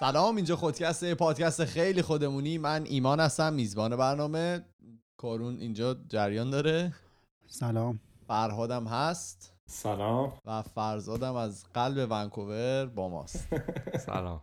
سلام 0.00 0.36
اینجا 0.36 0.56
خودکست 0.56 1.14
پادکست 1.14 1.64
خیلی 1.64 2.02
خودمونی. 2.02 2.58
من 2.58 2.84
ایمان 2.86 3.20
هستم 3.20 3.52
میزبان 3.52 3.96
برنامه. 3.96 4.64
کارون 5.16 5.60
اینجا 5.60 5.96
جریان 6.08 6.50
داره. 6.50 6.94
سلام. 7.46 8.00
فرهادم 8.26 8.86
هست. 8.86 9.52
سلام. 9.66 10.32
و 10.44 10.62
فرزادم 10.62 11.34
از 11.34 11.64
قلب 11.74 12.08
ونکوور 12.10 12.86
با 12.86 13.08
ماست. 13.08 13.48
سلام. 14.06 14.42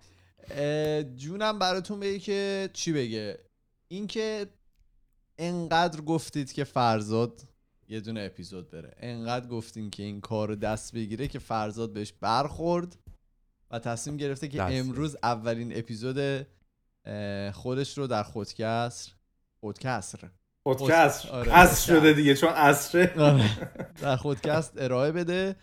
جونم 1.16 1.60
براتون 1.60 2.00
بگه 2.00 2.20
که 2.20 2.70
چی 2.74 2.94
بگه؟ 2.94 3.40
اینکه 3.88 4.48
انقدر 5.38 6.02
گفتید 6.02 6.52
که 6.52 6.64
فرزاد 6.64 7.42
یه 7.90 8.00
دونه 8.00 8.22
اپیزود 8.22 8.72
بره. 8.72 8.94
انقدر 8.98 9.48
گفتین 9.48 9.90
که 9.90 10.04
این 10.04 10.22
کار 10.22 10.48
رو 10.48 10.56
دست 10.56 10.96
بگیره 10.96 11.28
که 11.28 11.40
فرزاد 11.40 11.94
بهش 11.94 12.14
برخورد. 12.22 12.98
و 13.74 13.80
تصمیم 13.80 14.18
گرفته 14.18 14.48
که 14.48 14.58
دست. 14.58 14.74
امروز 14.74 15.16
اولین 15.24 15.78
اپیزود 15.78 16.48
خودش 17.54 17.98
رو 17.98 18.08
در 18.08 18.24
خودکسر 18.24 19.12
خودکسر. 19.60 20.30
پادکست 20.66 21.26
آره، 21.26 21.52
عصر. 21.52 21.94
شده 21.94 22.14
دیگه 22.14 22.36
چون 22.36 22.50
عصره. 22.50 23.14
آره. 23.20 23.72
در 24.02 24.16
خودکست 24.16 24.74
ارائه 24.78 25.12
بده. 25.12 25.56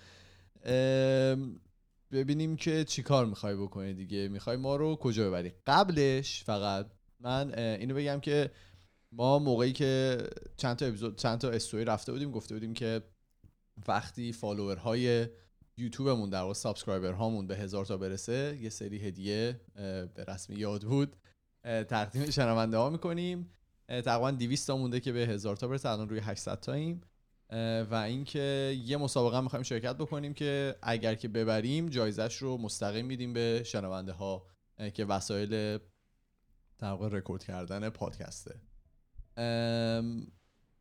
ببینیم 2.13 2.57
که 2.57 2.85
چی 2.85 3.03
کار 3.03 3.27
می‌خوای 3.27 3.57
بکنی 3.57 3.95
دیگه. 3.95 4.29
می‌خوای 4.29 4.57
ما 4.57 4.77
رو 4.77 4.97
کجا 4.97 5.29
ببری؟ 5.29 5.53
قبلش 5.67 6.45
فقط 6.45 6.87
من 7.21 7.55
اینو 7.55 7.95
بگم 7.95 8.21
که 8.21 8.51
ما 9.13 9.39
موقعی 9.39 9.73
که 9.73 10.19
چند 10.57 10.77
تا 10.77 10.87
اپیزود 10.87 11.19
چند 11.19 11.39
تا 11.39 11.51
استوری 11.51 11.85
رفته 11.85 12.13
بودیم 12.13 12.31
گفته 12.31 12.55
بودیم 12.55 12.75
که 12.75 13.03
وقتی 13.89 14.33
follower 14.33 15.08
های 15.08 15.27
یوتیوبمون 15.77 16.31
در 16.31 16.41
واقع 16.41 16.53
subscriber 16.53 17.13
هامون 17.13 17.47
به 17.47 17.57
هزار 17.57 17.87
تا 17.87 17.97
برسه. 17.97 18.59
یه 18.61 18.69
سری 18.69 18.99
هدیه 18.99 19.61
به 20.15 20.25
رسم 20.29 20.53
یاد 20.53 20.83
بود. 20.83 21.17
تقدیم 21.65 22.31
شنونده 22.31 22.77
ها 22.77 22.91
می‌کنیم 22.91 23.51
تقریبا 23.89 24.31
200 24.31 24.67
تا 24.67 24.77
مونده 24.77 25.01
که 25.01 25.13
به 25.13 25.19
هزار 25.19 25.57
تا 25.57 25.69
برسه. 25.69 25.89
الان 25.89 26.09
روی 26.09 26.19
800 26.19 26.61
تاییم 26.61 27.01
اه، 27.51 27.83
و 27.83 27.95
اینکه 27.95 28.77
یه 28.85 28.97
مسابقه 28.97 29.37
هم 29.37 29.43
می‌خوایم 29.43 29.63
شرکت 29.63 29.97
بکنیم 29.97 30.35
که 30.35 30.77
اگر 30.83 31.15
که 31.15 31.29
ببریم 31.29 31.89
جایزش 31.89 32.37
رو 32.37 32.59
مستقیم 32.59 33.07
میدیم 33.07 33.33
به 33.33 33.63
شنونده 33.65 34.13
ها 34.13 34.47
که 34.95 35.05
وسایل 35.05 35.79
در 36.79 36.91
واقع 36.91 37.09
رکورد 37.09 37.45
کردن 37.45 37.89
پادکسته. 37.89 38.61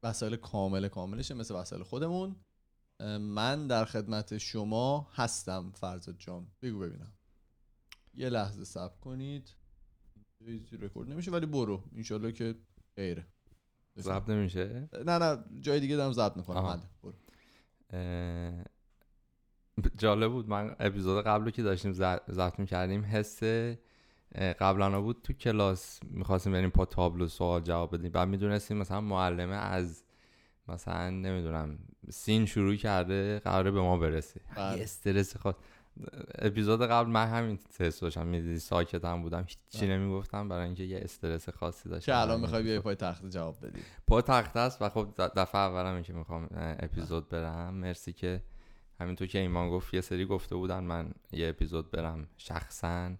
وسایل 0.03 0.35
کامل 0.35 0.87
کاملشه 0.87 1.33
مثل 1.33 1.55
وسایل 1.55 1.83
خودمون. 1.83 2.35
من 3.19 3.67
در 3.67 3.85
خدمت 3.85 4.37
شما 4.37 5.07
هستم 5.13 5.71
فرزاد 5.75 6.15
جان. 6.17 6.47
بگو 6.61 6.79
ببینم. 6.79 7.13
یه 8.13 8.29
لحظه 8.29 8.63
صبر 8.63 8.97
کنید. 9.01 9.49
چیزی 10.39 10.77
رکورد 10.77 11.09
نمیشه 11.09 11.31
ولی 11.31 11.45
برو. 11.45 11.83
انشالله 11.95 12.31
که 12.31 12.55
غیره 12.95 13.27
ضبط 13.99 14.29
نمیشه؟ 14.29 14.89
نه 15.05 15.17
نه 15.17 15.43
جای 15.59 15.79
دیگه 15.79 15.95
دارم 15.95 16.11
ضبط 16.11 16.37
می‌کنم. 16.37 16.65
حل 16.65 16.79
برو. 17.03 17.13
اه، 17.89 18.63
جالب 19.97 20.31
بود. 20.31 20.49
من 20.49 20.75
اپیزود 20.79 21.25
قبل 21.25 21.49
که 21.49 21.63
داشتیم 21.63 21.91
ضبط 21.91 22.59
می‌کردیم 22.59 23.05
حس 23.05 23.43
قبلا 24.35 25.01
بود 25.01 25.21
تو 25.23 25.33
کلاس 25.33 25.99
می‌خواستیم 26.03 26.53
بریم 26.53 26.69
پا 26.69 26.85
تابلو 26.85 27.27
سوال 27.27 27.61
جواب 27.61 27.97
بدیم. 27.97 28.11
بعد 28.11 28.27
می‌دونستیم 28.27 28.77
مثلا 28.77 29.01
معلمه 29.01 29.55
از 29.55 30.03
مثلا 30.73 31.09
نمی‌دونم 31.09 31.79
سین 32.09 32.45
شروع 32.45 32.75
کرده 32.75 33.39
قراره 33.39 33.71
به 33.71 33.81
ما 33.81 33.97
برسه 33.97 34.41
بله. 34.55 34.77
یه 34.77 34.83
استرس 34.83 35.37
خود 35.37 35.55
اپیزود 36.37 36.81
قبل 36.81 37.09
من 37.09 37.27
همین 37.27 37.57
تست 37.57 38.01
داشتم 38.01 38.27
می‌دیدی 38.27 38.59
ساکتم 38.59 39.21
بودم 39.21 39.45
هیچی 39.47 39.85
بله. 39.85 39.97
نمی‌گفتم 39.97 40.49
برای 40.49 40.65
اینکه 40.65 40.83
یه 40.83 40.99
استرس 41.03 41.49
خاصی 41.49 41.89
داشتم 41.89 42.11
که 42.11 42.17
الان 42.17 42.41
می‌خوای 42.41 42.63
بیای. 42.63 42.79
پای 42.79 42.95
تخت 42.95 43.25
جواب 43.25 43.65
بدی 43.65 43.79
پا 44.07 44.21
تخت 44.21 44.57
است 44.57 44.81
و 44.81 44.89
خب 44.89 45.07
دفعه 45.17 45.61
اولم 45.61 46.01
که 46.01 46.13
می‌خوام 46.13 46.47
اپیزود 46.51 47.29
برم 47.29 47.73
مرسی 47.73 48.13
که 48.13 48.41
همینطور 48.99 49.27
که 49.27 49.39
ایمان 49.39 49.69
گفت 49.69 49.93
یه 49.93 50.01
سری 50.01 50.25
گفته 50.25 50.55
بودن 50.55 50.83
من 50.83 51.11
یه 51.31 51.49
اپیزود 51.49 51.91
برم 51.91 52.27
شخصا 52.37 53.11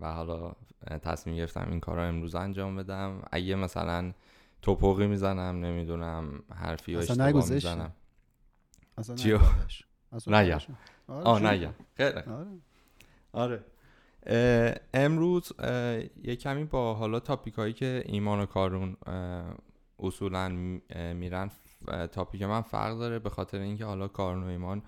و 0.00 0.12
حالا 0.12 0.52
تصمیم 1.02 1.36
گرفتم 1.36 1.66
این 1.70 1.80
کار 1.80 1.96
رو 1.96 2.02
امروز 2.02 2.34
انجام 2.34 2.76
بدم 2.76 3.22
اگه 3.32 3.54
مثلا 3.54 4.12
توپقی 4.64 5.06
می‌زنم 5.06 5.64
نمی‌دونم 5.64 6.42
حرفی 6.54 6.96
اصلا 6.96 7.24
اشتباه؟ 7.24 7.50
می‌زنم 7.50 7.92
اصلا 8.98 9.14
چیو؟ 9.14 9.38
نگم. 10.26 10.58
آره، 11.08 11.24
آه 11.24 11.42
نگم 11.42 11.74
خیلی. 11.94 12.18
آره. 12.18 12.46
آره 13.32 13.64
امروز 14.94 15.52
یه 16.24 16.36
کمی 16.36 16.64
با 16.64 16.94
حالا 16.94 17.20
تاپیک 17.20 17.54
هایی 17.54 17.72
که 17.72 18.02
ایمان 18.06 18.40
و 18.40 18.46
کارون 18.46 18.96
اصولا 19.98 20.48
میرن 21.14 21.50
تاپیک 22.12 22.42
من 22.42 22.60
فرق 22.60 22.98
داره 22.98 23.18
به 23.18 23.30
خاطر 23.30 23.58
اینکه 23.58 23.84
حالا 23.84 24.08
کارون 24.08 24.44
و 24.44 24.46
ایمان 24.46 24.82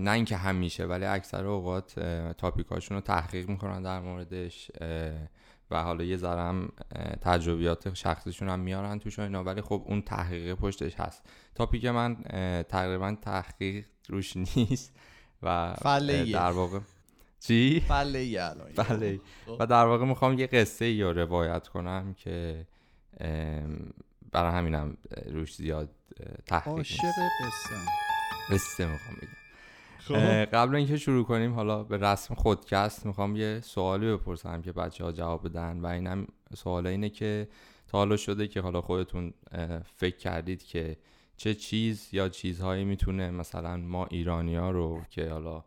نه 0.00 0.10
اینکه 0.10 0.36
همیشه 0.36 0.84
ولی 0.84 1.04
اکثر 1.04 1.46
اوقات 1.46 2.00
تاپیک 2.38 2.66
هاشون 2.66 2.94
رو 2.94 3.00
تحقیق 3.00 3.48
می‌کنن 3.48 3.82
در 3.82 4.00
موردش 4.00 4.70
و 5.70 5.82
حالا 5.82 6.04
یه 6.04 6.16
ذرم 6.16 6.72
تجربیات 7.20 7.94
شخصیشون 7.94 8.48
هم 8.48 8.60
میارن 8.60 8.98
توش 8.98 9.18
اینا 9.18 9.44
ولی 9.44 9.60
خب 9.60 9.82
اون 9.86 10.02
تحقیق 10.02 10.54
پشتش 10.54 10.94
هست 10.94 11.22
تاپیک 11.54 11.84
من 11.84 12.16
تقریبا 12.68 13.16
تحقیق 13.22 13.86
روش 14.08 14.36
نیست 14.36 14.96
و. 15.42 15.76
در 16.32 16.50
واقع 16.50 16.78
چی؟ 17.40 17.80
فله 17.80 18.36
الان 18.40 18.72
بله 18.76 19.20
خب. 19.46 19.56
و 19.60 19.66
در 19.66 19.84
واقع 19.84 20.04
می‌خوام 20.04 20.38
یه 20.38 20.46
قصه 20.46 21.02
رو 21.02 21.12
روایت 21.12 21.68
کنم 21.68 22.14
که 22.14 22.66
برای 24.32 24.52
همینم 24.52 24.96
روش 25.26 25.54
زیاد 25.54 25.90
تحقیق 26.46 26.76
عاشق 26.76 27.02
قصه 27.44 27.74
قصه 28.50 28.86
می‌خوام 28.86 29.16
بگم 29.16 29.47
قبل 30.52 30.74
اینکه 30.74 30.96
شروع 30.96 31.24
کنیم 31.24 31.52
حالا 31.52 31.82
به 31.82 31.96
رسم 31.96 32.34
خودکست 32.34 33.06
می‌خوام 33.06 33.36
یه 33.36 33.60
سوالی 33.60 34.06
بپرسم 34.06 34.62
که 34.62 34.72
بچه 34.72 35.04
ها 35.04 35.12
جواب 35.12 35.48
بدن 35.48 35.80
و 35.80 35.86
اینم 35.86 36.26
سوال 36.54 36.86
اینه 36.86 37.08
که 37.08 37.48
تا 37.88 37.98
حالا 37.98 38.16
شده 38.16 38.48
که 38.48 38.60
حالا 38.60 38.80
خودتون 38.80 39.34
فکر 39.96 40.16
کردید 40.16 40.62
که 40.62 40.96
چه 41.36 41.54
چیز 41.54 42.08
یا 42.12 42.28
چیزهایی 42.28 42.84
می‌تونه 42.84 43.30
مثلا 43.30 43.76
ما 43.76 44.06
ایرانی 44.06 44.56
ها 44.56 44.70
رو 44.70 45.02
که 45.10 45.30
حالا 45.30 45.64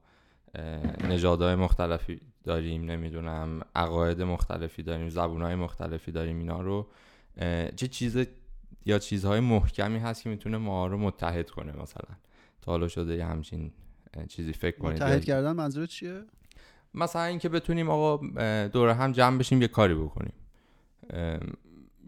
نژادهای 1.10 1.56
مختلفی 1.56 2.22
داریم 2.44 2.92
نمی‌دونم 2.92 3.62
عقاید 3.76 4.22
مختلفی 4.22 4.84
داریم 4.84 5.10
زبونهای 5.10 5.56
مختلفی 5.56 6.12
داریم 6.12 6.38
اینا 6.38 6.62
رو 6.62 6.88
چه 7.76 7.88
چیز 7.88 8.26
یا 8.86 9.00
چیزهای 9.00 9.40
محکمی 9.40 10.00
هست 10.00 10.24
که 10.24 10.30
می‌تونه 10.30 10.58
ما 10.58 10.88
رو 10.88 10.98
متحد 10.98 11.50
کنه 11.50 11.72
مثلا؟ 11.72 12.16
تا 12.62 12.72
حالا 12.72 12.88
شده 12.88 13.16
یه 13.16 13.26
همچین 13.26 13.72
چیزی 14.28 14.54
فکر 14.54 14.78
کنید. 14.78 15.04
متحد 15.04 15.14
یا- 15.14 15.20
کردن 15.20 15.52
منظور 15.52 15.86
چیه؟ 15.86 16.24
مثلا 16.94 17.24
اینکه 17.24 17.50
بتونیم 17.50 17.90
آقا 17.90 18.18
دور 18.68 18.90
هم 18.90 19.12
جمع 19.12 19.38
بشیم 19.38 19.62
یه 19.62 19.68
کاری 19.68 19.96
بکنیم. 19.96 20.34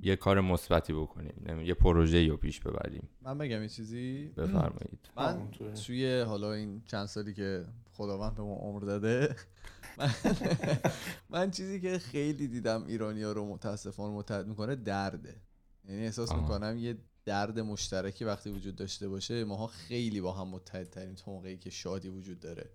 یه 0.02 0.16
کار 0.16 0.42
مثبتی 0.42 0.94
بکنیم. 0.94 1.62
یه 1.62 1.74
پروژه 1.74 2.28
رو 2.28 2.38
پیش 2.38 2.60
ببریم. 2.60 3.10
من 3.22 3.38
بگم 3.38 3.62
یه 3.62 3.70
چیزی. 3.70 4.32
بفرمایید. 4.38 5.10
من. 5.18 5.38
توی 5.86 6.20
حالا 6.22 6.54
این 6.54 6.82
چند 6.86 7.06
سالی 7.06 7.34
که 7.34 7.66
خداوند 7.92 8.36
به 8.36 8.42
ما 8.44 8.56
عمر 8.56 8.80
داده 8.80 9.36
من, 9.98 10.10
من 11.30 11.52
چیزی 11.52 11.80
که 11.82 12.00
خیلی 12.00 12.48
دیدم 12.48 12.84
ایرانی 12.88 13.24
ها 13.24 13.32
رو 13.32 13.54
متاسفانه 13.54 14.14
متحد 14.16 14.48
می‌کنه 14.48 14.76
درده. 14.76 15.36
یعنی 15.90 16.02
احساس 16.06 16.32
آها. 16.32 16.42
می‌کنم 16.42 16.78
یه 16.78 16.98
درد 17.26 17.60
مشترکی 17.60 18.26
وقتی 18.26 18.50
وجود 18.50 18.76
داشته 18.76 19.10
باشه 19.10 19.44
ماها 19.44 19.68
خیلی 19.68 20.22
با 20.22 20.34
هم 20.34 20.48
متحد 20.48 20.90
ترین 20.90 21.16
تا 21.16 21.32
موقعی 21.32 21.58
که 21.58 21.70
شادی 21.70 22.10
وجود 22.10 22.40
داره. 22.40 22.70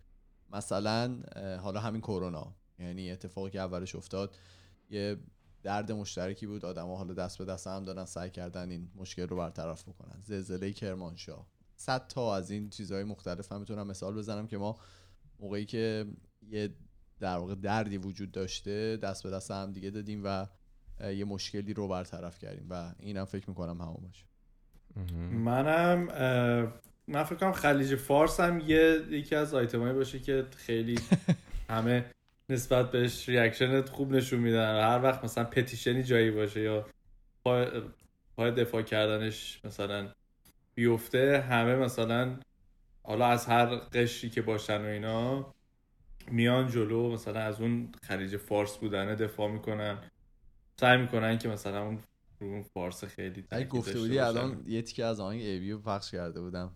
مثلا 0.50 1.22
حالا 1.62 1.80
همین 1.80 2.00
کرونا. 2.00 2.54
یعنی 2.78 3.10
اتفاقی 3.10 3.50
که 3.50 3.60
اولش 3.60 3.94
افتاد 3.94 4.36
یه 4.90 5.16
درد 5.62 5.92
مشترکی 5.92 6.46
بود. 6.46 6.64
آدما 6.64 6.96
حالا 6.96 7.14
دست 7.14 7.38
به 7.38 7.44
دست 7.44 7.66
هم 7.66 7.84
دادن 7.84 8.04
سعی 8.04 8.30
کردن 8.30 8.70
این 8.70 8.90
مشکل 8.94 9.28
رو 9.28 9.36
برطرف 9.36 9.88
بکنن. 9.88 10.20
زلزله 10.22 10.72
کرمانشاه. 10.72 11.46
صد 11.76 12.06
تا 12.06 12.36
از 12.36 12.50
این 12.50 12.70
چیزهای 12.70 13.04
مختلف 13.04 13.52
هم 13.52 13.60
می‌تونم 13.60 13.86
مثال 13.86 14.14
بزنم 14.14 14.46
که 14.46 14.58
ما 14.58 14.78
موقعی 15.40 15.64
که 15.64 16.06
یه 16.42 16.74
در 17.20 17.36
واقع 17.36 17.54
دردی 17.54 17.98
وجود 17.98 18.32
داشته 18.32 18.96
دست 18.96 19.22
به 19.22 19.30
دست 19.30 19.50
هم 19.50 19.72
دیگه 19.72 19.90
دادیم 19.90 20.22
و 20.24 20.46
یه 21.00 21.24
مشکلی 21.24 21.74
رو 21.74 21.88
برطرف 21.88 22.38
کردیم. 22.38 22.66
و 22.70 22.94
اینم 22.98 23.24
فکر 23.24 23.48
می‌کنم 23.48 23.80
همون 23.80 24.02
باشه. 24.02 24.27
منم 25.32 26.08
من 27.08 27.24
فکر 27.24 27.36
کنم 27.36 27.52
خلیج 27.52 27.94
فارس 27.94 28.40
هم 28.40 28.60
یه 28.60 29.02
یکی 29.10 29.34
از 29.34 29.54
آیتمایی 29.54 29.92
باشه 29.92 30.18
که 30.18 30.46
خیلی 30.56 30.98
همه 31.70 32.04
نسبت 32.48 32.90
بهش 32.90 33.28
reaction 33.28 33.82
خوب 33.82 34.12
نشون 34.12 34.40
میدن. 34.40 34.80
هر 34.80 35.02
وقت 35.02 35.24
مثلا 35.24 35.44
petition 35.44 35.96
ی 35.96 36.02
جایی 36.02 36.30
باشه 36.30 36.60
یا 36.60 36.86
پای, 37.44 37.66
پای 38.36 38.50
دفاع 38.50 38.82
کردنش 38.82 39.60
مثلا 39.64 40.08
بیفته 40.74 41.40
همه 41.40 41.76
مثلا 41.76 42.36
حالا 43.02 43.26
از 43.26 43.46
هر 43.46 43.66
قشری 43.66 44.30
که 44.30 44.42
باشن 44.42 44.80
و 44.80 44.84
اینا 44.84 45.54
میان 46.30 46.68
جلو 46.68 47.12
مثلا 47.12 47.40
از 47.40 47.60
اون 47.60 47.92
خلیج 48.02 48.36
فارس 48.36 48.76
بودنه 48.76 49.14
دفاع 49.14 49.50
می‌کنن. 49.50 49.98
سعی 50.80 50.98
می‌کنن 50.98 51.38
که 51.38 51.48
مثلا 51.48 51.82
اون 51.82 51.98
رو 52.40 52.46
اون 52.46 52.62
فارس 52.62 53.04
خیلی 53.04 53.44
اگه 53.50 53.66
گفته 53.66 53.98
بودی 53.98 54.08
باشن. 54.08 54.22
الان 54.22 54.64
یه 54.66 54.82
تیکه 54.82 55.04
از 55.04 55.20
آهنگ 55.20 55.40
ایبیو 55.40 55.78
پخش 55.78 56.10
کرده 56.10 56.40
بودم. 56.40 56.72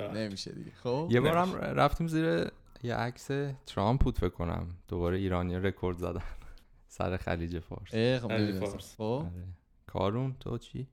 نمیشه 0.00 0.52
دیگه. 0.52 0.70
خب؟ 0.70 1.08
یه 1.10 1.20
بارم 1.20 1.54
رفتیم 1.54 2.06
زیر 2.08 2.50
یه 2.82 2.94
عکس 2.94 3.26
ترامپ 3.66 4.00
بود 4.04 4.18
فکر 4.18 4.28
کنم. 4.28 4.68
دوباره 4.88 5.18
ایرانی 5.18 5.56
رکورد 5.56 5.98
زدن. 5.98 6.22
سر 6.88 7.16
خلیج 7.16 7.58
فارس. 7.58 8.22
خب 8.22 8.28
خلیج. 8.28 8.58
فارس. 8.64 8.94
خب؟ 8.96 9.02
آره. 9.02 9.48
کارون 9.86 10.36
تو 10.40 10.58
چی؟ 10.58 10.88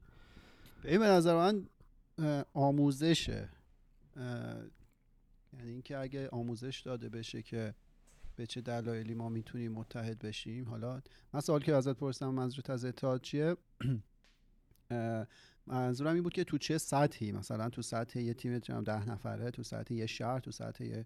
این 0.84 1.00
به 1.00 1.06
نظر 1.06 1.36
من 1.36 1.68
آموزشه. 2.54 3.50
یعنی 5.54 5.72
اینکه 5.72 5.98
اگه 5.98 6.30
آموزش 6.30 6.82
داده 6.86 7.10
بشه 7.10 7.42
که 7.42 7.76
به 8.36 8.46
چه 8.46 8.62
دلایلی 8.62 9.14
ما 9.14 9.30
می‌تونیم 9.30 9.72
متحد 9.72 10.20
بشیم. 10.20 10.70
حالا 10.70 11.02
من 11.34 11.40
سوال 11.40 11.62
که 11.62 11.76
ازت 11.76 11.98
پرسیدم 11.98 12.34
منظورت 12.34 12.70
از 12.70 12.86
اتحاد 12.86 13.22
چیه؟ 13.22 13.56
منظورم 15.68 16.14
این 16.14 16.24
بود 16.24 16.34
که 16.34 16.44
تو 16.44 16.58
چه 16.58 16.78
سطحی؟ 16.78 17.32
مثلا 17.32 17.70
تو 17.70 17.82
سطح 17.82 18.20
یه 18.20 18.34
تیم 18.34 18.60
ده 18.60 19.10
نفره 19.10 19.52
تو 19.52 19.64
سطح 19.64 19.94
یه 19.94 20.06
شهر 20.06 20.40
تو 20.40 20.52
سطح 20.52 20.84
یه 20.84 21.06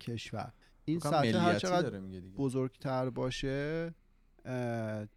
کشور. 0.00 0.52
این 0.84 0.98
سطح 0.98 1.36
هر 1.36 1.58
چقدر 1.58 2.00
بزرگتر 2.36 3.10
باشه 3.10 3.94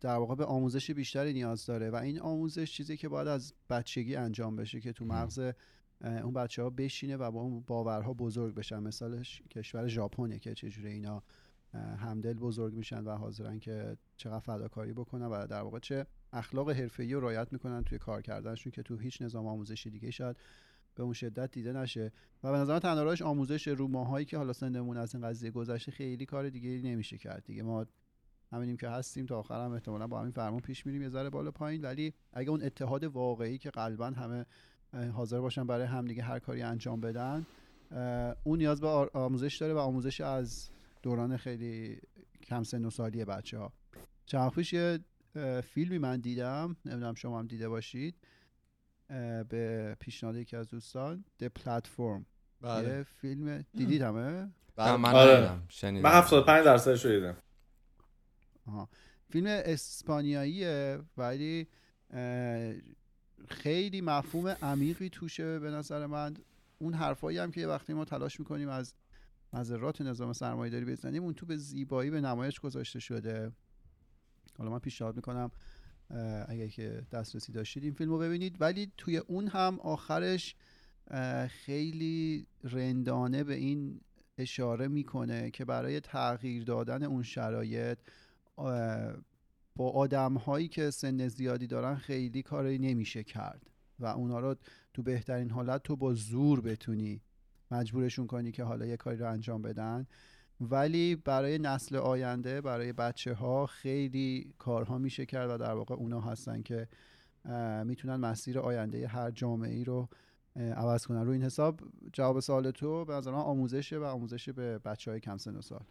در 0.02 0.16
واقع 0.16 0.36
به 0.36 0.46
آموزش 0.46 0.92
بیشتری 0.92 1.34
نیاز 1.34 1.66
داره. 1.66 1.90
و 1.90 1.96
این 1.96 2.20
آموزش 2.20 2.72
چیزی 2.72 2.98
که 2.98 3.10
باید 3.10 3.28
از 3.28 3.54
بچگی 3.70 4.16
انجام 4.16 4.56
بشه 4.56 4.80
که 4.82 4.94
تو 4.94 5.06
مغز 5.06 5.52
اون 6.02 6.34
بچه 6.34 6.64
ها 6.64 6.70
بشینه 6.70 7.18
و 7.18 7.32
با 7.32 7.42
اون 7.42 7.64
باورها 7.68 8.14
بزرگ 8.14 8.56
بشن. 8.56 8.80
مثالش 8.80 9.42
کشور 9.52 9.88
ژاپنه 9.88 10.40
که 10.40 10.54
چجوری 10.54 10.90
اینا 10.90 11.24
همدل 11.98 12.34
بزرگ 12.34 12.74
میشن 12.74 13.04
و 13.04 13.12
حاضرن 13.12 13.60
که 13.60 13.98
چقدر 14.18 14.40
فداکاری 14.40 14.94
بکنن 14.94 15.26
و 15.26 15.48
در 15.48 15.62
واقع 15.62 15.80
چه 15.80 16.06
اخلاق 16.34 16.70
حرفه‌ای 16.70 17.14
رو 17.14 17.20
رعایت 17.20 17.54
می‌کنن 17.54 17.84
توی 17.84 17.98
کار 17.98 18.22
کردنشون 18.22 18.72
که 18.72 18.84
تو 18.84 18.98
هیچ 18.98 19.22
نظام 19.22 19.48
آموزشی 19.48 19.90
دیگه 19.90 20.12
شاید 20.12 20.38
به 20.96 21.04
اون 21.04 21.14
شدت 21.14 21.52
دیده 21.52 21.74
نشه. 21.74 22.12
و 22.44 22.52
به 22.52 22.58
نظر 22.58 22.80
من 22.84 23.16
آموزش 23.22 23.68
رو 23.68 23.88
ماهایی 23.88 24.26
که 24.26 24.38
حالا 24.38 24.54
سنمون 24.54 24.98
از 24.98 25.16
این 25.16 25.28
قضیه 25.28 25.52
گذشته 25.52 25.92
خیلی 25.92 26.26
کار 26.26 26.50
دیگه 26.50 26.70
نمیشه 26.70 27.18
کرد. 27.18 27.44
دیگه 27.46 27.64
ما 27.64 27.86
همینیم 28.52 28.78
که 28.78 28.90
هستیم 28.90 29.26
تا 29.26 29.40
آخر 29.40 29.66
هم 29.66 29.72
احتمالا 29.72 30.08
با 30.08 30.20
همین 30.20 30.32
فرمون 30.32 30.60
پیش 30.60 30.86
میریم 30.86 31.02
یه 31.02 31.10
ذره 31.10 31.30
بالا 31.30 31.52
پایین. 31.52 31.82
ولی 31.82 32.14
اگه 32.34 32.50
اون 32.50 32.64
اتحاد 32.64 33.04
واقعی 33.04 33.58
که 33.58 33.70
قلبا 33.70 34.06
همه 34.06 34.46
حاضر 34.94 35.40
باشن 35.40 35.68
برای 35.68 35.86
همدیگه 35.86 36.24
هر 36.24 36.40
کاری 36.40 36.62
انجام 36.62 37.02
بدن 37.02 37.46
اون 38.44 38.60
نیاز 38.60 38.82
به 38.82 38.88
آموزش 39.14 39.58
داره 39.58 39.74
و 39.74 39.78
آموزش 39.78 40.22
از 40.22 40.70
دوران 41.02 41.38
خیلی 41.38 42.02
کم 42.44 42.64
سن 42.64 42.86
و 42.86 42.90
سالی 42.90 43.26
بچه 43.26 43.58
ها 43.58 43.74
چند 44.26 44.74
یه 44.74 45.00
فیلمی 45.62 45.98
من 45.98 46.20
دیدم 46.20 46.76
نمی‌دونم 46.86 47.14
شما 47.14 47.40
هم 47.40 47.48
دیده 47.48 47.70
باشید 47.70 48.16
به 49.50 49.96
پیشنهاد 50.00 50.36
یکی 50.36 50.56
از 50.56 50.70
دوستان 50.70 51.26
The 51.44 51.48
Platform 51.64 52.26
بله 52.62 52.98
یه 52.98 53.04
فیلم 53.04 53.66
دیدید 53.74 54.02
همه 54.02 54.52
بله. 54.76 54.98
من 54.98 55.14
آره. 55.14 55.52
شنیدم. 55.70 56.10
من 56.10 56.18
75 56.18 56.66
درصدش 56.66 57.06
رو 57.06 57.12
دیدم. 57.12 57.38
فیلم 59.30 59.48
اسپانیاییه 59.48 61.00
ولی 61.18 61.68
خیلی 63.48 64.02
مفهوم 64.02 64.48
عمیقی 64.48 65.10
توشه 65.10 65.60
به 65.60 65.72
نظر 65.72 66.06
من. 66.06 66.34
اون 66.80 66.94
حرفایی 66.94 67.38
هم 67.38 67.52
که 67.52 67.68
وقتی 67.68 67.94
ما 67.94 68.06
تلاش 68.06 68.40
می‌کنیم 68.40 68.70
از 68.70 68.94
مذرات 69.54 70.02
نظام 70.02 70.34
سرمایه 70.34 70.72
داری 70.72 70.86
بزنیم 70.86 71.24
اون 71.24 71.34
تو 71.34 71.46
به 71.46 71.58
زیبایی 71.58 72.10
به 72.10 72.22
نمایش 72.22 72.60
گذاشته 72.60 73.00
شده. 73.00 73.52
حالا 74.58 74.72
من 74.72 74.80
پیشنهاد 74.80 75.16
می‌کنم 75.16 75.52
اگر 76.48 76.68
که 76.68 77.02
دسترسی 77.12 77.52
داشتید 77.52 77.84
این 77.84 77.94
فیلم 77.94 78.12
رو 78.12 78.18
ببینید. 78.18 78.62
ولی 78.62 78.92
توی 78.98 79.18
اون 79.18 79.48
هم 79.48 79.80
آخرش 79.80 80.56
خیلی 81.50 82.48
رندانه 82.64 83.44
به 83.44 83.54
این 83.54 84.02
اشاره 84.38 84.88
می‌کنه 84.88 85.52
که 85.52 85.66
برای 85.66 86.00
تغییر 86.00 86.64
دادن 86.64 87.04
اون 87.04 87.24
شرایط 87.24 87.98
با 89.76 89.90
آدم 89.90 90.34
هایی 90.34 90.68
که 90.68 90.90
سن 90.92 91.28
زیادی 91.28 91.68
دارن 91.68 91.96
خیلی 91.96 92.42
کاری 92.42 92.78
نمیشه 92.78 93.24
کرد 93.24 93.70
و 94.00 94.06
اونا 94.06 94.40
رو 94.40 94.56
تو 94.94 95.04
بهترین 95.04 95.50
حالت 95.50 95.84
تو 95.84 95.96
با 95.96 96.14
زور 96.14 96.62
بتونی 96.62 97.22
مجبورشون 97.72 98.28
کنی 98.28 98.52
که 98.52 98.64
حالا 98.64 98.86
یه 98.86 98.98
کاری 98.98 99.18
رو 99.18 99.32
انجام 99.32 99.62
بدن. 99.62 100.08
ولی 100.62 101.16
برای 101.16 101.60
نسل 101.60 101.96
آینده 101.96 102.62
برای 102.62 102.94
بچه 102.94 103.34
ها 103.34 103.66
خیلی 103.66 104.54
کارها 104.58 104.98
میشه 104.98 105.26
کرد 105.26 105.50
و 105.50 105.58
در 105.58 105.74
واقع 105.74 105.96
اونا 105.96 106.22
هستن 106.22 106.62
که 106.62 106.88
می‌تونن 107.86 108.16
مسیر 108.16 108.60
آینده 108.60 109.08
هر 109.08 109.32
جامعه 109.32 109.74
ای 109.74 109.84
رو 109.84 110.10
عوض 110.56 111.06
کنن. 111.06 111.26
رو 111.26 111.32
این 111.32 111.44
حساب 111.44 111.80
جواب 112.14 112.40
سوال 112.40 112.72
تو 112.72 113.06
به 113.06 113.14
نظر 113.14 113.32
من 113.32 113.38
آموزشه 113.38 113.98
و 113.98 114.04
آموزش 114.04 114.50
به 114.50 114.78
بچه 114.80 115.12
های 115.12 115.20
کم 115.20 115.38
سن 115.38 115.56
و 115.56 115.62
سال. 115.62 115.84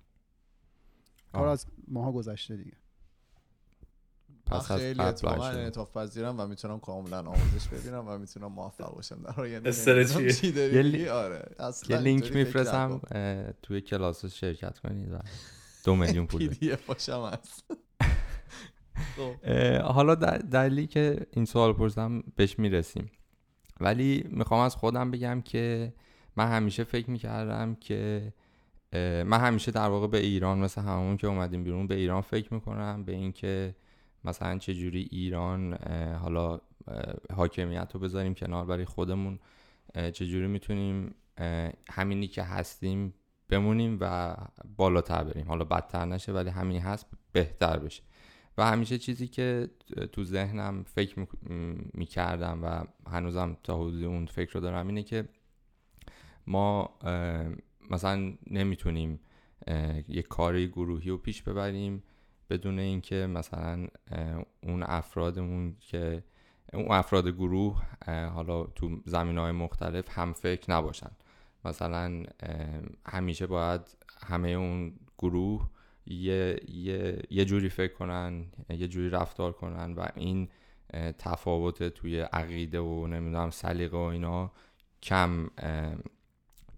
کار. 1.33 1.49
از 1.49 1.67
ماها 1.89 2.13
گذشته 2.13 2.57
دیگه. 2.57 2.82
پس 4.53 4.71
از 4.71 4.79
خیلی 4.81 5.01
اتفاقا. 5.01 5.49
انعطاف 5.49 5.97
پذیرم 5.97 6.41
و 6.41 6.47
می‌تونم 6.47 6.81
کاملا 6.81 7.19
آموزش 7.19 7.69
ببینم 7.69 8.09
و 8.09 8.19
می‌تونم 8.19 8.53
موفق 8.53 8.95
باشم 8.95 9.23
در 9.23 9.41
آینده 9.41 9.73
یه. 10.55 10.83
لی- 10.83 11.09
آره 11.09 11.45
اصلا 11.59 11.97
یه 11.97 12.03
لینک 12.03 12.37
میفرستم. 12.37 13.01
توی 13.63 13.81
کلاس 13.81 14.25
شرکت 14.27 14.79
کنید 14.79 15.13
و 15.13 15.19
دو 15.85 15.97
میلیون 15.97 16.27
پول 16.27 16.41
پی 16.41 16.47
بدید. 16.49 16.61
دی 16.61 16.73
اف 16.73 16.87
باشم 16.87 17.31
هست 17.33 17.65
خب. 19.17 19.49
حالا 19.83 20.15
دلیلی 20.15 20.87
که 20.87 21.27
این 21.31 21.45
سوال 21.45 21.73
پرسیدم 21.73 22.23
بهش 22.37 22.59
می‌رسیم 22.59 23.11
ولی 23.81 24.25
می‌خوام 24.31 24.61
از 24.61 24.77
خودم 24.77 25.11
بگم 25.11 25.41
که 25.41 25.93
من 26.37 26.49
همیشه 26.49 26.85
فکر 26.85 27.11
می‌کردم 27.11 27.75
که 27.75 28.33
من 29.27 29.41
همیشه 29.41 29.73
در 29.73 29.89
واقع 29.89 30.07
به 30.07 30.19
ایران 30.19 30.59
مثل 30.59 30.81
همون 30.81 31.17
که 31.17 31.27
اومدیم 31.27 31.65
بیرون 31.65 31.87
به 31.87 31.95
ایران 31.95 32.21
فکر 32.21 32.55
می‌کنم 32.55 33.05
به 33.05 33.13
اینکه 33.13 33.75
مثلا 34.25 34.59
چجوری 34.59 35.09
ایران 35.11 35.75
حالا 36.15 36.61
حاکمیت 37.33 37.91
رو 37.95 38.01
بذاریم 38.01 38.35
کنار 38.35 38.65
برای 38.65 38.85
خودمون 38.85 39.39
چجوری 39.95 40.47
می‌تونیم 40.47 41.15
همینی 41.91 42.27
که 42.27 42.43
هستیم 42.43 43.15
بمونیم 43.49 43.99
و 44.01 44.37
بالاتر 44.77 45.25
بریم. 45.25 45.49
حالا 45.49 45.65
بدتر 45.65 46.05
نشه 46.05 46.33
ولی 46.33 46.51
همین 46.51 46.81
هست 46.81 47.07
بهتر 47.33 47.79
بشه. 47.79 48.03
و 48.59 48.67
همیشه 48.67 48.99
چیزی 48.99 49.29
که 49.29 49.71
تو 50.13 50.25
ذهنم 50.25 50.83
فکر 50.83 51.27
می‌کردم 51.95 52.61
و 52.63 52.85
هنوزم 53.11 53.57
تا 53.63 53.77
حدود 53.77 54.05
اون 54.05 54.27
فکر 54.27 54.53
رو 54.53 54.61
دارم 54.61 54.87
اینه 54.87 55.03
که 55.03 55.29
ما 56.47 56.99
مثلا 57.91 58.33
نمی‌تونیم 58.51 59.21
یه 60.09 60.23
کاری 60.23 60.69
گروهی 60.69 61.11
رو 61.11 61.19
پیش 61.19 61.43
ببریم. 61.43 62.03
بدون 62.53 62.79
اینکه 62.79 63.27
مثلا 63.27 63.87
اون 64.61 64.83
افرادمون 64.83 65.77
که 65.81 66.23
اون 66.73 66.91
افراد 66.91 67.29
گروه 67.29 67.83
حالا 68.07 68.65
تو 68.65 69.01
زمین 69.05 69.39
های 69.39 69.53
مختلف 69.53 70.19
هم 70.19 70.33
فکر 70.33 70.71
نباشن. 70.71 71.11
مثلا 71.65 72.23
همیشه 73.07 73.47
باید 73.47 73.81
همه 74.21 74.49
اون 74.49 74.93
گروه 75.19 75.69
یه, 76.07 76.61
یه, 76.69 77.23
یه 77.31 77.45
جوری 77.45 77.69
فکر 77.69 77.93
کنن 77.93 78.47
یه 78.69 78.89
جوری 78.89 79.11
رفتار 79.11 79.53
کنن 79.53 79.93
و 79.93 80.07
این 80.15 80.49
تفاوت 81.19 81.83
توی 81.83 82.21
عقیده 82.21 82.81
و 82.81 83.07
نمی‌دونم 83.07 83.51
سلیقه 83.51 83.97
و 83.97 84.01
اینا 84.01 84.53
کم 85.03 85.49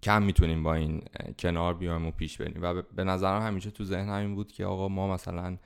کم 0.05 0.23
می‌تونیم 0.23 0.63
با 0.63 0.73
این 0.73 1.01
کنار 1.39 1.73
بیایم 1.73 2.05
و 2.05 2.11
پیش 2.11 2.37
بریم. 2.37 2.61
و 2.61 2.81
به- 2.95 3.03
نظرم 3.03 3.41
همیشه 3.41 3.71
تو 3.71 3.83
ذهنم 3.83 4.13
این 4.13 4.35
بود 4.35 4.51
که 4.51 4.65
آقا 4.65 4.87
ما 4.87 5.13
مثلا 5.13 5.57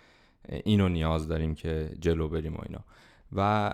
اینو 0.49 0.89
نیاز 0.89 1.27
داریم 1.27 1.55
که 1.55 1.89
جلو 2.01 2.27
بریم 2.27 2.55
و 2.55 2.59
اینا. 2.65 2.83
و 3.35 3.71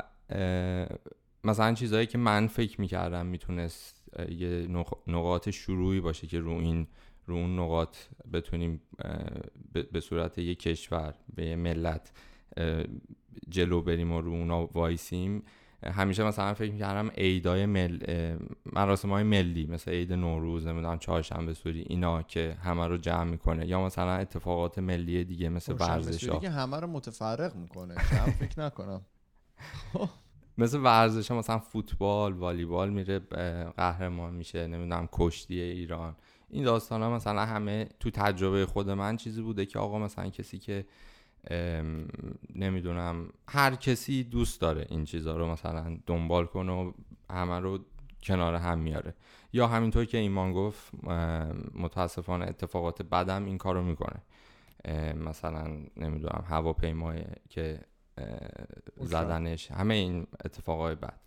مثلا 1.43 1.73
چیزهایی 1.73 2.05
که 2.07 2.17
من 2.17 2.47
فکر 2.47 2.81
می‌کردم 2.81 3.25
می‌تونست 3.25 4.03
یه 4.29 4.67
نق- 4.67 4.97
نقاط 5.07 5.49
شروعی 5.49 5.99
باشه 5.99 6.27
که 6.27 6.39
رو 6.39 6.51
این 6.51 6.87
رو 7.25 7.35
اون 7.35 7.59
نقاط 7.59 7.97
بتونیم 8.33 8.81
به- 9.91 9.99
صورت 9.99 10.37
یک 10.37 10.59
کشور 10.59 11.13
به 11.35 11.45
یه 11.45 11.55
ملت 11.55 12.11
جلو 13.49 13.81
بریم 13.81 14.11
و 14.11 14.21
رو 14.21 14.31
اونا 14.31 14.65
وایسیم. 14.65 15.43
همیشه 15.93 16.23
مثلا 16.23 16.53
فکر 16.53 16.71
می‌کردم 16.71 17.09
عیدای 17.09 17.65
مل 17.65 17.99
مراسم 18.73 19.09
های 19.09 19.23
ملی 19.23 19.67
مثل 19.67 19.91
عید 19.91 20.13
نوروز 20.13 20.67
نمی‌دونم 20.67 20.99
چهارشنبه 20.99 21.53
سوری 21.53 21.81
اینا 21.81 22.21
که 22.21 22.57
همه 22.63 22.87
رو 22.87 22.97
جمع 22.97 23.23
می‌کنه. 23.23 23.67
یا 23.67 23.85
مثلا 23.85 24.11
اتفاقات 24.11 24.79
ملی 24.79 25.23
دیگه 25.23 25.49
مثل 25.49 25.73
ورزش 25.79 26.29
ها. 26.29 26.39
که 26.39 26.49
همه 26.49 26.79
رو 26.79 26.87
متفرق 26.87 27.55
می‌کنه. 27.55 27.95
فکر 28.39 28.59
نکنم. 28.59 29.01
مثل 30.57 30.79
ورزش 30.79 31.31
ها 31.31 31.37
مثلا 31.37 31.59
فوتبال 31.59 32.33
والیبال 32.33 32.89
میره 32.89 33.19
قهرمان 33.77 34.33
میشه 34.33 34.67
نمی‌دونم 34.67 35.09
کشتی 35.11 35.59
ایران. 35.59 36.15
این 36.49 36.63
داستان 36.63 37.01
ها 37.01 37.09
مثلا 37.09 37.45
همه 37.45 37.89
تو 37.99 38.09
تجربه 38.09 38.65
خود 38.65 38.89
من 38.89 39.17
چیزی 39.17 39.41
بوده 39.41 39.65
که 39.65 39.79
آقا 39.79 39.99
مثلا 39.99 40.29
کسی 40.29 40.57
که 40.59 40.85
نمی‌دونم 42.55 43.29
هر 43.47 43.75
کسی 43.75 44.23
دوست 44.23 44.61
داره 44.61 44.87
این 44.89 45.05
چیزها 45.05 45.37
رو 45.37 45.47
مثلا 45.51 45.97
دنبال 46.05 46.45
کنه 46.45 46.71
و 46.71 46.91
همه 47.29 47.59
رو 47.59 47.79
کنار 48.23 48.55
هم 48.55 48.79
میاره. 48.79 49.13
یا 49.53 49.67
همینطور 49.67 50.05
که 50.05 50.17
ایمان 50.17 50.53
گفت 50.53 50.91
متاسفانه 51.73 52.45
اتفاقات 52.45 53.01
بدم 53.01 53.45
این 53.45 53.57
کارو 53.57 53.83
می‌کنه. 53.83 54.21
مثلا 55.15 55.67
نمی‌دونم 55.97 56.43
هواپیمای 56.47 57.23
که 57.49 57.79
زدنش 58.97 59.71
همه 59.71 59.93
این 59.93 60.27
اتفاقای 60.45 60.95
بد. 60.95 61.19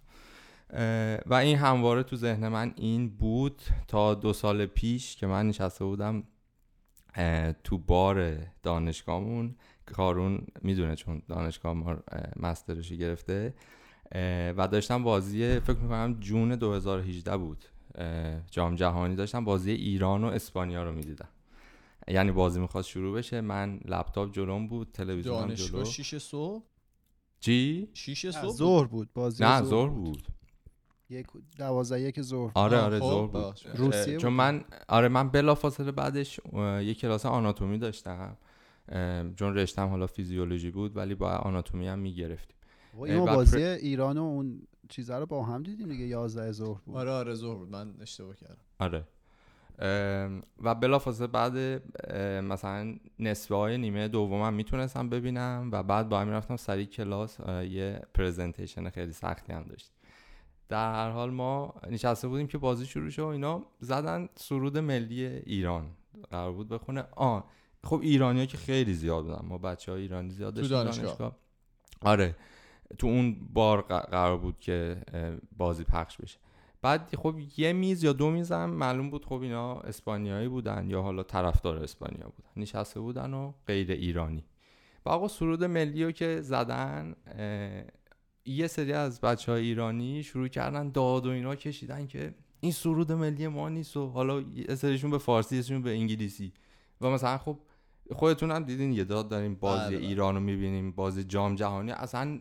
و 1.27 1.35
این 1.35 1.57
همواره 1.57 2.03
تو 2.03 2.17
ذهن 2.17 2.49
من 2.49 2.73
این 2.77 3.09
بود 3.09 3.63
تا 3.89 4.15
دو 4.15 4.33
سال 4.33 4.67
پیش 4.67 5.17
که 5.17 5.27
من 5.27 5.49
نشسته 5.49 5.85
بودم 5.85 6.25
تو 7.65 7.79
بار 7.79 8.37
دانشگاهمون 8.63 9.57
کارون 9.92 10.47
می‌دونه 10.62 10.97
چون 10.97 11.23
دانشگاه 11.28 11.73
ما 11.73 11.97
مسترشی 12.37 12.99
گرفته. 12.99 13.54
و 14.57 14.68
داشتم 14.73 15.02
بازی 15.02 15.61
فکر 15.61 15.76
می‌کنم 15.78 16.16
جون 16.21 16.54
2018 16.54 17.37
بود. 17.37 17.64
جام 18.50 18.75
جهانی 18.75 19.16
داشتم 19.16 19.45
بازی 19.45 19.71
ایران 19.71 20.25
و 20.25 20.26
اسپانیا 20.26 20.85
رو 20.85 20.92
می‌دیدم. 20.92 21.28
یعنی 22.09 22.33
بازی 22.33 22.61
می‌خواست 22.61 22.88
شروع 22.88 23.16
بشه. 23.16 23.40
من 23.40 23.80
لپتاپ 23.85 24.33
جلوم 24.33 24.68
بود 24.68 24.90
تلویزیون 24.92 25.54
جلو. 25.54 25.85
شیش 25.85 26.14
صبح؟ 26.14 26.64
چی؟ 27.40 27.88
شیش 27.95 28.26
صبح؟ 28.30 28.52
ظهر 28.52 28.87
بود 28.87 29.12
بازی 29.14 29.45
نه 29.45 29.62
ظهر 29.62 29.88
بود. 29.88 30.28
یک 31.11 31.26
دوازده 31.59 32.00
یک 32.00 32.23
ظهر. 32.23 32.52
آره 32.54 32.78
آره 32.78 33.00
خب، 33.00 33.07
ظهر 33.07 33.26
بود. 33.26 33.61
روسیه 33.75 34.16
چون 34.16 34.30
بود. 34.30 34.38
من 34.38 34.64
آره 34.88 35.09
من 35.09 35.28
بلافاصله 35.28 35.92
بعدش 35.92 36.40
یک 36.80 36.99
کلاس 36.99 37.26
آناتومی 37.26 37.78
داشتم. 37.78 38.37
چون 39.37 39.54
رشتم 39.54 39.88
حالا 39.88 40.07
فیزیولوژی 40.07 40.71
بود 40.71 40.97
ولی 40.97 41.14
با 41.14 41.30
آناتومی 41.30 41.88
هم 41.88 41.99
می‌گرفتیم. 41.99 42.57
و 42.95 43.02
این 43.02 43.25
بازی 43.25 43.62
ایران 43.62 44.18
و 44.18 44.23
اون 44.23 44.62
چیزا 44.88 45.18
رو 45.18 45.26
با 45.26 45.45
هم 45.45 45.62
دیدیم 45.62 45.88
دیگه 45.88 46.04
11 46.04 46.52
ظهر 46.52 46.80
بود. 46.85 46.97
آره 46.97 47.11
آره 47.11 47.35
ظهر 47.35 47.57
بود. 47.57 47.71
من 47.71 47.95
اشتباه 48.00 48.37
کردم. 48.37 48.57
آره. 48.78 49.04
ام، 49.78 50.42
و 50.62 50.75
بلافاصله 50.75 51.26
بعد 51.26 51.83
مثلا 52.45 52.97
نصفه 53.18 53.54
های 53.54 53.78
نیمه 53.78 54.09
دومم 54.09 54.54
می‌تونستم 54.54 55.09
ببینم 55.09 55.68
و 55.73 55.83
بعد 55.83 56.09
با 56.09 56.21
هم 56.21 56.30
رفتم 56.30 56.57
سریع 56.57 56.87
کلاس 56.87 57.40
یه 57.49 58.00
پرزنتیشن 58.14 58.90
خیلی 58.90 59.12
سختی 59.12 59.52
هم 59.52 59.62
داشت. 59.62 59.92
در 60.68 60.92
هر 60.92 61.11
حال 61.11 61.30
ما 61.30 61.75
نشسته 61.90 62.28
بودیم 62.28 62.47
که 62.47 62.59
بازی 62.59 62.87
شروع 62.87 63.11
شد 63.11 63.23
و 63.23 63.26
اینا 63.26 63.66
زدن 63.80 64.28
سرود 64.35 64.78
ملی 64.78 65.25
ایران. 65.26 65.87
قرار 66.30 66.52
بود 66.52 66.68
بخونه 66.68 67.04
آ 67.16 67.40
خب 67.85 68.01
ایرانی 68.03 68.47
که 68.47 68.57
خیلی 68.57 68.95
زیاد 68.95 69.25
بودن 69.25 69.47
ما 69.47 69.59
بچه 69.59 69.93
های 69.93 70.01
ایرانی 70.03 70.31
زیاد 70.31 70.55
داشتیم 70.55 70.71
دانشگاه. 70.71 71.37
آره. 72.01 72.37
تو 72.99 73.07
اون 73.07 73.49
بار 73.53 73.83
قرار 73.83 74.39
بود 74.39 74.61
که 74.61 75.03
بازی 75.57 75.85
پخش 75.85 76.17
بشه. 76.17 76.39
بعد 76.83 77.17
خب 77.17 77.35
یه 77.57 77.73
میز 77.73 78.05
یا 78.05 78.13
دو 78.13 78.31
میز 78.31 78.53
هم 78.53 78.71
معلوم 78.71 79.11
بود 79.11 79.25
خب 79.25 79.41
اینا 79.41 79.75
اسپانیایی 79.75 80.49
بودن 80.49 80.91
یا 80.91 81.03
حالا 81.03 81.23
طرفدار 81.23 81.83
اسپانیا 81.83 82.29
بودن. 82.29 82.51
نشسته 82.57 83.01
بودن 83.01 83.35
و 83.35 83.53
غیر 83.67 83.93
ایرانی. 83.93 84.45
و 85.07 85.09
آقا 85.09 85.29
سرود 85.29 85.65
ملی 85.65 86.05
رو 86.05 86.13
که 86.13 86.41
زدن 86.43 87.15
یه 88.45 88.67
سری 88.67 88.93
از 88.93 89.21
بچه 89.21 89.53
های 89.53 89.65
ایرانی 89.65 90.23
شروع 90.23 90.49
کردن 90.49 90.91
داد 90.91 91.27
و 91.27 91.31
اینا 91.31 91.57
کشیدن 91.57 92.07
که 92.07 92.35
این 92.61 92.73
سرود 92.73 93.13
ملی 93.13 93.49
ما 93.49 93.69
نیست 93.69 93.97
و 93.97 94.07
حالا 94.07 94.41
یه 94.41 94.75
سریشون 94.75 95.11
به 95.11 95.19
فارسی 95.19 95.57
یه 95.57 95.63
سریشون 95.63 95.83
به 95.83 95.91
انگلیسی. 95.91 96.53
و 97.00 97.11
مثلا 97.11 97.38
خب 97.38 97.59
خودتون 98.12 98.50
هم 98.50 98.64
دیدین 98.64 98.93
یه 98.93 99.05
داد 99.05 99.28
داریم 99.28 99.55
بازی 99.55 99.85
بله، 99.85 99.97
بله. 99.99 100.07
ایران 100.07 100.35
رو 100.35 100.40
می‌بینیم 100.40 100.93
بازی 100.93 101.25
جام 101.25 101.55
جهانی 101.55 101.90
اصلا 101.90 102.40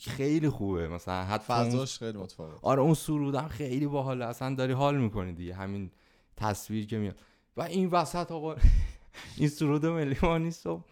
خیلی 0.00 0.48
خوبه. 0.48 0.88
مثلا 0.88 1.24
حتی 1.24 1.44
فضاش 1.44 1.98
خیلی 1.98 2.18
متفاوت 2.18 2.58
آره 2.62 2.82
اون 2.82 2.94
سرودم 2.94 3.48
خیلی 3.48 3.86
باحاله. 3.86 4.24
اصلا 4.24 4.54
داری 4.54 4.72
حال 4.72 4.96
می‌کنی 4.96 5.32
دیگه 5.32 5.54
همین 5.54 5.90
تصویر 6.36 6.86
که 6.86 6.98
میاد. 6.98 7.20
و 7.56 7.62
این 7.62 7.88
وسط 7.88 8.32
آقا 8.32 8.56
این 9.38 9.48
سرود 9.48 9.86
ملی 9.86 10.16
ما 10.22 10.38
نیست 10.38 10.66
و 10.66 10.82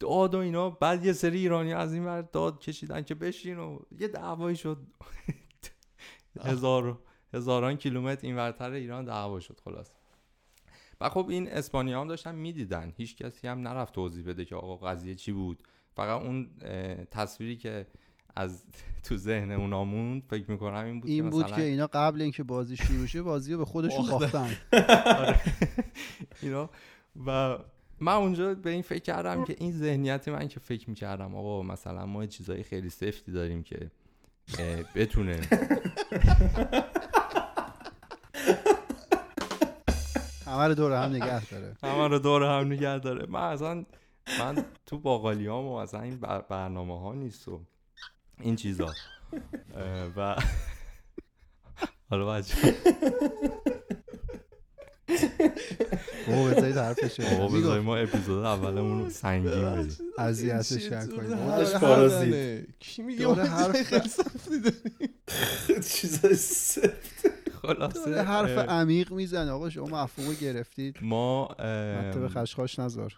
داد 0.00 0.34
و 0.34 0.38
اینا. 0.38 0.70
بعد 0.70 1.04
یه 1.04 1.12
سری 1.12 1.38
ایرانی 1.38 1.72
از 1.72 1.94
این 1.94 2.04
ور 2.04 2.22
داد 2.22 2.60
کشیدن 2.60 3.02
که 3.02 3.14
بشین 3.14 3.58
و 3.58 3.78
یه 3.98 4.08
دعوایی 4.08 4.56
شد. 4.56 4.78
هزار 6.40 6.98
هزاران 7.34 7.76
کیلومتر 7.76 8.26
این 8.26 8.36
ورتر 8.36 8.70
ایران 8.70 9.04
دعوا 9.04 9.40
شد 9.40 9.60
خلاص. 9.64 9.90
و 11.02 11.08
خب 11.08 11.26
این 11.28 11.48
اسپانیا 11.48 12.00
هم 12.00 12.08
داشتن 12.08 12.34
می‌دیدن. 12.34 12.92
هیچ 12.96 13.16
کسی 13.16 13.48
هم 13.48 13.68
نرفت 13.68 13.94
توضیح 13.94 14.24
بده 14.24 14.44
که 14.44 14.54
آقا 14.54 14.76
قضیه 14.76 15.14
چی 15.14 15.32
بود. 15.32 15.62
فقط 15.96 16.22
اون 16.22 16.50
تصویری 17.10 17.56
که 17.56 17.86
از 18.36 18.64
تو 19.04 19.16
ذهن 19.16 19.50
اونا 19.50 19.84
موند 19.84 20.22
فکر 20.22 20.50
می‌کنم 20.50 20.84
این 20.84 21.00
بود 21.00 21.10
این 21.10 21.24
که 21.24 21.30
بود 21.30 21.44
مثلا 21.44 21.56
که 21.56 21.62
اینا 21.62 21.86
قبل 21.86 22.22
اینکه 22.22 22.42
بازی 22.42 22.76
شروع 22.76 23.06
شه 23.06 23.22
بازی 23.22 23.52
رو 23.52 23.58
به 23.58 23.64
خودشون 23.64 24.06
باختن. 24.06 24.50
آره. 25.18 25.40
اینا. 26.42 26.70
و 27.26 27.58
من 28.00 28.12
اونجا 28.12 28.54
به 28.54 28.70
این 28.70 28.82
فکر 28.82 29.02
کردم 29.02 29.44
که 29.44 29.56
این 29.58 29.72
ذهنیت 29.72 30.28
من 30.28 30.48
که 30.48 30.60
فکر 30.60 30.90
می‌کردم 30.90 31.34
آقا 31.34 31.62
مثلا 31.62 32.06
ما 32.06 32.26
چیزای 32.26 32.62
خیلی 32.62 32.90
سفتی 32.90 33.32
داریم 33.32 33.62
که 33.62 33.90
بتونه. 34.94 35.40
همه 40.52 40.68
رو 40.68 40.74
دور 40.74 40.92
هم 41.04 41.10
نگه 41.14 41.44
داره. 41.46 41.76
همه 41.82 42.08
رو 42.08 42.18
دور 42.18 42.42
هم 42.42 42.72
نگه 42.72 42.98
داره. 42.98 43.26
من 43.26 43.40
اصلا 43.40 43.84
من 44.38 44.64
تو 44.86 44.98
باقالیام 44.98 45.64
و 45.66 45.72
اصلا 45.72 46.00
این 46.02 46.16
بر- 46.20 46.40
برنامه 46.48 47.00
ها 47.00 47.14
نیست 47.14 47.48
و 47.48 47.60
این 48.40 48.56
چیزا. 48.56 48.86
و 50.16 50.36
حالا 52.10 52.26
بچه 52.26 52.74
او 56.26 56.44
بذارید 56.44 56.76
حرفش 56.76 57.20
بابا 57.20 57.48
بذاریم 57.48 57.82
ما 57.84 57.96
اپیزود 57.96 58.44
اولمون 58.44 59.04
رو 59.04 59.10
سنگین 59.10 59.50
بدیم. 59.72 59.96
اذیتش 60.18 60.88
کنید 60.88 61.30
داشت 61.30 61.76
پارازیت. 61.76 62.64
کی 62.78 63.02
میگه 63.02 63.26
ما 63.26 63.34
حرف- 63.34 63.82
خیلی 63.82 64.08
سختی 64.08 64.60
داریم 64.60 65.14
چیزای 65.90 66.34
خلاصه 68.04 68.22
حرف 68.22 68.68
عمیق 68.68 69.12
می‌زنه. 69.12 69.50
آقا 69.50 69.70
شما 69.70 70.02
مفهوم 70.02 70.34
گرفتید. 70.40 70.98
ما 71.02 71.46
ام، 71.46 72.28
خشخاش 72.28 72.78
نذار. 72.78 73.14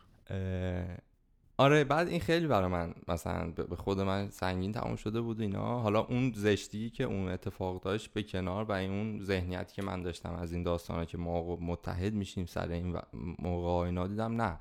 آره 1.57 1.85
بعد 1.85 2.09
این 2.09 2.21
خیلی 2.21 2.47
برای 2.47 2.69
من 2.69 2.95
مثلا 3.09 3.50
به 3.50 3.76
خود 3.76 4.00
من 4.00 4.31
سنگین 4.31 4.73
تموم 4.73 4.97
شده 4.97 5.21
بود 5.21 5.41
اینا. 5.41 5.81
حالا 5.81 6.00
اون 6.00 6.33
زشتی 6.37 6.91
که 6.91 7.05
اون 7.05 7.29
اتفاق 7.29 7.83
داشت 7.83 8.12
به 8.12 8.23
کنار 8.23 8.64
و 8.64 8.73
این 8.73 8.91
اون 8.91 9.25
ذهنیتی 9.25 9.75
که 9.75 9.83
من 9.83 10.03
داشتم 10.03 10.35
از 10.35 10.53
این 10.53 10.62
داستانا 10.62 11.05
که 11.05 11.19
ما 11.19 11.57
متحد 11.57 12.14
میشیم 12.14 12.47
سر 12.47 12.69
این 12.69 12.97
موقع 13.38 13.87
اینا 13.87 14.07
دیدم 14.07 14.43
نه. 14.43 14.59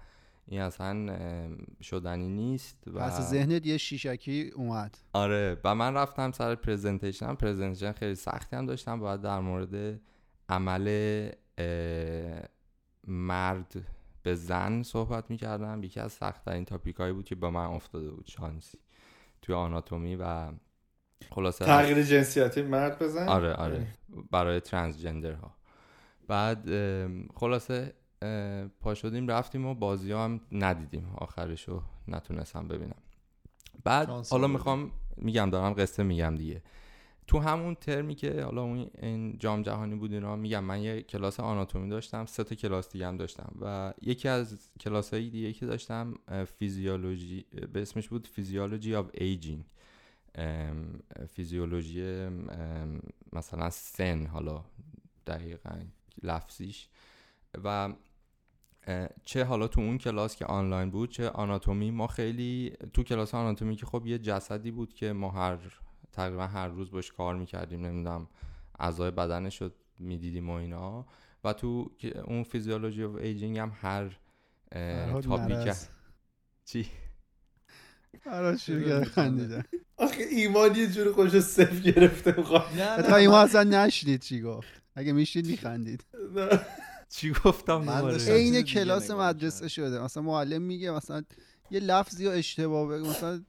این 0.48 0.62
اصلا 0.62 1.10
شدنی 1.82 2.30
نیست 2.30 2.84
و 2.94 3.00
پس 3.00 3.22
ذهنت 3.22 3.65
یه 3.65 3.77
شیشکی 3.77 4.51
اومد. 4.56 4.98
آره 5.13 5.58
و 5.63 5.75
من 5.75 5.94
رفتم 5.94 6.32
سر 6.32 6.56
پرزنتیشن 6.56 7.36
پرزنتیشن 7.36 7.92
خیلی 7.92 8.15
سختی 8.15 8.56
هم 8.56 8.65
داشتم. 8.65 9.00
باید 9.00 9.22
در 9.22 9.39
مورد 9.39 10.00
عمل 10.50 11.29
مرد 13.07 13.73
به 14.23 14.35
زن 14.35 14.83
صحبت 14.83 15.29
می‌کردم. 15.29 15.83
یکی 15.83 16.00
از 16.00 16.12
سختترین 16.12 16.65
تاپیک 16.65 16.95
هایی 16.95 17.13
بود 17.13 17.25
که 17.25 17.35
به 17.35 17.50
من 17.50 17.65
افتاده 17.65 18.12
بود 18.12 18.27
شانسی 18.27 18.77
توی 19.41 19.55
آناتومی 19.55 20.15
و 20.15 20.51
خلاصه 21.31 21.65
تغییر 21.65 22.03
جنسیتی 22.03 22.62
مرد 22.62 23.00
بزن 23.00 23.27
آره 23.27 23.53
آره. 23.53 23.88
برای 24.31 24.59
transgender 24.60 25.33
ها 25.33 25.55
بعد 26.27 26.69
خلاصه 27.35 27.93
پا 28.79 28.93
شدیم 28.93 29.27
رفتیم 29.27 29.65
و 29.65 29.73
بازی 29.73 30.12
ها 30.12 30.25
هم 30.25 30.41
ندیدیم. 30.51 31.15
آخرشو 31.17 31.83
نتونستم 32.07 32.67
ببینم. 32.67 33.01
بعد 33.83 34.09
حالا. 34.09 34.47
می‌خوام 34.47 34.91
میگم 35.17 35.50
دارم 35.50 35.73
قصه 35.73 36.03
میگم 36.03 36.35
دیگه. 36.35 36.63
تو 37.27 37.39
همون 37.39 37.75
ترمی 37.75 38.15
که 38.15 38.44
حالا 38.44 38.62
اون 38.62 38.89
این 39.01 39.38
جام 39.38 39.62
جهانی 39.62 39.96
بود 39.96 40.13
اینا 40.13 40.36
میگم 40.36 40.63
من 40.63 40.82
یه 40.82 41.01
کلاس 41.01 41.39
آناتومی 41.39 41.89
داشتم 41.89 42.25
سه 42.25 42.44
تا 42.44 42.56
کلاس 42.56 42.92
دیگه 42.92 43.08
هم 43.08 43.18
داشتم 43.18 43.56
و 43.62 43.94
یکی 44.01 44.27
از 44.27 44.70
کلاس 44.80 45.13
های 45.13 45.30
دیگه 45.30 45.53
که 45.53 45.65
داشتم 45.65 46.13
فیزیولوژی 46.60 47.46
به 47.74 47.82
اسمش 47.82 48.10
بود 48.10 48.27
physiology 48.27 48.95
of 48.95 49.10
aging 49.13 49.65
فیزیولوژی 51.30 52.27
مثلا 53.34 53.70
سن 53.70 54.25
حالا 54.25 54.63
دقیقا 55.27 55.80
لفظیش. 56.24 56.88
و 57.63 57.94
چه 59.25 59.44
حالا 59.44 59.68
تو 59.68 59.82
اون 59.82 59.98
کلاس 59.98 60.36
که 60.36 60.46
آنلاین 60.46 60.89
بود 60.89 61.12
چه 61.12 61.30
آناتومی 61.30 61.92
ما 61.92 62.08
خیلی 62.08 62.74
تو 62.94 63.03
کلاس 63.03 63.36
آناتومی 63.36 63.75
که 63.75 63.86
خب 63.86 64.08
یه 64.08 64.20
جسدی 64.20 64.72
بود 64.72 64.94
که 64.94 65.13
ما 65.13 65.30
هر 65.30 65.58
تقریبا 66.13 66.48
هر 66.48 66.67
روز 66.67 66.91
باش 66.91 67.12
کار 67.12 67.36
می‌کردیم 67.36 67.86
نمی‌دونم 67.86 68.27
اعضای 68.79 69.12
بدنش 69.12 69.62
رو 69.62 69.70
می‌دیدیم 70.00 70.50
و 70.50 70.53
اینا. 70.53 71.05
و 71.43 71.53
تو 71.53 71.91
اون 72.25 72.43
physiology 72.43 73.03
of 73.03 73.15
aging 73.15 73.57
هم 73.60 73.72
هر 73.82 74.17
topic 75.22 75.75
چی؟ 76.65 76.88
براش 78.25 78.65
شروع 78.65 79.03
خندیدن 79.03 79.63
آخه 79.98 80.24
ایمان 80.24 80.75
یه 80.75 80.88
جور 80.88 81.13
خوش 81.13 81.39
صف 81.39 81.82
گرفته 81.82 82.34
می‌خواد. 82.38 82.63
تا 83.01 83.15
ایمان 83.15 83.43
اصلا 83.43 83.63
نشدید 83.63 84.22
چی 84.22 84.41
گفت. 84.41 84.82
اگه 84.96 85.13
میشید 85.13 85.48
میخندید. 85.48 86.05
چی 87.10 87.34
گفتم؟ 87.46 87.89
عین 88.27 88.62
کلاس 88.62 89.12
مدرسه 89.12 89.67
شده. 89.67 90.03
مثلا 90.03 90.24
معلم 90.24 90.62
میگه 90.62 90.91
مثلا 90.91 91.24
یه 91.72 91.79
لفظی 91.79 92.24
یا 92.24 92.32
اشتباه 92.32 92.88
بگه 92.88 93.10
مثلا 93.10 93.43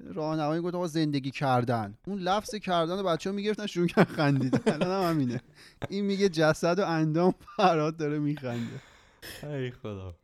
راهنمایی 0.00 0.62
گفت 0.62 0.74
آقا 0.74 0.86
زندگی 0.86 1.30
کردن. 1.30 1.98
اون 2.06 2.18
لفظ 2.18 2.54
کردن 2.54 3.02
بچه 3.02 3.30
ها 3.30 3.36
می‌گرفتن 3.36 3.66
شروع 3.66 3.86
کردن 3.86 4.14
خندیدن. 4.14 4.60
الان 4.66 5.04
هم 5.04 5.10
همینه. 5.10 5.40
این 5.88 6.04
میگه 6.04 6.28
جسد 6.28 6.78
و 6.78 6.86
اندام 6.86 7.34
فراد 7.56 7.96
داره 7.96 8.18
میخنده. 8.18 8.80
ای 9.42 9.70
خدا. 9.70 10.16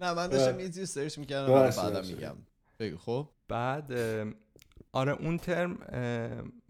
نه 0.00 0.12
من 0.12 0.26
داشتم 0.26 0.60
یه 0.60 0.66
چیزی 0.66 0.86
سرچ 0.86 1.18
می‌کردم 1.18 1.52
بعدم 1.52 2.06
میگم. 2.06 2.36
بگو 2.78 2.96
خب؟ 2.96 3.28
بعد 3.48 3.92
آره 4.92 5.12
اون 5.12 5.38
ترم 5.38 5.78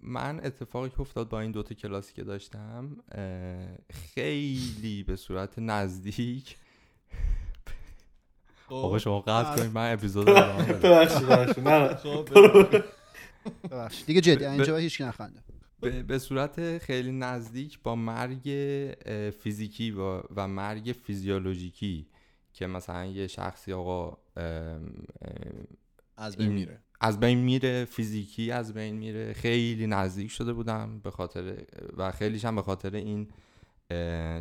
من 0.02 0.40
اتفاقی 0.44 0.88
که 0.88 1.00
افتاد 1.00 1.28
با 1.28 1.40
این 1.40 1.50
دوتا 1.50 1.74
کلاسی 1.74 2.14
که 2.14 2.24
داشتم 2.24 2.96
خیلی 3.90 5.02
به 5.02 5.16
صورت 5.16 5.58
نزدیک. 5.58 6.56
آقا 8.70 8.98
شما 8.98 9.20
قطع 9.20 9.56
کنید 9.56 9.72
من 9.74 9.92
اپیزود 9.92 10.26
ببخشید 10.26 11.26
ببخشید. 11.26 11.68
نه 11.68 11.94
خب 11.94 12.28
ببخشید. 13.70 14.06
دیگه 14.06 14.20
جدی 14.20 14.44
اینجا 14.44 14.76
هیچ 14.76 15.00
نخنده. 15.00 15.40
به 15.80 16.02
به 16.02 16.18
صورت 16.18 16.78
خیلی 16.78 17.12
نزدیک 17.12 17.78
با 17.82 17.94
مرگ 17.94 18.42
فیزیکی 19.40 19.90
و, 19.90 20.20
و 20.36 20.48
مرگ 20.48 20.94
فیزیولوژیکی 21.04 22.06
که 22.52 22.66
مثلا 22.66 23.06
یه 23.06 23.26
شخصی 23.26 23.72
آقا 23.72 24.16
از 26.16 26.36
بین 26.36 26.52
میره. 26.52 26.78
از 27.00 27.20
بین 27.20 27.38
میره 27.38 27.84
فیزیکی 27.84 28.50
از 28.50 28.74
بین 28.74 28.96
میره. 28.96 29.32
خیلی 29.32 29.86
نزدیک 29.86 30.30
شده 30.30 30.52
بودم 30.52 31.00
به 31.00 31.10
خاطر 31.10 31.56
و 31.96 32.12
خیلیش 32.12 32.44
هم 32.44 32.56
به 32.56 32.62
خاطر 32.62 32.94
این 32.94 33.28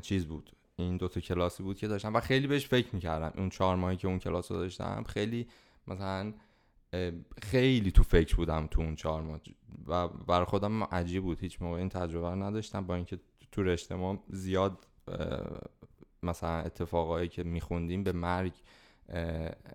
چیز 0.02 0.26
بود. 0.26 0.52
این 0.76 0.98
دوتا 0.98 1.20
کلاسی 1.20 1.64
بود 1.64 1.78
که 1.78 1.88
داشتم 1.88 2.16
و 2.16 2.20
خیلی 2.20 2.48
بهش 2.48 2.68
فکر 2.68 2.96
می‌کردم. 2.96 3.34
اون 3.38 3.50
چهار 3.50 3.76
ماهی 3.76 3.98
که 3.98 4.08
اون 4.08 4.20
کلاس 4.20 4.52
رو 4.52 4.58
داشتم 4.58 5.04
خیلی 5.04 5.48
مثلا 5.88 6.34
خیلی 7.44 7.92
تو 7.92 8.04
فکر 8.04 8.36
بودم 8.36 8.68
تو 8.68 8.82
اون 8.82 8.96
چهار 8.96 9.22
ماه. 9.22 9.40
و 9.88 10.08
برای 10.08 10.46
خودم 10.46 10.84
عجیب 10.84 11.24
بود. 11.24 11.40
هیچ 11.40 11.62
موقع 11.62 11.78
این 11.78 11.90
تجربه 11.90 12.30
رو 12.30 12.44
نداشتم 12.44 12.86
با 12.86 12.96
اینکه 12.96 13.20
تو 13.52 13.64
رشته 13.64 13.96
ما 13.96 14.24
زیاد 14.30 14.88
مثلا 16.24 16.60
اتفاقایی 16.62 17.30
که 17.30 17.44
میخوندیم 17.44 18.04
به 18.04 18.12
مرگ 18.12 18.54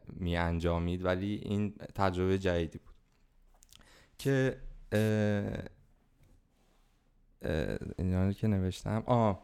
می 0.09 0.37
انجامید 0.37 1.05
ولی 1.05 1.35
این 1.35 1.75
تجربه 1.95 2.39
جدیدی 2.39 2.79
بود. 2.79 2.95
که 4.19 4.57
اینا 7.99 8.33
که 8.33 8.47
نوشتم. 8.47 9.03
آه 9.07 9.43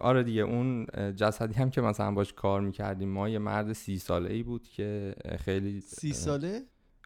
آره 0.00 0.22
دیگه 0.22 0.42
اون 0.42 0.86
جسدی 1.16 1.54
هم 1.54 1.70
که 1.70 1.80
مثلا 1.80 2.10
باش 2.10 2.32
کار 2.32 2.60
می‌کردیم 2.60 3.08
ما 3.08 3.28
یه 3.28 3.38
مرد 3.38 3.72
سی 3.72 3.98
ساله 3.98 4.32
ای 4.32 4.42
بود 4.42 4.68
که 4.68 5.14
خیلی 5.38 5.80
سی 5.80 6.12
ساله؟ 6.12 6.62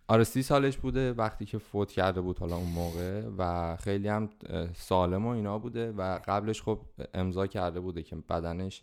آره 0.08 0.24
سی 0.24 0.42
سالش 0.42 0.76
بوده 0.76 1.12
وقتی 1.12 1.44
که 1.44 1.58
فوت 1.58 1.92
کرده 1.92 2.20
بود 2.20 2.38
حالا 2.38 2.56
اون 2.56 2.68
موقع 2.68 3.22
و 3.38 3.76
خیلی 3.76 4.08
هم 4.08 4.28
سالم 4.74 5.26
و 5.26 5.28
اینا 5.28 5.58
بوده 5.58 5.92
و 5.92 6.18
قبلش 6.26 6.62
خب 6.62 6.80
امضا 7.14 7.46
کرده 7.46 7.80
بوده 7.80 8.02
که 8.02 8.16
بدنش 8.16 8.82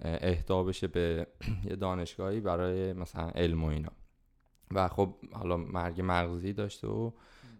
اه، 0.00 0.18
اهدا 0.20 0.62
بشه 0.62 0.86
به 0.86 1.26
یه 1.70 1.76
دانشگاهی 1.76 2.40
برای 2.40 2.92
مثلا 2.92 3.28
علم 3.28 3.64
و 3.64 3.66
اینا. 3.66 3.92
و 4.74 4.88
خب 4.88 5.14
حالا 5.32 5.56
مرگ 5.56 6.00
مغزی 6.04 6.52
داشته 6.52 6.88
و 6.88 7.10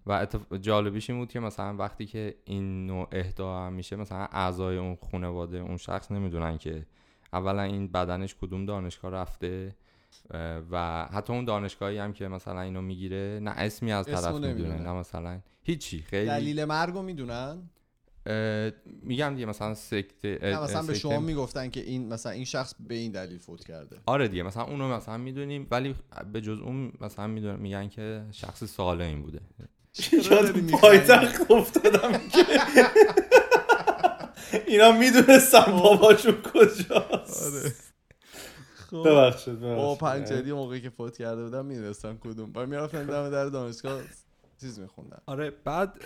و 0.07 0.13
اتف... 0.13 0.53
جالبیش 0.53 1.11
این 1.11 1.19
بود 1.19 1.29
که 1.29 1.41
مثلا 1.41 1.77
وقتی 1.77 2.07
که 2.07 2.35
این 2.45 2.87
نوع 2.87 3.09
اهدا 3.13 3.71
میشه 3.71 3.97
مثلا 3.97 4.29
اعضای 4.33 4.77
اون 4.77 4.99
خانواده 5.13 5.59
اون 5.59 5.77
شخص 5.77 6.11
نمی‌دونن 6.13 6.59
که 6.59 6.87
اولا 7.33 7.63
این 7.63 7.89
بدنش 7.89 8.35
کدوم 8.35 8.67
دانشگاه 8.67 9.11
رفته 9.11 9.77
و 10.71 11.05
حتی 11.13 11.33
اون 11.33 11.45
دانشگاهی 11.45 11.99
هم 11.99 12.13
که 12.13 12.29
مثلا 12.29 12.61
اینو 12.61 12.83
می‌گیره 12.83 13.41
نه 13.43 13.51
اسمی 13.51 13.93
از 13.93 14.07
طرف 14.07 14.35
می‌دونه. 14.35 14.79
نه 14.79 14.93
مثلا 14.93 15.41
هیچی. 15.63 16.03
خیلی 16.03 16.27
دلیل 16.27 16.65
مرگو 16.65 17.03
می‌دونن؟ 17.03 17.71
میگم 19.03 19.35
دیگه 19.35 19.47
مثلا 19.47 19.75
سکته 19.75 20.39
نه 20.43 20.63
مثلا 20.63 20.83
به 20.83 20.87
سکته- 20.87 20.99
شما 20.99 21.21
می‌گفتن 21.21 21.71
که 21.71 21.81
این 21.81 22.09
مثلا 22.09 22.33
این 22.33 22.45
شخص 22.45 22.75
به 22.89 22.95
این 22.95 23.13
دلیل 23.13 23.39
فوت 23.39 23.65
کرده. 23.65 23.97
آره 24.07 24.29
دیگه 24.29 24.43
مثلا 24.43 24.63
اونو 24.65 24.89
مثلا 24.89 25.19
می‌دونیم 25.19 25.67
ولی 25.71 25.95
به 26.33 26.41
جز 26.41 26.59
اون 26.59 26.93
مثلا 27.01 27.27
می‌دونم 27.27 27.59
میگن 27.59 27.89
که 27.89 28.25
شخص 28.31 28.65
سالمی 28.65 29.23
بوده. 29.23 29.41
یاد 30.31 30.71
پایتخت 30.71 31.51
افتادم 31.51 32.13
که. 32.13 32.45
اینا 34.67 34.93
می‌دونستم 34.93 35.65
باباشون 35.83 36.43
کجاست. 36.43 37.83
خب. 38.91 39.09
ببخشید 39.09 39.61
با 39.61 39.95
پنجری 39.95 40.53
موقعی 40.53 40.81
که 40.81 40.91
فوت 40.91 41.19
کرده 41.19 41.45
بودم 41.45 41.67
می‌دونستن 41.67 42.17
کدوم. 42.17 42.53
و 42.55 42.67
می‌رفتن 42.67 43.07
دم 43.07 43.31
در 43.31 43.47
دانشگاه 43.47 44.01
چیز 44.61 44.79
میخوندن 44.79 45.19
آره 45.27 45.51
بعد 45.51 45.99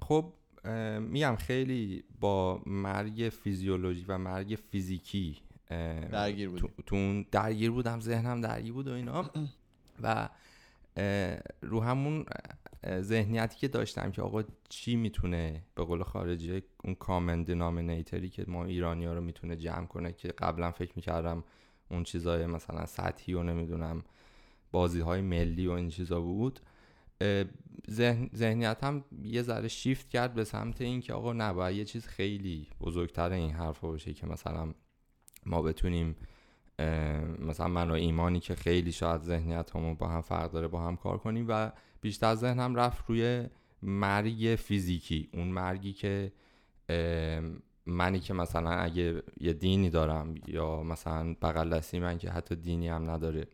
خب 0.00 0.32
میگم 1.00 1.36
خیلی 1.36 2.04
با 2.20 2.62
مرگ 2.66 3.32
فیزیولوژی 3.44 4.04
و 4.08 4.18
مرگ 4.18 4.58
فیزیکی 4.70 5.36
درگیر 6.12 6.48
بودیم 6.48 6.70
تو 6.86 6.96
اون 6.96 7.26
درگیر 7.30 7.70
بودم 7.70 8.00
ذهنم 8.00 8.40
درگیر 8.40 8.72
بود 8.72 8.88
و 8.88 8.92
اینا. 8.92 9.30
و 10.02 10.28
رو 11.62 11.80
همون 11.80 12.26
ذهنیتی 12.86 13.58
که 13.58 13.68
داشتم 13.68 14.10
که 14.10 14.22
آقا 14.22 14.42
چی 14.68 14.96
می‌تونه 14.96 15.62
به 15.74 15.84
قول 15.84 16.02
خارجی 16.02 16.62
اون 16.84 16.94
کامن 16.94 17.42
دینامینیتری 17.42 18.28
که 18.28 18.44
ما 18.48 18.64
ایرانی 18.64 19.04
ها 19.04 19.12
رو 19.12 19.20
می‌تونه 19.20 19.56
جمع 19.56 19.86
کنه 19.86 20.12
که 20.12 20.28
قبلا 20.28 20.70
فکر 20.70 20.92
می‌کردم 20.96 21.44
اون 21.90 22.04
چیزای 22.04 22.46
مثلا 22.46 22.86
سطحی 22.86 23.34
و 23.34 23.42
نمی‌دونم 23.42 24.02
بازی 24.72 25.00
های 25.00 25.20
ملی 25.20 25.66
و 25.66 25.70
این 25.70 25.88
چیزا 25.88 26.20
بود. 26.20 26.60
اه، 27.20 27.44
ذهن، 27.90 28.30
ذهنیتم 28.34 29.04
یه 29.22 29.42
ذره 29.42 29.68
شیفت 29.68 30.08
کرد 30.08 30.34
به 30.34 30.44
سمت 30.44 30.80
این 30.80 31.00
که 31.00 31.12
آقا 31.12 31.32
نباید 31.32 31.76
یه 31.76 31.84
چیز 31.84 32.06
خیلی 32.06 32.68
بزرگتر 32.80 33.32
این 33.32 33.50
حرفا 33.50 33.88
باشه 33.88 34.14
که 34.14 34.26
مثلا 34.26 34.74
ما 35.46 35.62
بتونیم 35.62 36.16
مثلا 37.38 37.68
من 37.68 37.90
و 37.90 37.94
ایمانی 37.94 38.40
که 38.40 38.54
خیلی 38.54 38.92
شاید 38.92 39.20
ذهنیت 39.22 39.76
همون 39.76 39.94
با 39.94 40.08
هم 40.08 40.20
فرق 40.20 40.50
داره 40.50 40.68
با 40.68 40.80
هم 40.80 40.96
کار 40.96 41.18
کنیم 41.18 41.46
و 41.48 41.72
بیشتر 42.00 42.34
ذهنم 42.34 42.74
رفت 42.74 43.04
روی 43.08 43.46
مرگ 43.82 44.56
فیزیکی. 44.58 45.28
اون 45.32 45.48
مرگی 45.48 45.92
که 45.92 46.32
منی 47.86 48.20
که 48.20 48.34
مثلا 48.34 48.70
اگه 48.70 49.22
یه 49.40 49.52
دینی 49.52 49.90
دارم 49.90 50.34
یا 50.46 50.82
مثلا 50.82 51.34
بغل 51.42 51.76
دستی 51.76 51.98
من 51.98 52.18
که 52.18 52.30
حتی 52.30 52.56
دینی 52.56 52.88
هم 52.88 53.10
نداره. 53.10 53.46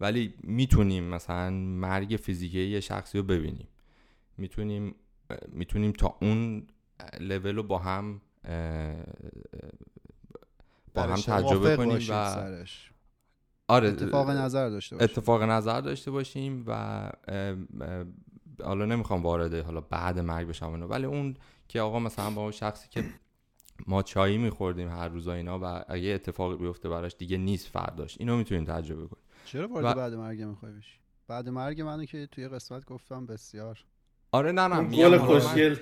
ولی 0.00 0.34
می‌تونیم 0.42 1.04
مثلا 1.04 1.50
مرگ 1.50 2.16
فیزیکی 2.16 2.60
یه 2.60 2.80
شخصی 2.80 3.18
رو 3.18 3.24
ببینیم. 3.24 3.68
می‌تونیم 4.38 4.94
می‌تونیم 5.48 5.92
تا 5.92 6.16
اون 6.20 6.66
لول 7.20 7.56
رو 7.56 7.62
با 7.62 7.78
هم 7.78 8.20
با 10.94 11.02
هم 11.02 11.16
تجربه 11.16 11.76
کنیم 11.76 11.96
و 11.96 11.98
سرش. 11.98 12.92
آره 13.68 13.88
اتفاق 13.88 14.30
نظر 14.30 14.68
داشته 14.68 14.96
باشید 14.96 15.10
اتفاق 15.10 15.42
نظر 15.42 15.80
داشته 15.80 16.10
باشیم 16.10 16.64
و 16.66 17.10
حالا 18.64 18.84
نمی‌خوام 18.84 19.22
وارد 19.22 19.54
حالا 19.54 19.80
بعد 19.80 20.18
مرگ 20.18 20.48
بشم 20.48 20.70
اینو 20.72 20.86
ولی 20.86 21.06
اون 21.06 21.34
که 21.68 21.80
آقا 21.80 21.98
مثلا 21.98 22.30
با 22.30 22.42
اون 22.42 22.50
شخصی 22.50 22.88
که 22.90 23.04
ما 23.86 24.02
چایی 24.02 24.38
میخوردیم 24.38 24.88
هر 24.88 25.08
روز 25.08 25.26
و 25.26 25.30
اینا 25.30 25.58
و 25.62 25.84
اگه 25.88 26.08
اتفاقی 26.08 26.56
بیفته 26.56 26.88
براش 26.88 27.16
دیگه 27.18 27.36
نیست 27.36 27.68
فرداش. 27.68 28.16
اینو 28.20 28.36
می‌تونیم 28.36 28.64
تجربه 28.64 29.06
کنیم. 29.06 29.22
چرا 29.44 29.68
وارد 29.68 29.84
و- 29.84 29.94
بعد 29.94 30.14
مرگ 30.14 30.42
می‌خوای 30.42 30.72
بشی؟ 30.72 30.98
بعد 31.28 31.48
مرگ 31.48 31.80
منو 31.82 32.04
که 32.04 32.26
توی 32.26 32.48
قسمت 32.48 32.84
گفتم 32.84 33.26
بسیار. 33.26 33.84
آره 34.32 34.52
نه 34.52 34.66
نه 34.66 34.80
میگم 34.80 35.08
گل 35.08 35.18
خوشگل. 35.18 35.76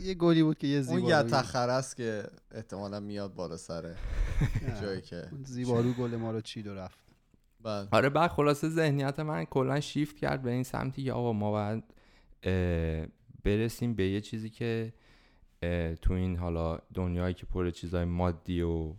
یه 0.00 0.14
گلی 0.14 0.42
بود 0.42 0.58
که 0.58 0.66
یه 0.66 0.76
اون 0.76 0.82
زیبارو 0.82 1.26
یتخر 1.26 1.68
است 1.70 1.96
که 1.96 2.24
احتمالا 2.50 3.00
میاد 3.00 3.34
بالا 3.34 3.56
سر 3.56 3.94
جایی 4.82 5.00
که 5.00 5.28
اون 5.32 5.42
زیبارو 5.44 5.92
گل 5.92 6.16
ما 6.16 6.30
رو 6.30 6.40
چید 6.40 6.66
و 6.66 6.74
رفت. 6.74 6.98
بله. 7.62 7.88
آره 7.92 8.08
بعد 8.08 8.30
خلاصه 8.30 8.68
ذهنیت 8.68 9.20
من 9.20 9.44
کلا 9.44 9.80
شیفت 9.80 10.16
کرد 10.16 10.42
به 10.42 10.50
این 10.50 10.62
سمتی 10.62 11.04
که 11.04 11.12
آقا 11.12 11.32
ما 11.32 11.50
باید 11.50 11.84
برسیم 13.44 13.94
به 13.94 14.08
یه 14.08 14.20
چیزی 14.20 14.50
که 14.50 14.92
تو 16.02 16.12
این 16.12 16.36
حالا 16.36 16.78
دنیایی 16.94 17.34
که 17.34 17.46
پر 17.46 17.70
چیزای 17.70 18.04
مادی 18.04 18.62
و 18.62 18.94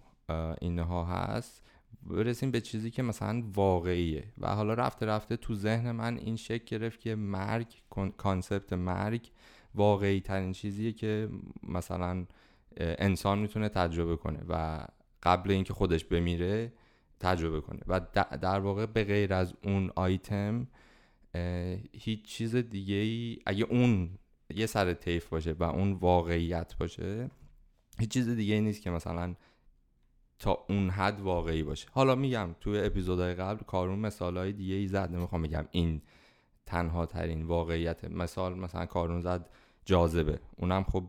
اینها 0.61 1.05
هست 1.05 1.61
برسیم 2.03 2.51
به 2.51 2.61
چیزی 2.61 2.91
که 2.91 3.03
مثلا 3.03 3.43
واقعیه. 3.55 4.23
و 4.37 4.55
حالا 4.55 4.73
رفته 4.73 5.05
رفته 5.05 5.37
تو 5.37 5.55
ذهن 5.55 5.91
من 5.91 6.17
این 6.17 6.35
شکل 6.35 6.77
گرفت 6.77 6.99
که 6.99 7.15
مرگ 7.15 7.67
concept 8.17 8.73
مرگ 8.73 9.31
واقعی 9.75 10.19
ترین 10.19 10.51
چیزیه 10.51 10.91
که 10.91 11.29
مثلا 11.63 12.25
انسان 12.77 13.39
می‌تونه 13.39 13.69
تجربه 13.69 14.15
کنه 14.15 14.39
و 14.49 14.85
قبل 15.23 15.51
اینکه 15.51 15.73
خودش 15.73 16.05
بمیره 16.05 16.73
تجربه 17.19 17.61
کنه. 17.61 17.79
و 17.87 18.01
در 18.41 18.59
واقع 18.59 18.85
به 18.85 19.03
غیر 19.03 19.33
از 19.33 19.53
اون 19.63 19.91
آیتم 19.95 20.67
هیچ 21.93 22.25
چیز 22.25 22.55
دیگه 22.55 22.95
ای 22.95 23.37
اگه 23.45 23.63
اون 23.63 24.09
یه 24.55 24.65
سر 24.65 24.93
طیف 24.93 25.29
باشه 25.29 25.51
و 25.51 25.63
اون 25.63 25.93
واقعیت 25.93 26.77
باشه 26.77 27.29
هیچ 27.99 28.09
چیز 28.09 28.29
دیگه 28.29 28.53
ای 28.53 28.61
نیست 28.61 28.81
که 28.81 28.89
مثلا 28.89 29.35
تا 30.39 30.65
اون 30.69 30.89
حد 30.89 31.19
واقعی 31.21 31.63
باشه. 31.63 31.87
حالا 31.91 32.15
میگم 32.15 32.55
توی 32.59 32.79
اپیزودهای 32.79 33.33
قبل 33.33 33.63
کارون 33.63 33.99
مثال 33.99 34.37
های 34.37 34.53
دیگه 34.53 34.75
ای 34.75 34.87
زد. 34.87 35.11
نمی‌خوام 35.11 35.41
بگم 35.41 35.65
این 35.71 36.01
تنها 36.65 37.05
ترین 37.05 37.43
واقعیت 37.43 38.05
مثال 38.05 38.59
مثلا 38.59 38.85
کارون 38.85 39.21
زد 39.21 39.49
جاذبه. 39.91 40.39
اونم 40.57 40.83
خب 40.83 41.03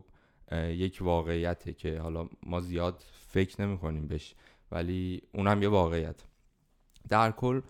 یک 0.51 0.99
واقعیته 1.01 1.73
که 1.73 1.99
حالا 1.99 2.29
ما 2.43 2.59
زیاد 2.61 3.03
فکر 3.27 3.61
نمی 3.61 3.77
کنیم 3.77 4.07
بهش 4.07 4.35
ولی 4.71 5.21
اونم 5.33 5.63
یه 5.63 5.69
واقعیت. 5.69 6.23
در 7.09 7.31
کل 7.31 7.61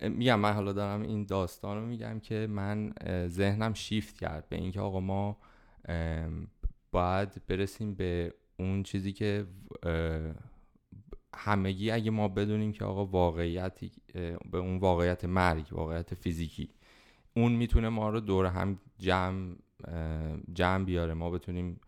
میگم 0.00 0.40
من 0.40 0.52
حالا 0.52 0.72
دارم 0.72 1.02
این 1.02 1.24
داستان 1.24 1.76
رو 1.76 1.86
میگم 1.86 2.20
که 2.20 2.46
من 2.50 2.92
ذهنم 3.28 3.74
شیفت 3.74 4.18
کرد 4.18 4.48
به 4.48 4.56
اینکه 4.56 4.80
آقا 4.80 5.00
ما 5.00 5.36
باید 6.90 7.46
برسیم 7.46 7.94
به 7.94 8.34
اون 8.58 8.82
چیزی 8.82 9.12
که 9.12 9.46
همگی 11.34 11.90
اگه 11.90 12.10
ما 12.10 12.28
بدونیم 12.28 12.72
که 12.72 12.84
آقا 12.84 13.06
واقعیتی 13.06 13.92
به 14.50 14.58
اون 14.58 14.78
واقعیت 14.78 15.24
مرگ 15.24 15.66
واقعیت 15.72 16.14
فیزیکی 16.14 16.70
اون 17.36 17.52
می‌تونه 17.52 17.88
ما 17.88 18.10
رو 18.10 18.20
دور 18.20 18.46
هم 18.46 18.78
جمع 18.98 19.54
جمع 20.52 20.84
بیاره. 20.84 21.14
ما 21.14 21.30
بتونیم 21.30 21.80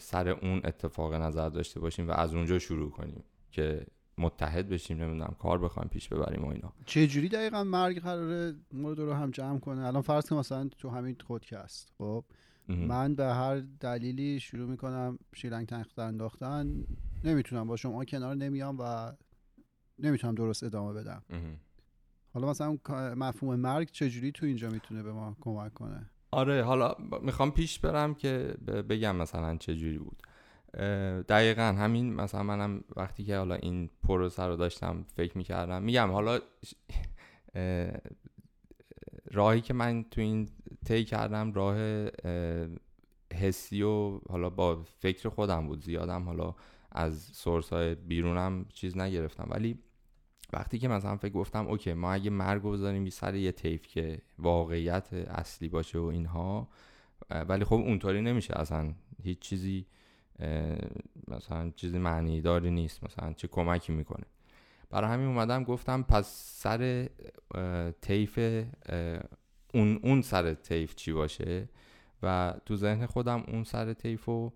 سر 0.00 0.28
اون 0.28 0.60
اتفاق 0.64 1.14
نظر 1.14 1.48
داشته 1.48 1.80
باشیم 1.80 2.08
و 2.08 2.10
از 2.10 2.34
اونجا 2.34 2.58
شروع 2.58 2.90
کنیم 2.90 3.24
که 3.50 3.86
متحد 4.18 4.68
بشیم 4.68 5.02
نمی‌دونم 5.02 5.36
کار 5.38 5.58
بخوایم 5.58 5.88
پیش 5.88 6.08
ببریم 6.08 6.44
و 6.44 6.48
اینا. 6.48 6.72
چه 6.86 7.06
جوری 7.06 7.28
دقیقا 7.28 7.64
مرگ 7.64 8.00
قراره 8.00 8.54
ما 8.72 8.92
رو 8.92 9.12
هم 9.12 9.30
جمع 9.30 9.58
کنه؟ 9.58 9.86
الان 9.86 10.02
فرض 10.02 10.28
کن 10.28 10.36
مثلا 10.36 10.68
تو 10.78 10.90
همین 10.90 11.16
خودکست 11.26 11.92
خب؟ 11.98 12.24
من 12.68 13.14
به 13.14 13.24
هر 13.24 13.62
دلیلی 13.80 14.40
شروع 14.40 14.70
می‌کنم 14.70 15.18
شیلنگ 15.34 15.66
تنخت 15.66 15.98
انداختن 15.98 16.84
نمی‌تونم 17.24 17.66
با 17.66 17.76
شما 17.76 18.04
کنار 18.04 18.34
نمیام 18.34 18.76
و 18.80 19.12
نمی‌تونم 19.98 20.34
درست 20.34 20.64
ادامه 20.64 20.92
بدم. 20.92 21.22
حالا 22.34 22.50
مثلا 22.50 22.78
مفهوم 23.16 23.56
مرگ 23.56 23.90
چجوری 23.90 24.32
تو 24.32 24.46
اینجا 24.46 24.70
می‌تونه 24.70 25.02
به 25.02 25.12
ما 25.12 25.36
کمک 25.40 25.74
کنه؟ 25.74 26.10
آره 26.30 26.62
حالا 26.62 26.94
می‌خوام 27.22 27.50
پیش 27.50 27.78
برم 27.78 28.14
که 28.14 28.56
بگم 28.88 29.16
مثلا 29.16 29.56
چجوری 29.56 29.98
بود. 29.98 30.22
دقیقا 31.28 31.62
همین 31.62 32.14
مثلا 32.14 32.42
منم 32.42 32.84
وقتی 32.96 33.24
که 33.24 33.36
حالا 33.36 33.54
این 33.54 33.90
پروسه 34.02 34.42
رو 34.42 34.56
داشتم 34.56 35.04
فکر 35.14 35.38
می‌کردم 35.38 35.82
میگم 35.82 36.10
حالا 36.10 36.38
راهی 39.30 39.60
که 39.60 39.74
من 39.74 40.04
تو 40.04 40.20
این 40.20 40.48
طی 40.84 41.04
کردم 41.04 41.52
راه 41.52 42.08
حسی 43.34 43.82
و 43.82 44.20
حالا 44.28 44.50
با 44.50 44.82
فکر 44.98 45.28
خودم 45.28 45.66
بود. 45.66 45.82
زیادم 45.82 46.22
حالا 46.22 46.54
از 46.92 47.22
سورس 47.22 47.72
های 47.72 47.94
بیرونم 47.94 48.66
چیز 48.74 48.98
نگرفتم. 48.98 49.48
ولی 49.50 49.78
وقتی 50.52 50.78
که 50.78 50.88
مثلا 50.88 51.16
فکر 51.16 51.32
گفتم 51.32 51.66
اوکی 51.66 51.92
ما 51.92 52.12
اگه 52.12 52.30
مرگ 52.30 52.62
بذاریم 52.62 53.10
سر 53.10 53.34
یه 53.34 53.52
تیف 53.52 53.86
که 53.86 54.18
واقعیت 54.38 55.12
اصلی 55.12 55.68
باشه 55.68 55.98
و 55.98 56.04
اینها 56.04 56.68
ولی 57.30 57.64
خب 57.64 57.74
اونطوری 57.74 58.20
نمیشه. 58.22 58.58
اصلا 58.58 58.92
هیچ 59.22 59.38
چیزی 59.38 59.86
مثلا 61.28 61.70
چیزی 61.76 61.98
معنی 61.98 62.40
داری 62.40 62.70
نیست. 62.70 63.04
مثلا 63.04 63.32
چه 63.32 63.48
کمکی 63.48 63.92
می‌کنه. 63.92 64.24
برای 64.90 65.10
همین 65.10 65.26
اومدم 65.26 65.64
گفتم 65.64 66.02
پس 66.02 66.26
سر 66.62 67.08
تیف 68.02 68.38
اون 69.74 70.00
اون 70.02 70.22
سر 70.22 70.54
تیف 70.54 70.94
چی 70.94 71.12
باشه؟ 71.12 71.68
و 72.22 72.54
تو 72.66 72.76
ذهن 72.76 73.06
خودم 73.06 73.44
اون 73.48 73.64
سر 73.64 73.92
تیف 73.92 74.24
رو 74.24 74.52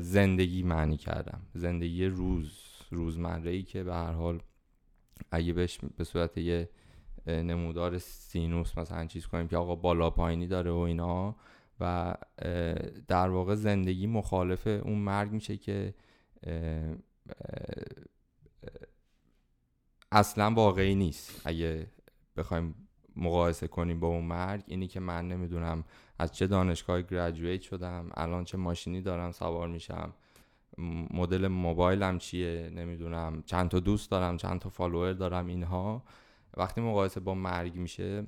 زندگی 0.00 0.62
معنی 0.62 0.96
کردم. 0.96 1.42
زندگی 1.54 2.06
روز 2.06 2.58
روزمره 2.90 3.50
ای 3.50 3.62
که 3.62 3.84
به 3.84 3.94
هر 3.94 4.12
حال 4.12 4.42
اگه 5.30 5.52
بهش 5.52 5.78
به 5.96 6.04
صورت 6.04 6.38
یه 6.38 6.68
نمودار 7.26 7.98
سینوس 7.98 8.78
مثلا 8.78 9.06
چیز 9.06 9.26
کنیم 9.26 9.48
که 9.48 9.56
آقا 9.56 9.74
بالا 9.74 10.10
پایینی 10.10 10.46
داره 10.46 10.70
و 10.70 10.76
اینا 10.76 11.36
و 11.80 12.14
در 13.08 13.28
واقع 13.28 13.54
زندگی 13.54 14.06
مخالف 14.06 14.66
اون 14.66 14.98
مرگ 14.98 15.32
میشه 15.32 15.56
که 15.56 15.94
اصلا 20.12 20.50
واقعی 20.50 20.94
نیست. 20.94 21.42
اگه 21.44 21.86
بخوایم 22.36 22.74
مقایسه 23.16 23.68
کنیم 23.68 24.00
با 24.00 24.08
اون 24.08 24.24
مرگ 24.24 24.64
اینی 24.66 24.86
که 24.86 25.00
من 25.00 25.28
نمی‌دونم 25.28 25.84
از 26.18 26.32
چه 26.32 26.46
دانشگاه 26.46 27.02
گریجویت 27.02 27.62
شدم 27.62 28.10
الان 28.14 28.44
چه 28.44 28.58
ماشینی 28.58 29.00
دارم 29.00 29.32
سوار 29.32 29.68
میشم. 29.68 30.14
مدل 31.10 31.48
موبایلم 31.48 32.18
چیه؟ 32.18 32.70
نمی‌دونم. 32.74 33.42
چند 33.46 33.68
تا 33.68 33.80
دوست 33.80 34.10
دارم 34.10 34.36
چند 34.36 34.60
تا 34.60 34.68
فالوور 34.68 35.12
دارم 35.12 35.46
اینها. 35.46 36.04
وقتی 36.56 36.80
مقایسه 36.80 37.20
با 37.20 37.34
مرگ 37.34 37.76
میشه 37.76 38.26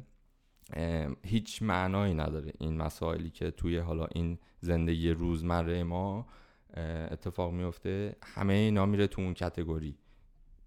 هیچ 1.22 1.62
معنایی 1.62 2.14
نداره 2.14 2.52
این 2.58 2.76
مسائلی 2.76 3.30
که 3.30 3.50
توی 3.50 3.78
حالا 3.78 4.06
این 4.14 4.38
زندگی 4.60 5.10
روزمره 5.10 5.82
ما 5.82 6.26
اتفاق 7.10 7.52
میفته. 7.52 8.16
همه 8.22 8.52
اینا 8.52 8.86
میره 8.86 9.06
تو 9.06 9.22
اون 9.22 9.34
کتگوری. 9.34 9.98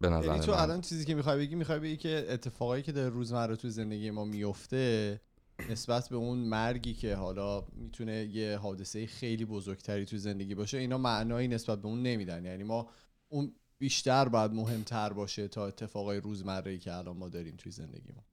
به 0.01 0.09
نظر 0.09 0.27
یعنی 0.27 0.39
تو 0.39 0.51
الان 0.51 0.81
چیزی 0.81 1.05
که 1.05 1.15
می‌خوای 1.15 1.37
بگی 1.37 1.55
می‌خوای 1.55 1.79
بگی 1.79 1.97
که 1.97 2.25
اتفاقایی 2.29 2.83
که 2.83 2.91
در 2.91 3.09
روزمره 3.09 3.55
تو 3.55 3.69
زندگی 3.69 4.11
ما 4.11 4.25
میفته 4.25 5.21
نسبت 5.69 6.09
به 6.09 6.15
اون 6.15 6.37
مرگی 6.37 6.93
که 6.93 7.15
حالا 7.15 7.67
می‌تونه 7.71 8.25
یه 8.25 8.57
حادثه 8.57 9.05
خیلی 9.05 9.45
بزرگتری 9.45 10.05
تو 10.05 10.17
زندگی 10.17 10.55
باشه 10.55 10.77
اینا 10.77 10.97
معنایی 10.97 11.47
نسبت 11.47 11.81
به 11.81 11.87
اون 11.87 12.03
نمیدن. 12.03 12.45
یعنی 12.45 12.63
ما 12.63 12.89
اون 13.27 13.51
بیشتر 13.79 14.29
باید 14.29 14.51
مهمتر 14.51 15.13
باشه 15.13 15.47
تا 15.47 15.67
اتفاقای 15.67 16.19
روزمره 16.19 16.77
که 16.77 16.93
الان 16.93 17.17
ما 17.17 17.29
داریم 17.29 17.55
توی 17.55 17.71
زندگی 17.71 18.11
ما 18.15 18.23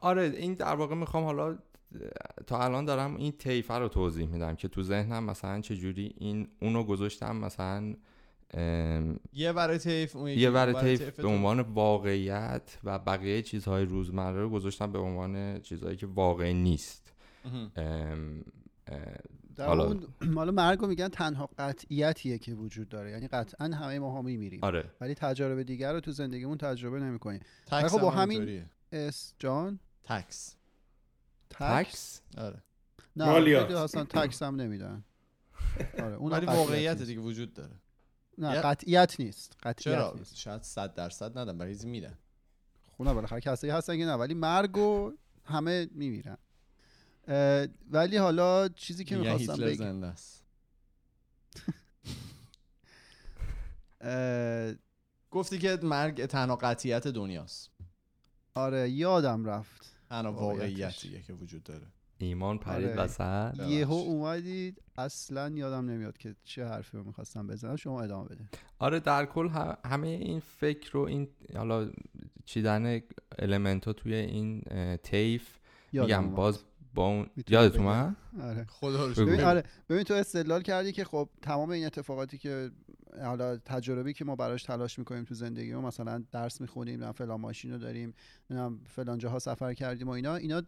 آره 0.00 0.22
این 0.22 0.54
در 0.54 0.74
واقع 0.74 0.94
می‌خوام 0.94 1.24
حالا 1.24 1.58
تا 2.46 2.64
الان 2.64 2.84
دارم 2.84 3.16
این 3.16 3.32
طیفه 3.32 3.74
رو 3.74 3.88
توضیح 3.88 4.28
میدم 4.28 4.56
که 4.56 4.68
تو 4.68 4.82
ذهنم 4.82 5.24
مثلا 5.24 5.60
چجوری 5.60 6.14
این 6.18 6.48
اونو 6.60 6.84
گذاشتم 6.84 7.36
مثلا 7.36 7.94
یه 9.32 9.52
ور 9.52 9.78
طیف 9.78 10.16
یه 10.16 10.50
ور 10.50 10.72
طیف 10.72 11.20
به 11.20 11.28
عنوان 11.28 11.60
واقعیت 11.60 12.78
و 12.84 12.98
بقیه 12.98 13.42
چیزهای 13.42 13.84
روزمره 13.84 14.40
رو 14.40 14.50
گذاشتم 14.50 14.92
به 14.92 14.98
عنوان 14.98 15.60
چیزهایی 15.60 15.96
که 15.96 16.06
واقعی 16.06 16.54
نیست. 16.54 17.12
حالا 19.58 19.84
اون 19.84 20.50
مرگ 20.50 20.84
میگن 20.84 21.08
تنها 21.08 21.50
قطعیتیه 21.58 22.38
که 22.38 22.54
وجود 22.54 22.88
داره. 22.88 23.10
یعنی 23.10 23.28
قطعا 23.28 23.66
همه 23.66 23.98
ما 23.98 24.18
هم 24.18 24.24
میمیریم. 24.24 24.60
آره. 24.62 24.90
ولی 25.00 25.14
تجارب 25.14 25.62
دیگر 25.62 25.92
رو 25.92 26.00
تو 26.00 26.12
زندگیمون 26.12 26.58
تجربه 26.58 27.00
نمی‌کنیم. 27.00 27.40
tax 27.66 27.92
خب 27.92 28.00
با 28.00 28.10
همین 28.10 28.64
اس 28.92 29.34
جان؟ 29.38 29.80
tax. 30.02 30.56
tax؟ 31.50 32.20
آره. 32.38 32.62
نه 33.16 33.24
اصلا 33.78 34.04
tax 34.04 34.42
هم 34.42 34.56
نمیدن. 34.56 35.04
آره 36.02 36.16
اون 36.16 36.32
ولی 36.32 36.46
واقعیت 36.46 37.02
دیگه 37.02 37.20
وجود 37.20 37.54
داره. 37.54 37.74
نه 38.38 38.60
قطعیت 38.60 39.20
نیست 39.20 39.56
قطعیت 39.62 39.96
چرا؟ 39.96 40.14
نیست. 40.18 40.36
شاید 40.36 40.62
صد 40.62 40.94
درصد 40.94 41.38
ندن 41.38 41.58
برای 41.58 41.76
میدن. 41.84 42.18
خونه 42.86 43.14
بالاخره 43.14 43.40
کسایی 43.40 43.72
هستن 43.72 43.96
که 43.96 44.04
نه 44.04 44.14
ولی 44.14 44.34
مرگ 44.34 44.78
همه 45.44 45.88
میمیرن. 45.92 46.38
ولی 47.90 48.16
حالا 48.16 48.68
چیزی 48.68 49.04
که 49.04 49.16
می‌خواستم 49.16 49.56
بگم 49.56 49.74
زنده 49.74 50.06
است. 50.06 50.44
گفتی 55.30 55.58
که 55.58 55.78
مرگ 55.82 56.26
تنها 56.26 56.56
قطعیت 56.56 57.08
دنیاست. 57.08 57.70
آره 58.54 58.90
یادم 58.90 59.44
رفت. 59.44 59.92
تنها 60.08 60.32
واقعیتیه 60.32 61.22
که 61.22 61.32
وجود 61.32 61.62
داره. 61.62 61.86
ایمان 62.18 62.58
پرید 62.58 62.86
آره. 62.86 62.96
وسط. 62.96 63.60
یهو 63.68 63.92
اومدید 63.92 64.82
اصلا 64.96 65.48
یادم 65.48 65.90
نمیاد 65.90 66.18
که 66.18 66.34
چه 66.44 66.64
حرفی 66.64 66.96
رو 66.96 67.04
می‌خواستم 67.04 67.46
بزنم. 67.46 67.76
شما 67.76 68.02
ادامه 68.02 68.28
بده. 68.28 68.44
آره 68.78 69.00
در 69.00 69.26
کل 69.26 69.48
همه 69.84 70.08
این 70.08 70.40
فکر 70.40 70.92
رو 70.92 71.00
این 71.00 71.28
حالا 71.56 71.90
چیدن 72.44 73.00
المنت 73.38 73.84
ها 73.84 73.92
توی 73.92 74.14
این 74.14 74.62
تیف 75.02 75.58
میگم 75.92 76.30
باز 76.34 76.64
با 76.94 77.06
اون 77.06 77.26
یادت 77.48 77.76
اومد؟ 77.76 78.16
آره. 78.42 78.66
خدا 78.68 79.06
ببین 79.06 79.40
آره. 79.40 79.64
ببین 79.88 80.02
تو 80.02 80.14
استدلال 80.14 80.62
کردی 80.62 80.92
که 80.92 81.04
خب 81.04 81.28
تمام 81.42 81.70
این 81.70 81.86
اتفاقاتی 81.86 82.38
که 82.38 82.70
حالا 83.22 83.56
تجربی 83.56 84.12
که 84.12 84.24
ما 84.24 84.36
براش 84.36 84.62
تلاش 84.62 84.98
می‌کنیم 84.98 85.24
تو 85.24 85.34
زندگی 85.34 85.74
ما 85.74 85.80
مثلا 85.80 86.24
درس 86.32 86.60
می‌خونیم 86.60 87.04
نه 87.04 87.12
فلان 87.12 87.40
ماشین 87.40 87.72
رو 87.72 87.78
داریم 87.78 88.14
نه 88.50 88.70
فلان 88.86 89.18
جاها 89.18 89.38
سفر 89.38 89.74
کردیم 89.74 90.08
و 90.08 90.10
اینا 90.10 90.36
اینا 90.36 90.62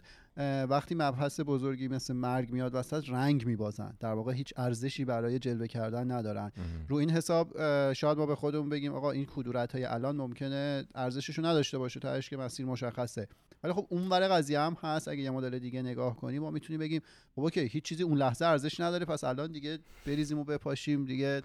وقتی 0.69 0.95
مبحث 0.95 1.41
بزرگی 1.47 1.89
مثل 1.89 2.15
مرگ 2.15 2.53
میاد 2.53 2.75
وسط 2.75 3.09
رنگ 3.09 3.47
میبازن. 3.47 3.97
در 4.01 4.13
واقع 4.13 4.33
هیچ 4.33 4.55
ارزشی 4.57 5.05
برای 5.05 5.39
جلوه 5.39 5.67
کردن 5.67 6.11
ندارن. 6.11 6.53
رو 6.89 6.97
این 6.97 7.11
حساب 7.11 7.53
شاید 7.93 8.19
ما 8.19 8.27
به 8.27 8.35
خودمون 8.35 8.69
بگیم 8.69 8.95
آقا 8.95 9.11
این 9.11 9.27
کدورت 9.35 9.73
های 9.73 9.85
الان 9.85 10.17
ممکنه 10.17 10.85
ارزششو 10.95 11.47
نداشته 11.47 11.79
باشه 11.79 12.01
تا 12.01 12.21
که 12.21 12.37
مسیر 12.37 12.67
مشخصه. 12.67 13.29
ولی 13.63 13.73
خب 13.73 13.87
اون 13.89 14.09
ور 14.09 14.29
قضیه 14.29 14.61
هم 14.61 14.77
هست. 14.83 15.09
اگه 15.09 15.23
یه 15.23 15.31
مدل 15.31 15.59
دیگه 15.59 15.83
نگاه 15.83 16.17
کنیم 16.17 16.43
ما 16.43 16.51
می‌تونیم 16.51 16.81
بگیم 16.81 17.01
خب 17.35 17.41
اوکی 17.41 17.61
هیچ 17.61 17.85
چیزی 17.85 18.03
اون 18.03 18.19
لحظه 18.19 18.45
ارزش 18.45 18.81
نداره 18.81 19.05
پس 19.05 19.25
الان 19.25 19.53
دیگه 19.53 19.79
بریزیم 20.07 20.39
و 20.39 20.45
بپاشیم 20.45 21.05
دیگه 21.05 21.43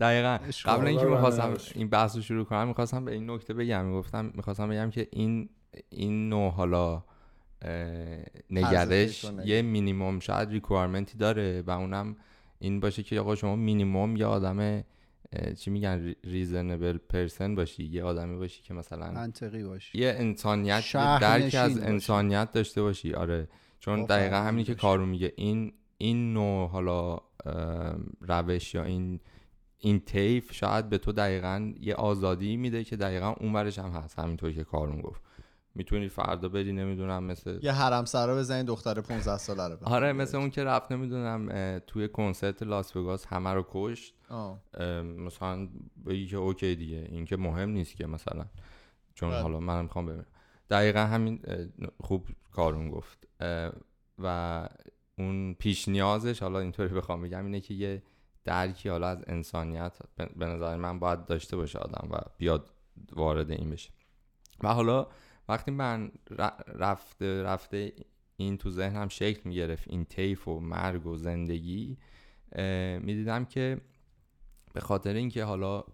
دقیقا. 0.00 0.38
قبل 0.64 0.86
اینکه 0.86 1.06
می‌خواستم 1.06 1.54
این 1.74 1.88
بحث 1.88 2.16
رو 2.16 2.22
شروع 2.22 2.44
کنم 2.44 2.68
می‌خواستم 2.68 3.04
به 3.04 3.12
این 3.12 3.30
نکته 3.30 3.54
بگم. 3.54 3.84
می‌گفتم 3.84 4.32
می‌خواستم 4.34 4.68
بگم 4.68 4.90
که 4.90 5.08
این 5.10 5.48
این 5.90 6.28
نوع 6.28 6.50
حالا 6.50 7.04
نگرش 8.50 9.26
یه 9.44 9.62
مینیموم 9.62 10.18
شاید 10.18 10.50
requirement 10.50 11.12
ی 11.12 11.18
داره 11.18 11.62
و 11.66 11.70
اونم 11.70 12.16
این 12.58 12.80
باشه 12.80 13.02
که 13.02 13.20
آقا 13.20 13.34
شما 13.34 13.56
مینیموم 13.56 14.16
یه 14.16 14.26
آدم 14.26 14.84
چی 15.58 15.70
میگن 15.70 16.14
reasonable 16.24 16.98
person 17.08 17.54
باشی 17.54 17.84
یه 17.84 18.04
آدمی 18.04 18.36
باشی 18.36 18.62
که 18.62 18.74
مثلا 18.74 19.10
منطقی 19.10 19.64
باشی. 19.64 19.98
یه 19.98 20.14
انسانیت 20.18 20.92
درک 20.92 21.54
از 21.54 21.78
انسانیت 21.78 22.52
داشته 22.52 22.82
باشی. 22.82 23.14
آره. 23.14 23.48
چون 23.80 24.04
دقیقا 24.04 24.36
همینی 24.36 24.64
که 24.64 24.74
کارو 24.74 25.06
میگه. 25.06 25.32
این 25.36 25.72
این 25.98 26.32
نوع 26.32 26.68
حالا 26.68 27.20
روش 28.20 28.74
یا 28.74 28.84
این 28.84 29.20
این 29.80 30.00
تیف 30.00 30.52
شاید 30.52 30.88
به 30.88 30.98
تو 30.98 31.12
دقیقا 31.12 31.72
یه 31.80 31.94
آزادی 31.94 32.56
میده 32.56 32.84
که 32.84 32.96
دقیقا 32.96 33.34
اون 33.40 33.56
هم 33.56 33.90
هست 33.90 34.18
همینطور 34.18 34.52
که 34.52 34.64
کارون 34.64 35.00
گفت. 35.00 35.22
می‌تونی 35.74 36.08
فردا 36.08 36.48
بری 36.48 36.72
نمی‌دونم 36.72 37.24
مثل 37.24 37.58
یه 37.62 37.72
حرم 37.72 38.04
سرا 38.04 38.36
بزنی 38.36 38.64
دختر 38.64 39.00
15 39.00 39.38
ساله 39.38 39.68
رو 39.68 39.76
آره 39.82 40.12
مثل 40.12 40.38
اون 40.38 40.50
که 40.50 40.64
رفت 40.64 40.92
نمی‌دونم 40.92 41.78
توی 41.86 42.08
کنسرت 42.08 42.62
لاس 42.62 42.96
وگاس 42.96 43.26
همه 43.26 43.50
رو 43.50 43.66
کشت. 43.70 44.14
مثلا 45.18 45.68
بگی 46.06 46.26
که 46.26 46.36
اوکی 46.36 46.74
دیگه 46.74 47.08
این 47.10 47.24
که 47.24 47.36
مهم 47.36 47.70
نیست 47.70 47.96
که 47.96 48.06
مثلا. 48.06 48.46
چون 49.14 49.30
بله. 49.30 49.42
حالا 49.42 49.60
منم 49.60 49.82
می‌خوام 49.82 50.06
ببینم. 50.06 50.26
دقیقا 50.70 51.00
همین 51.00 51.40
خوب 52.00 52.28
کارون 52.52 52.90
گفت. 52.90 53.28
و 54.18 54.68
اون 55.18 55.54
پیش 55.54 55.88
نیازش 55.88 56.42
حالا 56.42 56.58
اینطوری 56.58 56.94
بخوام 56.94 57.22
بگم 57.22 57.44
اینه 57.44 57.60
که 57.60 57.74
یه 57.74 58.02
درکی 58.44 58.88
حالا 58.88 59.08
از 59.08 59.24
انسانیت 59.26 59.98
به 60.36 60.46
نظر 60.46 60.76
من 60.76 60.98
باید 60.98 61.24
داشته 61.24 61.56
باشه 61.56 61.78
آدم 61.78 62.08
و 62.10 62.18
بیاد 62.38 62.70
وارد 63.12 63.50
این 63.50 63.70
بشه 63.70 63.90
و 64.62 64.74
حالا 64.74 65.06
وقتی 65.48 65.70
من 65.70 66.12
رفته 66.66 67.42
رفته 67.42 67.92
این 68.36 68.58
تو 68.58 68.70
ذهنم 68.70 69.08
شکل 69.08 69.40
می‌گرفت 69.44 69.88
این 69.88 70.04
تیف 70.04 70.48
و 70.48 70.60
مرگ 70.60 71.06
و 71.06 71.16
زندگی 71.16 71.98
می‌دیدم 73.00 73.44
که 73.44 73.80
به 74.72 74.80
خاطر 74.80 75.14
اینکه 75.14 75.44
حالا 75.44 75.84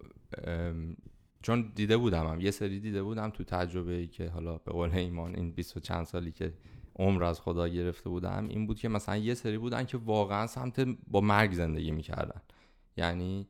چون 1.42 1.72
دیده 1.74 1.96
بودم 1.96 2.26
هم. 2.26 2.40
یه 2.40 2.50
سری 2.50 2.80
دیده 2.80 3.02
بودم 3.02 3.30
تو 3.30 3.44
تجربه 3.44 3.92
ای 3.92 4.06
که 4.06 4.28
حالا 4.28 4.58
به 4.58 4.72
قول 4.72 4.90
ایمان 4.90 5.34
این 5.34 5.50
بیست 5.50 5.76
و 5.76 5.80
چند 5.80 6.06
سالی 6.06 6.32
که 6.32 6.52
عمر 6.98 7.24
از 7.24 7.40
خدا 7.40 7.68
گرفته 7.68 8.08
بودم 8.08 8.48
این 8.48 8.66
بود 8.66 8.78
که 8.78 8.88
مثلا 8.88 9.16
یه 9.16 9.34
سری 9.34 9.58
بودن 9.58 9.84
که 9.84 9.96
واقعا 9.96 10.46
سمت 10.46 10.80
با 11.06 11.20
مرگ 11.20 11.52
زندگی 11.52 11.90
می‌کردن. 11.90 12.40
یعنی 12.96 13.48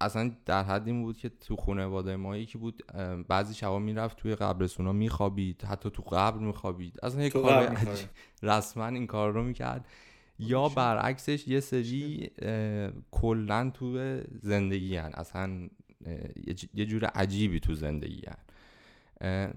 اصلا 0.00 0.32
در 0.46 0.62
حد 0.62 0.86
این 0.86 1.02
بود 1.02 1.16
که 1.16 1.28
تو 1.28 1.56
خانواده 1.56 2.16
ما 2.16 2.36
یکی 2.36 2.58
بود 2.58 2.82
بعضی 3.28 3.54
شبا 3.54 3.78
می‌رفت 3.78 4.16
توی 4.16 4.34
قبرستونا 4.34 4.92
میخوابید 4.92 5.64
حتی 5.64 5.90
تو 5.90 6.02
قبر 6.02 6.38
میخوابید. 6.38 6.98
اصلا 7.02 7.22
یک 7.22 7.32
کار 7.32 7.76
رسما 8.42 8.86
این 8.86 9.06
کار 9.06 9.32
رو 9.32 9.42
می‌کرد. 9.42 9.88
یا 10.38 10.68
برعکسش 10.68 11.48
یه 11.48 11.60
سری 11.60 12.30
کلا 13.10 13.70
تو 13.70 14.20
زندگی 14.42 14.96
هن. 14.96 15.10
اصلا 15.14 15.68
یه 16.74 16.86
جور 16.86 17.04
عجیبی 17.04 17.60
تو 17.60 17.74
زندگی 17.74 18.22
هن. 18.26 18.38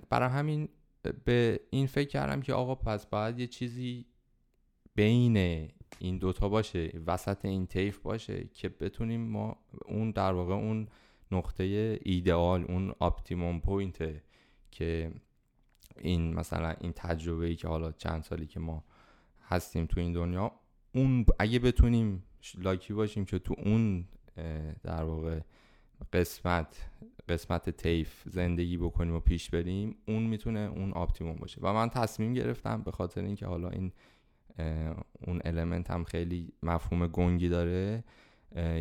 برای 0.10 0.30
همین 0.30 0.70
به 1.12 1.60
این 1.70 1.88
فکر 1.88 2.10
کردم 2.10 2.42
که 2.42 2.54
آقا 2.54 2.76
پس 2.76 3.06
باید 3.06 3.40
یه 3.40 3.48
چیزی 3.48 4.06
بین 4.96 5.38
این 6.00 6.18
دوتا 6.18 6.50
باشه 6.50 7.02
وسط 7.08 7.46
این 7.46 7.68
تیف 7.68 8.00
باشه 8.00 8.48
که 8.54 8.70
بتونیم 8.70 9.22
ما 9.22 9.58
اون 9.86 10.12
در 10.12 10.34
واقع 10.34 10.54
اون 10.54 10.88
نقطه 11.32 12.00
ایدئال 12.04 12.64
اون 12.64 12.96
optimum 13.02 13.60
point 13.60 14.22
که 14.72 15.12
این 15.98 16.34
مثلا 16.34 16.76
این 16.82 16.94
تجربه 16.96 17.46
ای 17.46 17.56
که 17.56 17.68
حالا 17.68 17.92
چند 17.92 18.24
سالی 18.24 18.46
که 18.46 18.60
ما 18.60 18.84
هستیم 19.48 19.86
تو 19.86 20.00
این 20.00 20.14
دنیا 20.14 20.52
اون 20.96 21.26
اگه 21.40 21.60
بتونیم 21.60 22.24
lucky 22.58 22.94
باشیم 22.94 23.26
که 23.26 23.40
تو 23.40 23.56
اون 23.58 24.08
در 24.84 25.04
واقع 25.04 25.40
قسمت 26.14 26.90
قسمت 27.30 27.70
تیف 27.70 28.24
زندگی 28.26 28.78
بکنیم 28.78 29.16
و 29.16 29.20
پیش 29.20 29.50
بریم 29.50 29.96
اون 30.08 30.24
می‌تونه 30.24 30.60
اون 30.60 30.92
optimum 30.92 31.36
باشه. 31.36 31.62
و 31.62 31.74
من 31.74 31.90
تصمیم 31.90 32.34
گرفتم 32.34 32.82
به 32.82 32.92
خاطر 32.92 33.22
اینکه 33.22 33.46
حالا 33.46 33.70
این 33.70 33.92
اون 35.28 35.42
element 35.46 35.92
هم 35.92 36.04
خیلی 36.04 36.54
مفهوم 36.64 37.08
گنگی 37.08 37.50
داره 37.50 38.04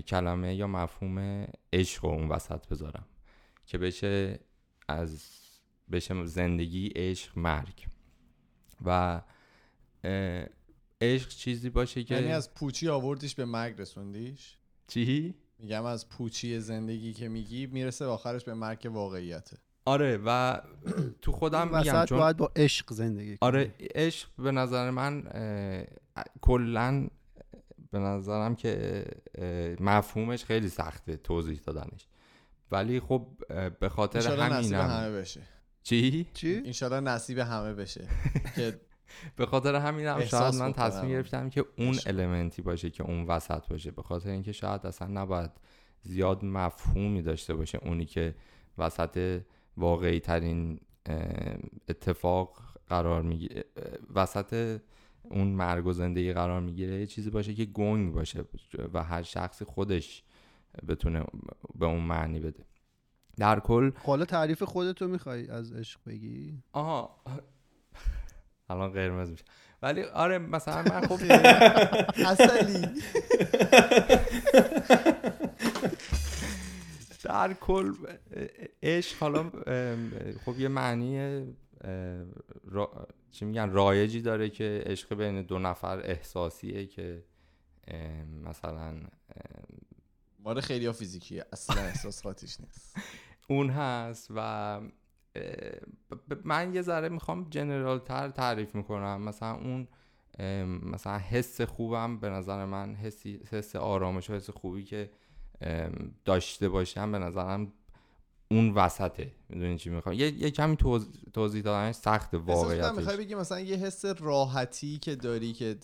کلمه 0.06 0.54
یا 0.54 0.66
مفهوم 0.66 1.46
عشق 1.72 2.04
رو 2.04 2.10
اون 2.10 2.28
وسط 2.28 2.68
بذارم 2.68 3.06
که 3.66 3.78
بشه 3.78 4.40
از 4.88 5.40
بشه 5.92 6.26
زندگی 6.26 6.88
عشق 6.96 7.38
مرگ. 7.38 7.86
و 8.84 9.20
عشق 11.00 11.28
چیزی 11.28 11.70
باشه 11.70 12.04
که 12.04 12.14
یعنی 12.14 12.32
از 12.32 12.54
پوچی 12.54 12.88
آوردیش 12.88 13.34
به 13.34 13.44
مرگ 13.44 13.80
رسوندیش؟ 13.80 14.56
چی؟ 14.86 15.34
میگم 15.62 15.84
از 15.84 16.08
پوچی 16.08 16.60
زندگی 16.60 17.12
که 17.12 17.28
میگی 17.28 17.66
می‌رسه 17.66 18.04
آخرش 18.04 18.44
به 18.44 18.54
مرگ 18.54 18.90
واقعیته. 18.92 19.56
آره 19.84 20.18
و 20.26 20.60
تو 21.22 21.32
خودم 21.32 21.78
میگم 21.78 22.04
چون 22.04 22.18
باید 22.18 22.36
با 22.36 22.52
عشق 22.56 22.92
زندگی 22.92 23.38
آره 23.40 23.74
عشق 23.94 24.28
به 24.38 24.52
نظر 24.52 24.90
من 24.90 25.24
کلا 26.40 27.08
به 27.90 27.98
نظرم 27.98 28.56
که 28.56 29.04
مفهومش 29.80 30.44
خیلی 30.44 30.68
سخته 30.68 31.16
توضیح 31.16 31.60
دادنش. 31.66 32.06
ولی 32.70 33.00
خب 33.00 33.26
به 33.80 33.88
خاطر 33.88 34.40
همینم 34.40 34.52
نصیب 34.52 34.74
همه 34.74 35.10
بشه. 35.10 35.40
چی؟ 35.82 36.26
چی؟ 36.34 36.62
انشالله 36.66 37.00
نصیب 37.00 37.38
همه 37.38 37.74
بشه. 37.74 38.08
که 38.56 38.80
به 39.36 39.46
خاطر 39.46 39.74
همینم 39.74 40.24
شاید 40.24 40.54
من 40.54 40.72
تصمیم 40.72 41.10
گرفتم 41.10 41.50
که 41.50 41.64
اون 41.78 41.98
المنتی 42.06 42.62
باشه 42.62 42.90
که 42.90 43.02
اون 43.02 43.26
وسط 43.26 43.68
باشه. 43.68 43.90
به 43.90 44.02
خاطر 44.02 44.30
اینکه 44.30 44.52
شاید 44.52 44.86
اصلا 44.86 45.08
نباید 45.08 45.50
زیاد 46.02 46.44
مفهومی 46.44 47.22
داشته 47.22 47.54
باشه 47.54 47.78
اونی 47.82 48.04
که 48.04 48.34
وسط 48.78 49.40
واقعی 49.76 50.20
ترین 50.20 50.80
اتفاق 51.88 52.58
قرار 52.88 53.22
می‌گیره 53.22 53.64
وسط 54.14 54.80
اون 55.22 55.48
مرگ 55.48 55.86
و 55.86 55.92
زندگی 55.92 56.32
قرار 56.32 56.60
می‌گیره 56.60 57.00
یه 57.00 57.06
چیزی 57.06 57.30
باشه 57.30 57.54
که 57.54 57.64
گنگ 57.64 58.12
باشه 58.12 58.44
و 58.94 59.02
هر 59.02 59.22
شخصی 59.22 59.64
خودش 59.64 60.22
بتونه 60.88 61.24
به 61.74 61.86
اون 61.86 62.02
معنی 62.02 62.40
بده. 62.40 62.64
در 63.36 63.60
کل 63.60 63.90
حالا 64.04 64.24
تعریف 64.24 64.62
خودتو 64.62 65.08
می‌خوای 65.08 65.48
از 65.48 65.72
عشق 65.72 66.00
بگی؟ 66.06 66.62
آها. 66.72 67.22
الان 68.72 68.92
قرمز 68.92 69.30
میشه. 69.30 69.44
ولی 69.82 70.02
آره 70.02 70.38
مثلا 70.38 70.82
من 70.82 71.06
خب 71.06 71.20
اصلی 72.26 72.86
در 77.24 77.52
کل 77.52 77.92
عشق 78.82 79.18
حالا 79.18 79.50
خب 80.44 80.58
یه 80.58 80.68
معنی 80.68 81.42
چی 83.30 83.44
میگن 83.44 83.70
رایجی 83.70 84.22
داره 84.22 84.50
که 84.50 84.82
عشق 84.86 85.14
بین 85.14 85.42
دو 85.42 85.58
نفر 85.58 86.00
احساسیه 86.04 86.86
که 86.86 87.24
مثلا 88.44 88.94
ماره 90.38 90.60
خیلی 90.60 90.86
ها 90.86 90.92
فیزیکیه 90.92 91.46
اصلا 91.52 91.82
احساس 91.82 92.22
خاطیش 92.22 92.60
نیست. 92.60 92.96
اون 93.48 93.70
هست 93.70 94.28
و 94.36 94.80
من 96.44 96.74
یه 96.74 96.82
ذره 96.82 97.08
می‌خوام 97.08 97.46
جنرال 97.50 97.98
تر 97.98 98.28
تعریف 98.28 98.74
می‌کنم. 98.74 99.22
مثلا 99.22 99.54
اون 99.54 99.88
مثلا 100.82 101.18
حس 101.18 101.60
خوبم 101.60 102.20
به 102.20 102.28
نظر 102.28 102.64
من 102.64 102.94
حسی 102.94 103.40
حس 103.50 103.76
آرامش 103.76 104.30
و 104.30 104.34
حس 104.34 104.50
خوبی 104.50 104.84
که 104.84 105.10
داشته 106.24 106.68
باشم 106.68 107.12
به 107.12 107.18
نظرم 107.18 107.72
اون 108.50 108.70
وسطه. 108.70 109.32
می‌دونی 109.48 109.78
چی 109.78 109.90
می‌خوام؟ 109.90 110.14
یه, 110.14 110.42
یه 110.42 110.50
کمی 110.50 110.76
توضیح 111.32 111.62
دادنش 111.62 111.94
سخت 111.94 112.34
واقعیتش. 112.34 112.96
می‌خوای 112.96 113.16
بگی 113.16 113.34
مثلا 113.34 113.60
یه 113.60 113.76
حس 113.76 114.04
راحتی 114.04 114.98
که 114.98 115.16
داری 115.16 115.52
که 115.52 115.76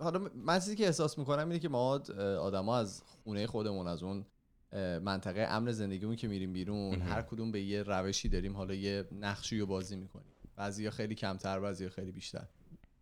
حالا 0.00 0.30
من 0.34 0.58
چیزی 0.58 0.76
که 0.76 0.86
احساس 0.86 1.18
می‌کنم 1.18 1.48
اینه 1.48 1.58
که 1.58 1.68
ما 1.68 2.00
آدما 2.40 2.76
از 2.76 3.02
خونه 3.24 3.46
خودمون 3.46 3.86
از 3.86 4.02
اون 4.02 4.26
منطقه 5.02 5.40
امن 5.40 5.72
زندگیمون 5.72 6.16
که 6.16 6.28
میریم 6.28 6.52
بیرون 6.52 7.02
هر 7.02 7.22
کدوم 7.22 7.52
به 7.52 7.62
یه 7.62 7.82
روشی 7.82 8.28
داریم 8.28 8.56
حالا 8.56 8.74
یه 8.74 9.04
نقشی 9.12 9.58
رو 9.58 9.66
بازی 9.66 9.96
می‌کنیم. 9.96 10.32
بعضیا 10.56 10.90
خیلی 10.90 11.14
کمتر 11.14 11.60
بعضیا 11.60 11.88
خیلی 11.88 12.12
بیشتر. 12.12 12.48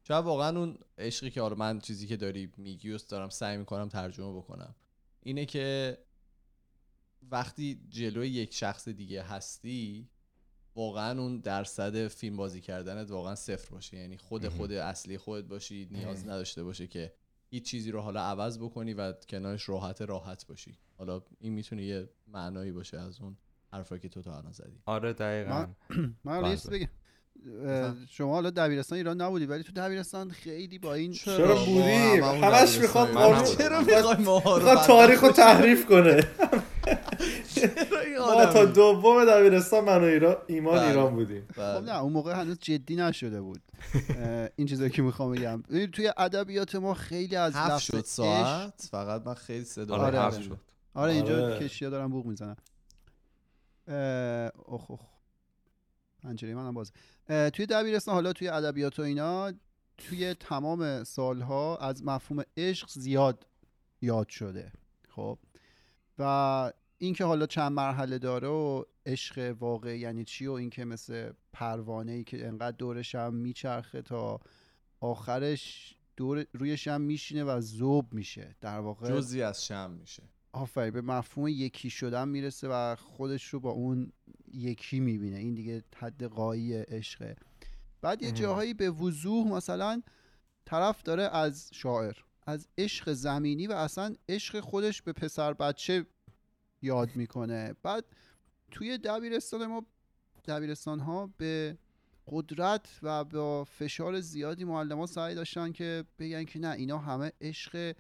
شاید 0.09 0.25
واقعا 0.25 0.59
اون 0.59 0.79
عشقی 0.99 1.31
که 1.31 1.41
حالا 1.41 1.55
من 1.55 1.79
چیزی 1.79 2.07
که 2.07 2.17
داری 2.17 2.53
میگی 2.57 2.97
دارم 3.09 3.29
سعی 3.29 3.57
می‌کنم 3.57 3.89
ترجمه 3.89 4.33
بکنم 4.37 4.75
اینه 5.23 5.47
که 5.47 5.99
وقتی 7.31 7.81
جلوی 7.89 8.29
یک 8.29 8.55
شخص 8.55 8.89
دیگه 8.89 9.23
هستی 9.23 10.09
واقعا 10.75 11.21
اون 11.21 11.41
درصد 11.41 12.09
فیلم 12.09 12.37
بازی 12.37 12.61
کردنت 12.61 13.11
واقعا 13.11 13.35
صفر 13.35 13.71
باشه. 13.71 13.97
یعنی 13.97 14.17
خود 14.17 14.49
خود 14.49 14.73
اصلی 14.73 15.19
خودت 15.19 15.49
باشی 15.49 15.89
نیاز 15.91 16.25
نداشته 16.25 16.65
باشه 16.65 16.87
که 16.87 17.13
هیچ 17.55 17.65
چیزی 17.65 17.91
رو 17.91 18.01
حالا 18.01 18.21
عوض 18.21 18.59
بکنی 18.59 18.95
و 18.95 19.13
کنارش 19.13 19.69
راحت 19.69 20.03
راحت 20.03 20.47
باشی. 20.47 20.79
حالا 20.99 21.23
این 21.41 21.53
می‌تونه 21.53 21.83
یه 21.85 22.09
معنایی 22.27 22.73
باشه 22.73 22.99
از 22.99 23.21
اون 23.21 23.37
حرفایی 23.73 24.01
که 24.01 24.09
تو 24.09 24.23
تا 24.23 24.37
الان 24.37 24.53
زدی. 24.53 24.81
آره 24.87 25.13
دقیقا. 25.13 25.67
من 26.25 26.43
بله. 26.43 26.57
بگم. 26.71 26.89
شما 28.11 28.33
حالا 28.33 28.51
دبیرستان 28.51 28.97
ایران 28.97 29.21
نبودی 29.21 29.47
ولی 29.47 29.63
تو 29.63 29.73
دبیرستان 29.73 30.31
خیلی 30.31 30.79
با 30.79 30.95
این 30.95 31.13
چرا 31.13 31.65
بودیم 31.65 32.25
همش 32.25 32.79
می‌خواد 32.79 33.45
چرا 33.45 33.81
می‌خوای 33.81 34.25
ما 34.25 34.41
تاریخ 34.87 35.25
رو 35.25 35.33
تحریف 35.33 35.87
کنه؟ 35.87 36.21
ما 38.19 38.47
تا 38.47 38.65
دوم 38.65 39.25
دبیرستان 39.25 39.85
من 39.85 40.01
و 40.01 40.05
ایران 40.05 40.37
ایمان 40.47 40.79
بله. 40.79 40.89
ایران 40.89 41.15
بودیم. 41.15 41.49
خب 41.55 41.61
نه 41.61 42.03
اون 42.03 42.13
موقع 42.13 42.33
هنوز 42.33 42.59
جدی 42.59 42.97
نشده 42.97 43.41
بود. 43.41 43.63
این 44.57 44.67
چیزایی 44.67 44.91
که 44.91 45.03
می‌خوام 45.03 45.33
بگم. 45.33 45.63
توی 45.93 46.13
ادبیات 46.17 46.75
ما 46.75 46.95
خیلی 46.95 47.37
از 47.37 47.53
هفت 47.55 47.85
شد 47.85 48.05
ساعت 48.05 48.89
فقط 48.91 49.27
من 49.27 49.35
خیلی 49.35 49.65
صدا 49.65 49.97
آره, 49.97 50.19
آره 50.19 50.43
شد. 50.43 50.59
آره 50.95 51.13
اینجا 51.13 51.45
آره. 51.45 51.59
کشیا 51.59 51.91
دارم 51.91 52.11
بوق 52.11 52.27
می‌زنم 52.27 52.57
اخ 54.69 54.91
اخ 54.91 55.01
پنجره 56.23 56.55
منم 56.55 56.75
باز. 56.75 56.93
توی 57.29 57.67
دبیرستان 57.67 58.15
حالا 58.15 58.33
توی 58.33 58.49
ادبیات 58.49 58.99
و 58.99 59.03
اینا 59.03 59.53
توی 59.99 60.35
تمام 60.35 61.05
سالها 61.05 61.77
از 61.77 62.05
مفهوم 62.05 62.43
عشق 62.57 62.89
زیاد 62.91 63.47
یاد 64.03 64.29
شده. 64.29 64.73
خب؟ 65.09 65.39
و 66.19 66.73
اینکه 66.99 67.25
حالا 67.25 67.47
چند 67.47 67.73
مرحله 67.73 68.19
داره 68.19 68.49
و 68.49 68.85
عشق 69.07 69.57
واقعی 69.59 69.99
یعنی 69.99 70.25
چی 70.25 70.47
و 70.47 70.53
اینکه 70.53 70.85
مثل 70.85 71.33
پروانه 71.53 72.13
ای 72.13 72.25
که 72.25 72.47
انقدر 72.47 72.77
دورش 72.77 73.15
هم 73.15 73.35
میچرخه 73.35 74.03
تا 74.03 74.41
آخرش 75.01 75.95
دور 76.17 76.47
روی 76.53 76.77
شم 76.77 77.01
میشینه 77.01 77.45
و 77.45 77.61
زوب 77.61 78.15
میشه. 78.15 78.57
در 78.61 78.79
واقع 78.79 79.09
جزی 79.09 79.43
از 79.43 79.67
شم 79.67 79.91
میشه. 79.91 80.23
آفرین 80.53 80.91
به 80.91 81.01
مفهوم 81.01 81.49
یکی 81.49 81.91
شدن 81.91 82.29
می‌رسه 82.29 82.69
و 82.69 82.97
خودش 82.97 83.45
رو 83.45 83.61
با 83.61 83.71
اون 83.71 84.13
یکی 84.53 85.01
می‌بینه. 85.01 85.37
این 85.37 85.55
دیگه 85.55 85.85
حد 85.97 86.25
قایی 86.25 86.75
عشقه 86.75 87.37
بعد 88.01 88.23
یه 88.23 88.33
جاهایی 88.33 88.75
به 88.75 88.91
وضوح 88.91 89.49
مثلا 89.49 90.03
طرف 90.65 91.03
داره 91.03 91.23
از 91.23 91.71
شاعر 91.73 92.15
از 92.47 92.69
عشق 92.79 93.13
زمینی 93.13 93.67
و 93.67 93.73
اصلا 93.73 94.15
عشق 94.29 94.61
خودش 94.61 95.03
به 95.03 95.13
پسر 95.13 95.53
بچه 95.53 96.07
یاد 96.85 97.17
می‌کنه. 97.17 97.75
بعد 97.83 98.05
توی 98.71 98.99
دبیرستان 98.99 99.67
ما 99.67 99.87
دبیرستان 100.45 101.01
ها 101.01 101.31
به 101.37 101.79
قدرت 102.27 102.89
و 103.03 103.25
با 103.25 103.65
فشار 103.65 104.21
زیادی 104.21 104.65
معلم 104.65 104.99
ها 104.99 105.07
سعی 105.07 105.35
داشتن 105.35 105.73
که 105.73 106.05
بگن 106.19 106.45
که 106.45 106.59
نه 106.59 106.71
اینا 106.71 106.99
همه 106.99 107.33
عشق 107.41 107.97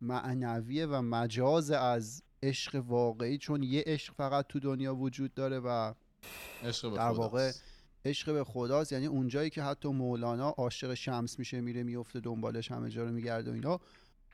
معنویه 0.00 0.86
و 0.86 1.02
مجاز 1.02 1.70
از 1.70 2.22
عشق 2.42 2.74
واقعی 2.86 3.38
چون 3.38 3.62
یه 3.62 3.84
عشق 3.86 4.14
فقط 4.14 4.46
تو 4.46 4.60
دنیا 4.60 4.94
وجود 4.94 5.34
داره 5.34 5.58
و 5.58 5.94
عشق 6.62 6.90
به 6.90 6.96
در 6.96 7.10
واقع 7.10 7.52
عشق 8.04 8.32
به 8.32 8.44
خداست. 8.44 8.92
یعنی 8.92 9.06
اونجایی 9.06 9.50
که 9.50 9.62
حتی 9.62 9.88
مولانا 9.88 10.48
عاشق 10.48 10.94
شمس 10.94 11.38
میشه 11.38 11.60
میره 11.60 11.82
میفته 11.82 12.20
دنبالش 12.20 12.70
همه 12.70 12.90
جا 12.90 13.04
رو 13.04 13.12
میگرده 13.12 13.50
و 13.50 13.54
اینا 13.54 13.80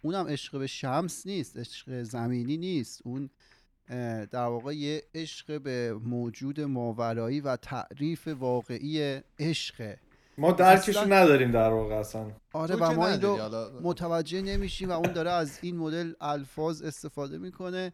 اونم 0.03 0.27
عشق 0.29 0.59
به 0.59 0.67
شمس 0.67 1.27
نیست 1.27 1.57
عشق 1.57 2.03
زمینی 2.03 2.57
نیست. 2.57 3.01
اون 3.05 3.31
در 4.31 4.45
واقع 4.45 4.77
یه 4.77 5.03
عشق 5.15 5.61
به 5.61 5.95
موجود 6.05 6.61
ماورایی 6.61 7.41
و 7.41 7.57
تعریف 7.57 8.29
واقعی 8.29 9.21
عشق. 9.39 9.95
ما 10.39 10.53
درکش 10.53 10.97
نداریم 10.97 11.51
در 11.51 11.71
واقع 11.71 11.95
اصلا. 11.95 12.31
آره 12.53 12.77
و 12.77 12.93
ما 12.93 13.09
این 13.09 13.23
رو 13.23 13.51
متوجه 13.83 14.43
نمیشیم 14.43 14.89
و 14.89 14.93
اون 14.93 15.13
داره 15.13 15.31
از 15.31 15.59
این 15.63 15.77
مدل 15.77 16.13
الفاظ 16.21 16.83
استفاده 16.83 17.39
می‌کنه 17.39 17.93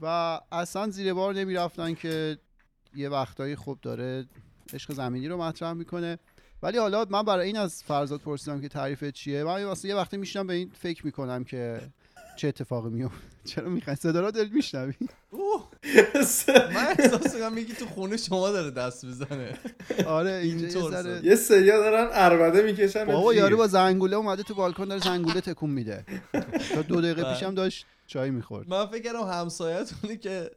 و 0.00 0.40
اصلا 0.52 0.88
زیر 0.90 1.14
بار 1.14 1.34
نمی‌رفتن 1.34 1.94
که 1.94 2.38
یه 2.96 3.08
وقتایی 3.08 3.56
خوب 3.56 3.80
داره 3.80 4.26
عشق 4.74 4.92
زمینی 4.92 5.28
رو 5.28 5.36
مطرح 5.36 5.72
می‌کنه. 5.72 6.18
ولی 6.62 6.78
حالا 6.78 7.06
من 7.10 7.22
برای 7.22 7.46
این 7.46 7.56
از 7.56 7.82
فرزاد 7.82 8.20
پرسیدم 8.20 8.60
که 8.60 8.68
تعریف 8.68 9.04
چیه؟ 9.04 9.44
من 9.44 9.64
واسه 9.64 9.88
یه 9.88 9.96
وقتی 9.96 10.16
میشنم 10.16 10.46
به 10.46 10.54
این 10.54 10.70
فکر 10.74 11.06
می‌کنم 11.06 11.44
که 11.44 11.80
چه 12.38 12.48
اتفاقی 12.48 12.90
میفته 12.90 13.16
چرا 13.50 13.68
می‌خوای؟ 13.68 13.96
صدا 13.96 14.20
رو 14.20 14.30
دل 14.30 14.48
میشنوی. 14.48 14.92
من 16.74 16.86
احساس 16.98 17.34
می‌کنم 17.34 17.52
میگی 17.52 17.72
تو 17.72 17.86
خونه 17.86 18.16
شما 18.16 18.50
داره 18.50 18.70
دست 18.70 19.06
بزنه 19.06 19.58
آره 20.06 20.32
اینجا 20.32 20.66
یه 20.66 21.24
یه 21.24 21.34
سریا 21.36 21.78
دارن 21.78 22.08
اربده 22.12 22.62
می‌کشن 22.62 23.04
بابا 23.04 23.34
یارو 23.34 23.56
با 23.56 23.66
زنگوله 23.66 24.16
اومده 24.16 24.42
تو 24.42 24.54
بالکن 24.54 24.84
داره 24.84 25.00
زنگوله 25.00 25.40
تکون 25.40 25.70
میده. 25.70 26.04
تا 26.74 26.82
دو 26.82 27.00
دقیقه 27.00 27.22
بله. 27.22 27.34
پیشم 27.34 27.54
داشت 27.54 27.86
چای 28.06 28.30
می‌خورد. 28.30 28.68
من 28.68 28.86
فکر 28.86 29.02
کردم 29.02 29.22
همسایه‌تونه 29.22 30.16
که 30.16 30.50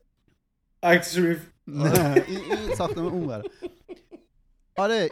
عکسش 0.84 1.36
نه 1.68 2.24
این 2.28 2.76
ساختمان 2.76 3.12
اون 3.12 3.44
آره 4.78 5.10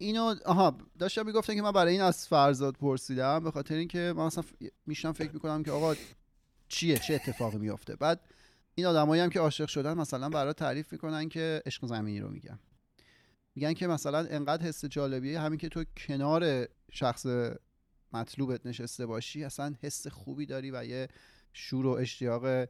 اینو 0.00 0.34
آها 0.46 0.78
داشتم 0.98 1.26
می‌گفتن 1.26 1.54
که 1.54 1.62
من 1.62 1.72
برای 1.72 1.92
این 1.92 2.02
از 2.02 2.28
فرزاد 2.28 2.74
پرسیدم 2.74 3.44
به 3.44 3.50
خاطر 3.50 3.74
اینکه 3.74 4.12
من 4.16 4.24
اصلا 4.24 4.44
میشنم 4.86 5.12
فکر 5.12 5.32
می‌کنم 5.32 5.62
که 5.62 5.70
آقا 5.70 5.94
چیه 6.68 6.98
چه 6.98 7.14
اتفاقی 7.14 7.58
میافته. 7.58 7.96
بعد 7.96 8.20
این 8.74 8.86
آدمایی 8.86 9.22
هم 9.22 9.30
که 9.30 9.40
عاشق 9.40 9.68
شدن 9.68 9.94
مثلا 9.94 10.28
برای 10.28 10.52
تعریف 10.52 10.92
می‌کنن 10.92 11.28
که 11.28 11.62
عشق 11.66 11.86
زمینی 11.86 12.20
رو 12.20 12.28
میگن. 12.30 12.58
میگن 13.54 13.72
که 13.72 13.86
مثلا 13.86 14.18
انقدر 14.18 14.66
حس 14.66 14.84
جالبیه 14.84 15.40
همین 15.40 15.58
که 15.58 15.68
تو 15.68 15.84
کنار 15.96 16.68
شخص 16.92 17.26
مطلوبت 18.12 18.66
نشسته 18.66 19.06
باشی 19.06 19.44
اصلا 19.44 19.74
حس 19.80 20.06
خوبی 20.06 20.46
داری 20.46 20.70
و 20.70 20.84
یه 20.84 21.08
شور 21.52 21.86
و 21.86 21.90
اشتیاق 21.90 22.68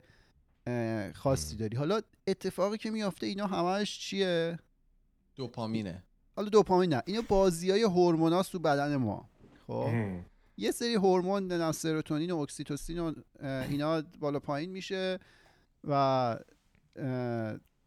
خاصی 1.15 1.57
داری. 1.57 1.77
حالا 1.77 2.01
اتفاقی 2.27 2.79
که 2.79 2.91
میافته 2.91 3.27
اینا 3.27 3.47
همش 3.47 3.99
چیه؟ 3.99 4.59
دوپامینه. 5.37 6.05
حالا 6.41 6.51
دوپامین 6.51 6.95
نه. 6.95 7.03
اینا 7.07 7.23
بازی 7.29 7.71
های 7.71 7.83
هورموناست 7.83 8.53
تو 8.53 8.59
بدن 8.59 8.97
ما. 8.97 9.29
خب. 9.67 9.89
یه 10.57 10.71
سری 10.71 10.95
هورمون 10.95 11.73
سروتونین 11.73 12.31
و 12.31 12.39
اکسیتوسین 12.39 12.99
و 12.99 13.13
اینا 13.43 14.03
بالا 14.21 14.41
پایین 14.41 14.71
میشه 14.71 15.19
و 15.85 16.39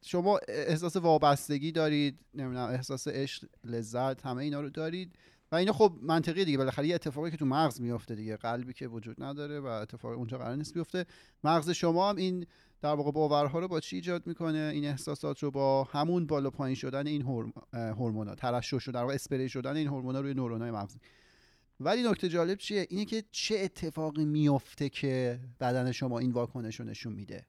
شما 0.05 0.39
احساس 0.47 0.95
وابستگی 0.95 1.71
دارید 1.71 2.19
نمی‌دونم 2.33 2.69
احساس 2.69 3.07
عشق 3.07 3.47
لذت 3.63 4.25
همه 4.25 4.43
اینا 4.43 4.61
رو 4.61 4.69
دارید 4.69 5.15
و 5.51 5.55
اینا 5.55 5.73
خب 5.73 5.93
منطقی 6.01 6.45
دیگه. 6.45 6.57
بالاخره 6.57 6.87
یه 6.87 6.95
اتفاقی 6.95 7.31
که 7.31 7.37
تو 7.37 7.45
مغز 7.45 7.81
میفته 7.81 8.15
دیگه. 8.15 8.37
قلبی 8.37 8.73
که 8.73 8.87
وجود 8.87 9.23
نداره 9.23 9.59
و 9.59 9.65
اتفاق 9.65 10.17
اونجا 10.17 10.37
قرار 10.37 10.55
نیست 10.55 10.73
بیفته. 10.73 11.05
مغز 11.43 11.69
شما 11.69 12.09
هم 12.09 12.15
این 12.15 12.45
در 12.83 12.93
واقع 12.95 13.11
باورها 13.11 13.59
رو 13.59 13.67
با 13.67 13.79
چی 13.79 13.95
ایجاد 13.95 14.27
می‌کنه؟ 14.27 14.71
این 14.73 14.85
احساسات 14.85 15.43
رو 15.43 15.51
با 15.51 15.83
همون 15.83 16.27
بالا 16.27 16.49
پایین 16.49 16.75
شدن 16.75 17.07
این 17.07 17.21
هورمونا 17.73 18.35
ترشح 18.35 18.79
شدن 18.79 18.93
در 18.93 19.01
واقع 19.01 19.13
اسپری 19.13 19.49
شدن 19.49 19.75
این 19.75 19.87
هورمونا 19.87 20.19
روی 20.19 20.33
نورونای 20.33 20.71
مغزی. 20.71 20.99
ولی 21.79 22.03
نکته 22.03 22.29
جالب 22.29 22.57
چیه؟ 22.57 22.87
اینه 22.89 23.05
که 23.05 23.23
چه 23.31 23.59
اتفاقی 23.59 24.25
میفته 24.25 24.89
که 24.89 25.39
بدن 25.59 25.91
شما 25.91 26.19
این 26.19 26.31
واکنش 26.31 26.79
رو 26.79 26.85
نشون 26.85 27.13
میده؟ 27.13 27.45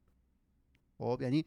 خب 0.99 1.19
یعنی 1.23 1.45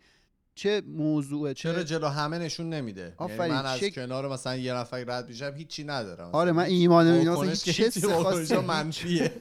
چه 0.55 0.81
موضوع 0.81 1.53
چرا 1.53 1.83
جلو 1.83 2.07
همه 2.07 2.37
نشون 2.37 2.69
نمیده؟ 2.69 3.15
یعنی 3.19 3.37
من 3.37 3.65
از 3.65 3.83
کنار 3.83 4.27
مثلا 4.27 4.55
یه 4.55 4.73
نفر 4.73 4.97
رد 4.97 5.27
میشم 5.27 5.53
هیچی 5.55 5.83
ندارم. 5.83 6.29
آره 6.33 6.51
من 6.51 6.63
ایمان 6.63 7.07
اینا 7.07 7.35
خاصی 8.23 8.57
منفیه. 8.57 9.31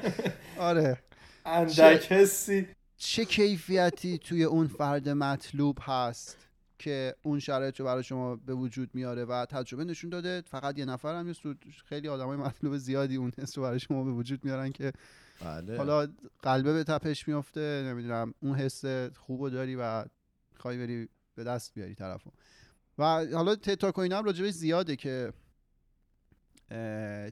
آره. 0.58 0.98
اندک 1.46 2.12
حسی. 2.12 2.68
چه 3.02 3.24
کیفیتی 3.24 4.18
توی 4.18 4.44
اون 4.44 4.66
فرد 4.66 5.08
مطلوب 5.08 5.78
هست 5.80 6.36
که 6.78 7.14
اون 7.22 7.38
شرایط 7.38 7.80
رو 7.80 7.86
برای 7.86 8.02
شما 8.02 8.36
به 8.36 8.54
وجود 8.54 8.90
میاره 8.94 9.24
و 9.24 9.46
تجربه 9.46 9.84
نشون 9.84 10.10
داده؟ 10.10 10.42
فقط 10.46 10.78
یه 10.78 10.84
نفر 10.84 11.14
هم 11.14 11.26
نیست 11.26 11.40
خیلی 11.84 12.08
آدمای 12.08 12.36
مطلوب 12.36 12.76
زیادی 12.76 13.16
اون 13.16 13.32
حس 13.38 13.58
رو 13.58 13.64
برای 13.64 13.78
شما 13.78 14.04
به 14.04 14.10
وجود 14.10 14.44
میارن 14.44 14.72
که 14.72 14.92
بله. 15.44 15.76
حالا 15.76 16.08
قلبه 16.42 16.72
به 16.72 16.84
تپش 16.84 17.28
میفته 17.28 17.82
نمی‌دونم 17.86 18.34
اون 18.40 18.54
حس 18.54 18.84
خوبو 19.16 19.50
داری 19.50 19.76
و 19.76 20.04
خواهی 20.56 20.78
بری 20.78 21.08
به 21.34 21.44
دست 21.44 21.74
بیاری 21.74 21.94
طرفو. 21.94 22.30
و 22.98 23.04
حالا 23.32 23.56
تتا 23.56 23.92
کوین 23.92 24.12
هم 24.12 24.24
راجبش 24.24 24.50
زیاده 24.50 24.96
که 24.96 25.32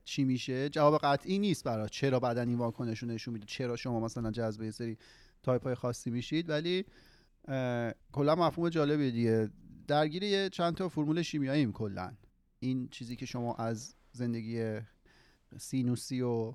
چی 0.04 0.24
میشه؟ 0.24 0.68
جواب 0.68 1.00
قطعی 1.02 1.38
نیست 1.38 1.64
برای 1.64 1.88
چرا 1.88 2.20
بدن 2.20 2.48
این 2.48 2.58
واکنش 2.58 2.98
رو 2.98 3.08
نشون 3.08 3.34
میده 3.34 3.46
چرا 3.46 3.76
شما 3.76 4.00
مثلا 4.00 4.30
جذب 4.30 4.62
یه 4.62 4.70
سری 4.70 4.98
تایپ 5.42 5.62
های 5.64 5.74
خاصی 5.74 6.10
میشید 6.10 6.50
ولی 6.50 6.84
کلا 8.12 8.34
مفهوم 8.34 8.68
جالبیه 8.68 9.10
دیگه. 9.10 9.50
درگیر 9.86 10.22
یه 10.22 10.48
چند 10.48 10.74
تا 10.74 10.88
فرمول 10.88 11.22
شیمیاییم 11.22 11.72
کلا 11.72 12.12
این 12.60 12.88
چیزی 12.88 13.16
که 13.16 13.26
شما 13.26 13.54
از 13.54 13.94
زندگی 14.12 14.78
سینوسی 15.58 16.20
و 16.20 16.54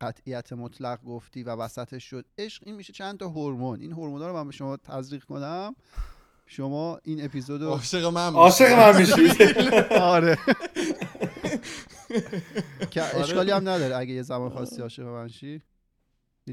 قطعیت 0.00 0.52
مطلق 0.52 1.02
گفتی 1.02 1.42
و 1.42 1.50
وسطش 1.50 2.04
شد 2.04 2.26
عشق 2.38 2.62
این 2.66 2.76
میشه 2.76 2.92
چند 2.92 3.18
تا 3.18 3.28
هورمون. 3.28 3.80
این 3.80 3.92
هورمونا 3.92 4.28
رو 4.28 4.34
من 4.34 4.46
به 4.46 4.52
شما 4.52 4.76
تزریق 4.76 5.24
کنم. 5.24 5.76
شما 6.46 7.00
این 7.04 7.24
اپیزود 7.24 7.62
رو 7.62 7.68
عاشق 7.68 8.04
من. 8.04 8.32
عاشق 8.34 8.72
من 8.72 8.96
میشی. 8.98 9.44
آره. 10.00 10.38
که 12.90 13.02
آره. 13.02 13.20
اشکالی 13.20 13.50
هم 13.50 13.68
نداره 13.68 13.96
اگه 13.96 14.14
یه 14.14 14.22
زمان 14.22 14.50
خواستی 14.50 14.82
عاشق 14.82 15.02
من 15.02 15.28
شی. 15.28 15.62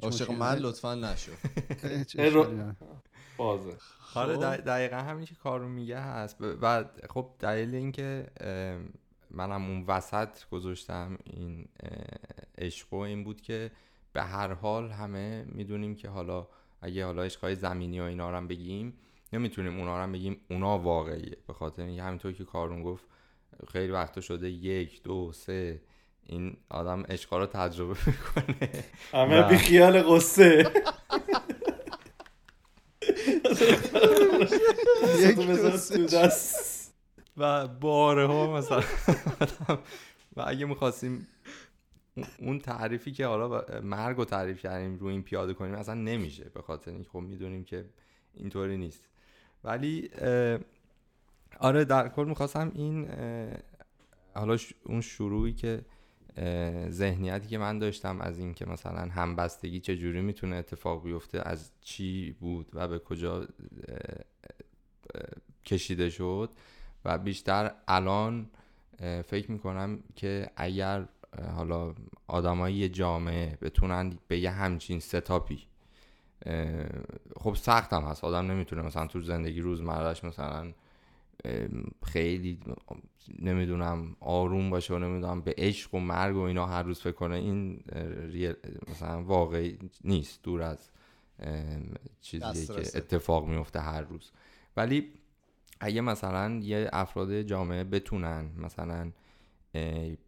عاشق 0.01 0.31
من. 0.31 0.57
لطفا 0.57 0.95
نشو. 0.95 1.31
بازه 3.37 3.77
آره 4.15 4.35
خب. 4.35 4.41
دق- 4.41 4.61
دقیقا 4.61 4.95
همین 4.97 5.25
که 5.25 5.35
کارو 5.35 5.69
میگه 5.69 5.99
هست 5.99 6.37
و 6.41 6.83
خب 7.09 7.29
دلیل 7.39 7.75
اینکه 7.75 8.27
منم 9.31 9.65
اون 9.69 9.83
وسط 9.87 10.29
گذاشتم 10.51 11.17
این 11.23 11.67
عشق 12.57 12.93
و 12.93 12.97
این 12.97 13.23
بود 13.23 13.41
که 13.41 13.71
به 14.13 14.23
هر 14.23 14.53
حال 14.53 14.91
همه 14.91 15.45
می‌دونیم 15.47 15.95
که 15.95 16.09
حالا 16.09 16.47
اگه 16.81 17.05
حالا 17.05 17.23
عشقهای 17.23 17.55
زمینی 17.55 17.99
و 17.99 18.03
اینا 18.03 18.29
رو 18.29 18.37
هم 18.37 18.47
بگیم 18.47 18.93
نمی‌تونیم 19.33 19.79
اونا 19.79 19.97
رو 19.97 20.03
هم 20.03 20.11
بگیم 20.11 20.41
اونا 20.49 20.79
واقعیه 20.79 21.37
به 21.47 21.53
خاطر 21.53 21.83
اینکه 21.83 22.03
همینطور 22.03 22.31
که 22.33 22.43
کارون 22.45 22.83
گفت 22.83 23.05
خیلی 23.67 23.91
وقتا 23.91 24.21
شده 24.21 24.49
یک 24.49 25.03
دو 25.03 25.31
سه 25.33 25.81
این 26.25 26.57
آدم 26.69 27.03
عشقا 27.03 27.37
رو 27.37 27.45
تجربه 27.45 27.97
می‌کنه. 28.07 28.69
همه 29.13 29.45
و- 29.45 29.49
بی 29.49 29.57
خیال 29.57 30.01
قصه 30.01 30.71
و 37.37 37.67
باره 37.67 38.27
ها 38.27 38.57
مثلا. 38.57 38.83
و 40.35 40.43
اگه 40.47 40.65
می‌خواستیم 40.65 41.27
اون 42.39 42.59
تعریفی 42.59 43.11
که 43.11 43.25
حالا 43.25 43.65
مرگ 43.83 44.17
رو 44.17 44.25
تعریف 44.25 44.59
کردیم 44.59 44.95
رو 44.95 45.07
این 45.07 45.23
پیاده 45.23 45.53
کنیم 45.53 45.73
اصلا 45.73 45.93
نمیشه 45.93 46.43
به 46.53 46.61
خاطر 46.61 46.91
اینکه 46.91 47.09
خب 47.09 47.19
می‌دونیم 47.19 47.63
که 47.63 47.85
اینطوری 48.33 48.77
نیست. 48.77 49.03
ولی 49.63 50.09
آره 51.59 51.85
در 51.85 52.09
کل 52.09 52.25
می‌خواستم 52.25 52.71
این 52.75 53.07
حالا 54.35 54.57
اون 54.83 55.01
شروعی 55.01 55.53
که 55.53 55.81
ذهنیتی 56.89 57.47
که 57.47 57.57
من 57.57 57.79
داشتم 57.79 58.21
از 58.21 58.39
این 58.39 58.53
که 58.53 58.65
مثلا 58.65 59.01
همبستگی 59.01 59.79
چجوری 59.79 60.21
می‌تونه 60.21 60.55
اتفاق 60.55 61.03
بیفته 61.03 61.41
از 61.45 61.71
چی 61.81 62.31
بود 62.31 62.69
و 62.73 62.87
به 62.87 62.99
کجا 62.99 63.47
کشیده 65.65 66.09
شد. 66.09 66.49
و 67.05 67.17
بیشتر 67.17 67.71
الان 67.87 68.49
فکر 69.25 69.51
می‌کنم 69.51 69.99
که 70.15 70.49
اگر 70.55 71.07
حالا 71.55 71.95
آدمای 72.27 72.89
جامعه 72.89 73.57
بتونن 73.61 74.17
به 74.27 74.39
یه 74.39 74.49
همچین 74.49 74.99
ستاپی 74.99 75.63
خب 77.37 77.53
سخت 77.55 77.93
هم 77.93 78.03
هست. 78.03 78.23
آدم 78.23 78.51
نمی‌تونه 78.51 78.81
مثلا 78.81 79.07
تو 79.07 79.21
زندگی 79.21 79.61
روزمرهش 79.61 80.23
مثلا 80.23 80.73
خیلی 82.05 82.59
نمی‌دونم 83.39 84.15
آروم 84.19 84.69
باشه 84.69 84.93
و 84.93 84.97
نمی‌دونم 84.97 85.41
به 85.41 85.55
عشق 85.57 85.95
و 85.95 85.99
مرگ 85.99 86.35
و 86.35 86.39
اینا 86.39 86.65
هر 86.65 86.83
روز 86.83 86.99
فکر 86.99 87.11
کنه 87.11 87.35
این 87.35 87.83
مثلا 88.91 89.23
واقعی 89.23 89.77
نیست 90.03 90.43
دور 90.43 90.61
از 90.61 90.89
اه، 91.39 91.63
چیزیه 92.21 92.65
که. 92.65 92.97
اتفاق 92.97 93.47
میفته 93.47 93.79
هر 93.79 94.01
روز 94.01 94.31
ولی 94.77 95.13
اگه 95.79 96.01
مثلا 96.01 96.59
یه 96.63 96.89
افراد 96.93 97.41
جامعه 97.41 97.83
بتونن 97.83 98.51
مثلا 98.57 99.11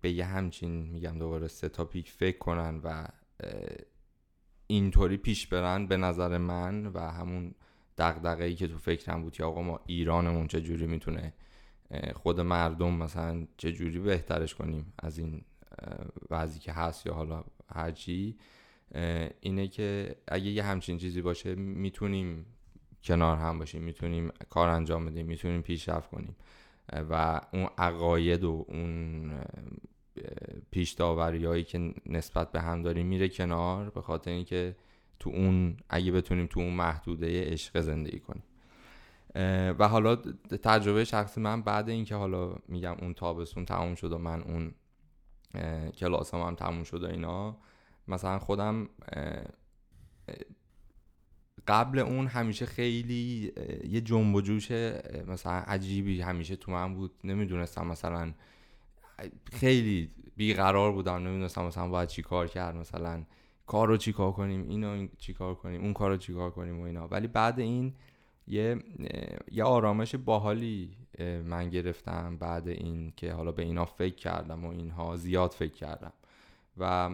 به 0.01 0.11
یه 0.11 0.25
همچین 0.25 0.71
میگم 0.71 1.17
دوباره 1.17 1.47
ستاپیک 1.47 2.11
فکر 2.11 2.37
کنن 2.37 2.81
و 2.83 3.07
اینطوری 4.67 5.17
پیش 5.17 5.47
برن 5.47 5.87
به 5.87 5.97
نظر 5.97 6.37
من 6.37 6.85
و 6.85 6.99
همون 6.99 7.55
دغدغه‌ای 7.97 8.55
که 8.55 8.67
تو 8.67 8.77
فکرم 8.77 9.21
بود 9.23 9.33
که 9.33 9.43
آقا 9.43 9.61
ما 9.61 9.79
ایرانمون 9.85 10.47
چجوری 10.47 10.87
می‌تونه 10.87 11.33
اه، 11.91 12.13
خود 12.13 12.39
مردم 12.41 12.93
مثلا 12.93 13.47
چجوری 13.57 13.99
بهترش 13.99 14.55
کنیم 14.55 14.93
از 14.99 15.17
این 15.17 15.41
وضعی 16.31 16.59
که 16.59 16.71
هست 16.71 17.05
یا 17.05 17.13
حالا 17.13 17.43
هرچی 17.73 18.37
اینه 19.41 19.67
که 19.67 20.15
اگه 20.27 20.45
یه 20.45 20.63
همچین 20.63 20.97
چیزی 20.97 21.21
باشه 21.21 21.55
می‌تونیم 21.55 22.45
کنار 23.03 23.37
هم 23.37 23.59
باشیم 23.59 23.83
می‌تونیم 23.83 24.31
کار 24.49 24.69
انجام 24.69 25.05
بدیم 25.05 25.25
می‌تونیم 25.25 25.61
پیشرفت 25.61 26.09
کنیم. 26.09 26.35
و 27.09 27.41
اون 27.53 27.69
عقاید 27.77 28.43
و 28.43 28.65
اون 28.67 29.31
پیش 30.71 30.91
داوریایی 30.91 31.63
که 31.63 31.93
نسبت 32.05 32.51
به 32.51 32.61
هم 32.61 32.81
داریم 32.81 33.05
میره 33.05 33.29
کنار 33.29 33.89
به 33.89 34.01
خاطر 34.01 34.31
اینکه 34.31 34.75
تو 35.19 35.29
اون 35.29 35.77
اگه 35.89 36.11
بتونیم 36.11 36.47
تو 36.47 36.59
اون 36.59 36.73
محدوده 36.73 37.51
عشق 37.51 37.81
زندگی 37.81 38.19
کنیم. 38.19 38.43
و 39.79 39.87
حالا 39.87 40.15
تجربه 40.63 41.05
شخصی 41.05 41.41
من 41.41 41.61
بعد 41.61 41.89
اینکه 41.89 42.15
حالا 42.15 42.55
میگم 42.67 42.95
اون 43.01 43.13
تابستون 43.13 43.65
تموم 43.65 43.95
شد 43.95 44.11
و 44.11 44.17
من 44.17 44.41
اون 44.41 44.73
کلاسام 45.91 46.47
هم 46.47 46.55
تموم 46.55 46.83
شد 46.83 47.03
و 47.03 47.07
اینا 47.07 47.57
مثلا 48.07 48.39
خودم 48.39 48.89
قبل 51.67 51.99
اون 51.99 52.27
همیشه 52.27 52.65
خیلی 52.65 53.53
یه 53.89 54.01
جنب 54.01 54.35
و 54.35 54.41
جوش 54.41 54.71
مثلا 55.27 55.53
عجیبی 55.53 56.21
همیشه 56.21 56.55
تو 56.55 56.71
من 56.71 56.93
بود. 56.95 57.11
نمی‌دونستم 57.23 57.87
مثلا 57.87 58.33
خیلی 59.53 60.11
بیقرار 60.35 60.91
بودم. 60.91 61.15
نمی‌دونستم 61.15 61.65
مثلا 61.65 61.87
باید 61.87 62.09
چی 62.09 62.21
کار 62.21 62.47
کرد 62.47 62.75
مثلا 62.75 63.23
کار 63.65 63.87
رو 63.87 63.97
چی 63.97 64.13
کار 64.13 64.31
کنیم 64.31 64.69
اینو 64.69 65.07
چی 65.17 65.33
کار 65.33 65.55
کنیم 65.55 65.81
اون 65.81 65.93
کار 65.93 66.09
رو 66.11 66.17
چی 66.17 66.33
کار 66.33 66.51
کنیم 66.51 66.79
و 66.79 66.83
اینا. 66.83 67.07
ولی 67.07 67.27
بعد 67.27 67.59
این 67.59 67.93
یه 68.47 68.83
یه 69.51 69.63
آرامش 69.63 70.15
باحالی 70.15 70.97
من 71.45 71.69
گرفتم 71.69 72.37
بعد 72.37 72.67
این 72.67 73.13
که 73.15 73.33
حالا 73.33 73.51
به 73.51 73.63
اینا 73.63 73.85
فکر 73.85 74.15
کردم 74.15 74.65
و 74.65 74.69
اینها 74.69 75.15
زیاد 75.15 75.51
فکر 75.51 75.73
کردم. 75.73 76.13
و 76.77 77.09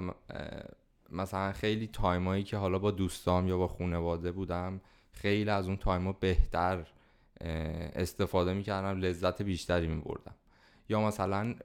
مثلا 1.10 1.52
خیلی 1.52 1.88
تایمایی 1.88 2.44
که 2.44 2.58
حالا 2.58 2.80
با 2.80 2.92
دوستام 2.92 3.48
یا 3.48 3.58
با 3.58 3.68
خانواده 3.68 4.32
بودم 4.32 4.82
خیلی 5.12 5.50
از 5.50 5.68
اون 5.68 5.78
تایما 5.78 6.12
بهتر 6.12 6.88
استفاده 7.96 8.54
می‌کردم 8.54 9.00
لذت 9.00 9.42
بیشتری 9.42 9.88
میبردم. 9.88 10.36
یا 10.92 11.02
مثلا 11.02 11.56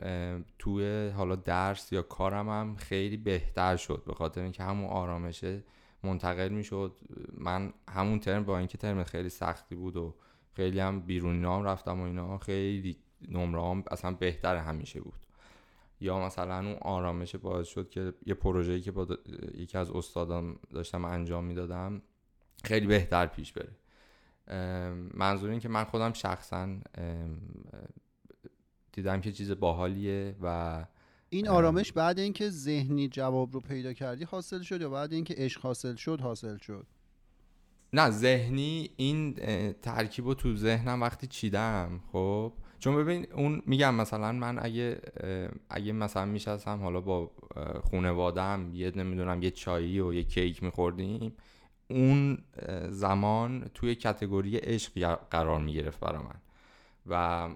توی 0.59 1.09
حالا 1.09 1.37
درس 1.37 1.93
یا 1.93 2.03
کارم 2.03 2.49
هم 2.49 2.77
خیلی 2.77 3.17
بهتر 3.17 3.77
شد. 3.77 4.03
به 4.07 4.15
خاطر 4.15 4.43
اینکه 4.43 4.63
همون 4.63 4.91
آرامشه 4.91 5.65
منتقل 6.03 6.49
می‌شد. 6.49 6.97
من 7.39 7.73
همون 7.91 8.19
ترم 8.19 8.45
با 8.45 8.59
اینکه 8.59 8.79
ترم 8.79 9.05
خیلی 9.05 9.29
سختی 9.29 9.75
بود 9.75 9.97
و 9.97 10.15
خیلی 10.53 10.81
هم 10.81 11.01
بیرونی 11.01 11.39
نام 11.39 11.65
رفتم 11.65 12.01
و 12.01 12.05
اینا 12.05 12.39
خیلی 12.39 12.97
نمره 13.29 13.63
هم 13.63 13.85
اصلا 13.91 14.11
بهتر 14.11 14.57
همیشه 14.57 15.01
بود. 15.01 15.27
یا 16.01 16.27
مثلا 16.27 16.59
اون 16.59 16.77
آرامش 16.83 17.37
باعث 17.37 17.69
شد 17.69 17.91
که 17.91 18.13
یه 18.27 18.35
پروژه‌ای 18.35 18.81
که 18.81 18.93
با 18.93 19.07
یکی 19.55 19.79
از 19.79 19.91
استادان 19.91 20.57
داشتم 20.71 21.05
انجام 21.05 21.45
می‌دادم 21.45 22.03
خیلی 22.65 22.87
بهتر 22.87 23.27
پیش 23.27 23.53
بره. 23.53 23.77
منظور 25.15 25.51
این 25.51 25.61
که 25.61 25.69
من 25.69 25.85
خودم 25.85 26.13
شخصا 26.13 26.69
دیدم 28.97 29.21
که 29.21 29.33
چیز 29.33 29.51
باحالیه 29.51 30.37
و 30.43 30.85
این 31.29 31.49
آرامش 31.49 31.93
بعد 31.93 32.19
اینکه 32.19 32.51
ذهنی 32.51 33.09
جواب 33.09 33.53
رو 33.53 33.61
پیدا 33.61 33.93
کردی 33.93 34.25
حاصل 34.25 34.63
شد 34.63 34.81
یا 34.81 34.89
بعد 34.89 35.13
اینکه 35.13 35.35
عشق 35.39 35.61
حاصل 35.61 35.95
شد 35.95 36.21
حاصل 36.21 36.57
شد؟ 36.59 36.87
نه 37.93 38.11
ذهنی 38.11 38.91
این 38.97 39.35
ترکیب 39.73 40.27
رو 40.27 40.35
تو 40.35 40.57
ذهنم 40.57 41.03
وقتی 41.03 41.27
چیدم 41.27 42.01
خب؟ 42.13 42.53
چون 42.79 42.97
ببین 42.97 43.27
اون 43.33 43.63
میگم 43.67 43.95
مثلا 43.95 44.33
من 44.33 44.59
اگه 44.59 45.01
اگه 45.71 45.93
مثلا 45.93 46.25
میشستم 46.25 46.81
حالا 46.81 47.01
با 47.01 47.31
خونوادم 47.83 48.71
یه 48.75 48.93
نمی‌دونم 48.97 49.43
یه 49.43 49.51
چایی 49.51 50.01
و 50.01 50.15
یه 50.15 50.23
کیک 50.23 50.63
میخوردیم 50.63 51.33
اون 51.91 52.39
زمان 52.89 53.71
توی 53.75 53.95
کتگوری 53.95 54.57
عشق 54.57 55.19
قرار 55.31 55.61
می‌گرفت 55.61 56.01
برا 56.01 56.23
من. 56.23 56.41
و 57.07 57.49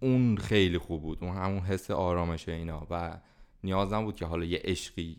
اون 0.00 0.36
خیلی 0.36 0.78
خوب 0.78 1.02
بود. 1.02 1.18
اون 1.20 1.36
همون 1.36 1.58
حس 1.58 1.90
آرامش 1.90 2.48
اینا. 2.48 2.86
و 2.90 3.20
نیاز 3.64 3.92
نبود 3.92 4.16
که 4.16 4.26
حالا 4.26 4.44
یه 4.44 4.60
عشقی 4.64 5.16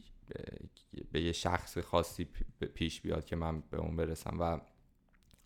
به 1.11 1.21
یه 1.21 1.31
شخص 1.31 1.77
خاصی 1.77 2.25
پی- 2.25 2.65
پیش 2.65 3.01
بیاد 3.01 3.25
که 3.25 3.35
من 3.35 3.63
به 3.71 3.77
اون 3.77 3.95
برسم. 3.95 4.37
و 4.39 4.59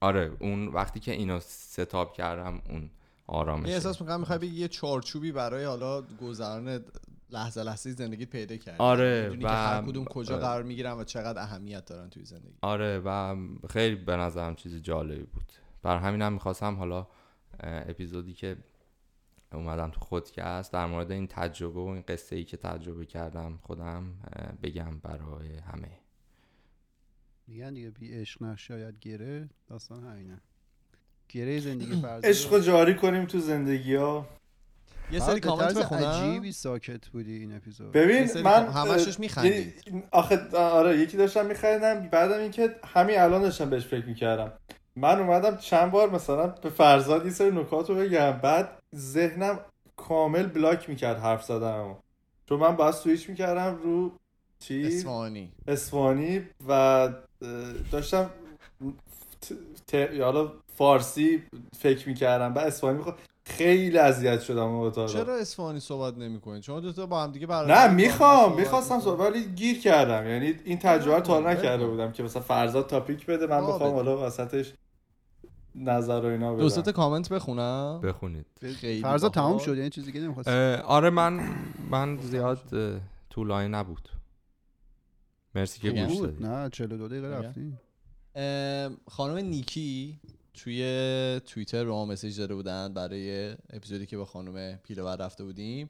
آره 0.02 0.32
اون 0.40 0.68
وقتی 0.68 1.00
که 1.00 1.12
اینو 1.12 1.40
ستاب 1.40 2.14
کردم 2.14 2.62
اون 2.70 2.90
آرامش 3.28 3.70
یه 3.70 3.74
احساس 3.76 4.02
می‌کنم 4.02 4.20
می‌خوای 4.20 4.40
بگی 4.40 4.56
یه 4.60 4.68
چارچوبی 4.68 5.32
برای 5.32 5.64
حالا 5.64 6.02
گذران 6.02 6.86
لحظه 7.30 7.64
لحظه 7.64 7.92
زندگیت 7.92 8.30
پیدا 8.30 8.58
کردی. 8.58 8.78
آره، 8.80 9.30
و- 9.30 9.36
که 9.36 9.48
هر 9.48 9.82
کدوم 9.82 10.06
کجا 10.06 10.36
آره. 10.36 10.44
قرار 10.44 10.64
می‌گیرن 10.64 10.92
و 10.92 11.04
چقدر 11.04 11.42
اهمیت 11.42 11.86
دارن 11.86 12.10
توی 12.10 12.26
زندگی. 12.26 12.54
آره 12.62 13.00
و 13.06 13.36
خیلی 13.70 13.96
به 13.96 14.16
نظرم 14.18 14.56
چیز 14.56 14.76
جالبی 14.76 15.24
بود. 15.24 15.52
بر 15.82 15.98
همینم 15.98 16.34
می‌خواستم 16.34 16.76
حالا 16.76 17.08
اپیزودی 17.60 18.34
که 18.34 18.58
اومدم 19.54 19.92
تو 19.92 20.00
خودکست 20.00 20.74
در 20.74 20.86
مورد 20.86 21.12
این 21.12 21.28
تجربه 21.28 21.80
و 21.80 21.88
این 21.88 22.04
قصه 22.08 22.36
ای 22.36 22.44
که 22.44 22.58
تجربه 22.58 23.06
کردم 23.06 23.60
خودم 23.64 24.14
بگم 24.64 25.00
برای 25.00 25.58
همه. 25.58 25.92
میگن 27.48 27.74
دیگه 27.74 27.90
بی 27.90 28.14
عشق 28.14 28.44
نه 28.44 28.56
شاید 28.56 29.00
گره. 29.02 29.50
داستان 29.68 30.04
همینه. 30.04 30.42
گره 31.30 31.60
زندگی 31.60 31.96
فرضی 32.02 32.28
عشق 32.28 32.60
جاری 32.60 32.96
کنیم 32.96 33.26
تو 33.26 33.40
زندگی 33.40 33.96
ها 33.96 34.28
یه 35.12 35.20
سری 35.20 35.40
کامنت 35.40 35.78
بخونم. 35.78 36.04
عجیبی 36.04 36.52
ساکت 36.52 37.08
بودی 37.08 37.38
این 37.38 37.56
اپیزود. 37.56 37.92
ببین 37.92 38.42
من 38.44 38.68
همشش 38.68 39.20
می‌خندید. 39.20 40.04
آخه 40.12 40.58
آره 40.58 40.98
یکی 40.98 41.18
داشتم 41.18 41.46
میخریدم 41.46 42.08
بعدم 42.10 42.40
اینکه 42.40 42.76
همین 42.86 43.20
الان 43.20 43.42
داشتم 43.42 43.70
بهش 43.70 43.86
فکر 43.86 44.06
می‌کردم. 44.06 44.54
من 44.96 45.20
اومدم 45.20 45.58
چند 45.58 45.92
بار 45.92 46.10
مثلا 46.10 46.48
به 46.48 46.70
فرزاد 46.70 47.26
یه 47.26 47.32
سری 47.32 47.52
نکات 47.52 47.90
رو 47.90 47.96
بگم 47.96 48.32
بعد 48.32 48.79
ذهنم 48.96 49.60
کامل 49.98 50.44
بلاک 50.48 50.90
می‌کرد 50.90 51.20
حرف 51.20 51.44
زدنمو. 51.44 51.96
چون 52.50 52.60
من 52.60 52.76
باید 52.76 52.94
سویچ 52.94 53.30
می‌کردم 53.30 53.80
رو 53.84 54.12
چی؟ 54.60 54.88
اصفهانی 54.88 55.52
اسپانی 55.68 56.42
و 56.68 57.10
داشتم 57.92 58.30
ت... 59.88 59.96
حالا 60.22 60.52
فارسی 60.78 61.44
فکر 61.80 62.10
می‌کردم. 62.10 62.54
بعد 62.54 62.68
اسپانی 62.68 62.98
می‌خوام 62.98 63.16
خیلی 63.46 63.98
اذیت 63.98 64.42
شدم 64.42 64.64
اون 64.64 64.92
چرا 65.08 65.36
اصفهانی 65.36 65.80
صحبت 65.80 66.18
نمی‌کنید 66.18 66.64
شما 66.64 66.80
دو 66.80 66.92
تا 66.92 67.06
با 67.06 67.24
هم 67.24 67.32
دیگه 67.32 67.48
برای 67.48 67.72
نه 67.72 67.94
می‌خوام 67.94 68.56
می‌خواستم 68.56 69.00
صحبت 69.00 69.32
ولی 69.32 69.44
گیر 69.46 69.80
کردم. 69.80 70.28
یعنی 70.30 70.54
این 70.66 70.80
تجربه 70.80 71.16
رو 71.16 71.22
تا. 71.22 71.40
نکرده 71.40 71.88
بودم 71.88 72.12
که 72.12 72.24
مثلا 72.24 72.42
فرزاد 72.42 72.88
تاپیک 72.88 73.26
بده 73.26 73.48
من 73.48 73.68
بخوام. 73.68 73.94
حالا 73.94 74.28
وسطش 74.28 74.74
نظر 75.76 76.22
و 76.22 76.26
اینا 76.26 76.56
بدم. 76.56 76.92
کامنت 76.92 77.30
بخونم. 77.30 78.02
بخونید. 78.04 78.46
خیلی 78.76 79.02
فرضا. 79.02 79.30
تمام 79.30 79.58
شد؟ 79.58 79.78
یعنی 79.78 79.90
چیزی 79.90 80.12
که 80.12 80.20
نمی‌خواست 80.20 80.48
اه، 80.50 80.76
آره 80.76 81.10
من 81.10 81.56
من 81.90 82.18
زیاد 82.22 82.62
طولانی 83.30 83.68
نبود. 83.68 84.10
مرسی 85.56 85.80
که. 85.80 85.92
گوش 85.92 86.18
بود؟ 86.18 86.30
دادید 86.30 86.46
نه 86.46 86.70
42 86.70 87.08
دقیقه 87.08 87.28
میگم. 87.28 87.42
رفتیم. 87.48 87.80
خانم 89.08 89.38
نیکی 89.38 90.20
توی 90.54 91.42
توییتر 91.46 91.86
به 91.86 91.92
ما 91.92 92.06
مسیج 92.06 92.40
داده 92.40 92.56
بودن 92.56 92.94
برای 92.94 93.52
اپیزودی 93.70 94.06
که 94.06 94.18
با 94.18 94.26
خانم 94.26 94.76
پیلور 94.84 95.16
رفته 95.16 95.44
بودیم. 95.44 95.90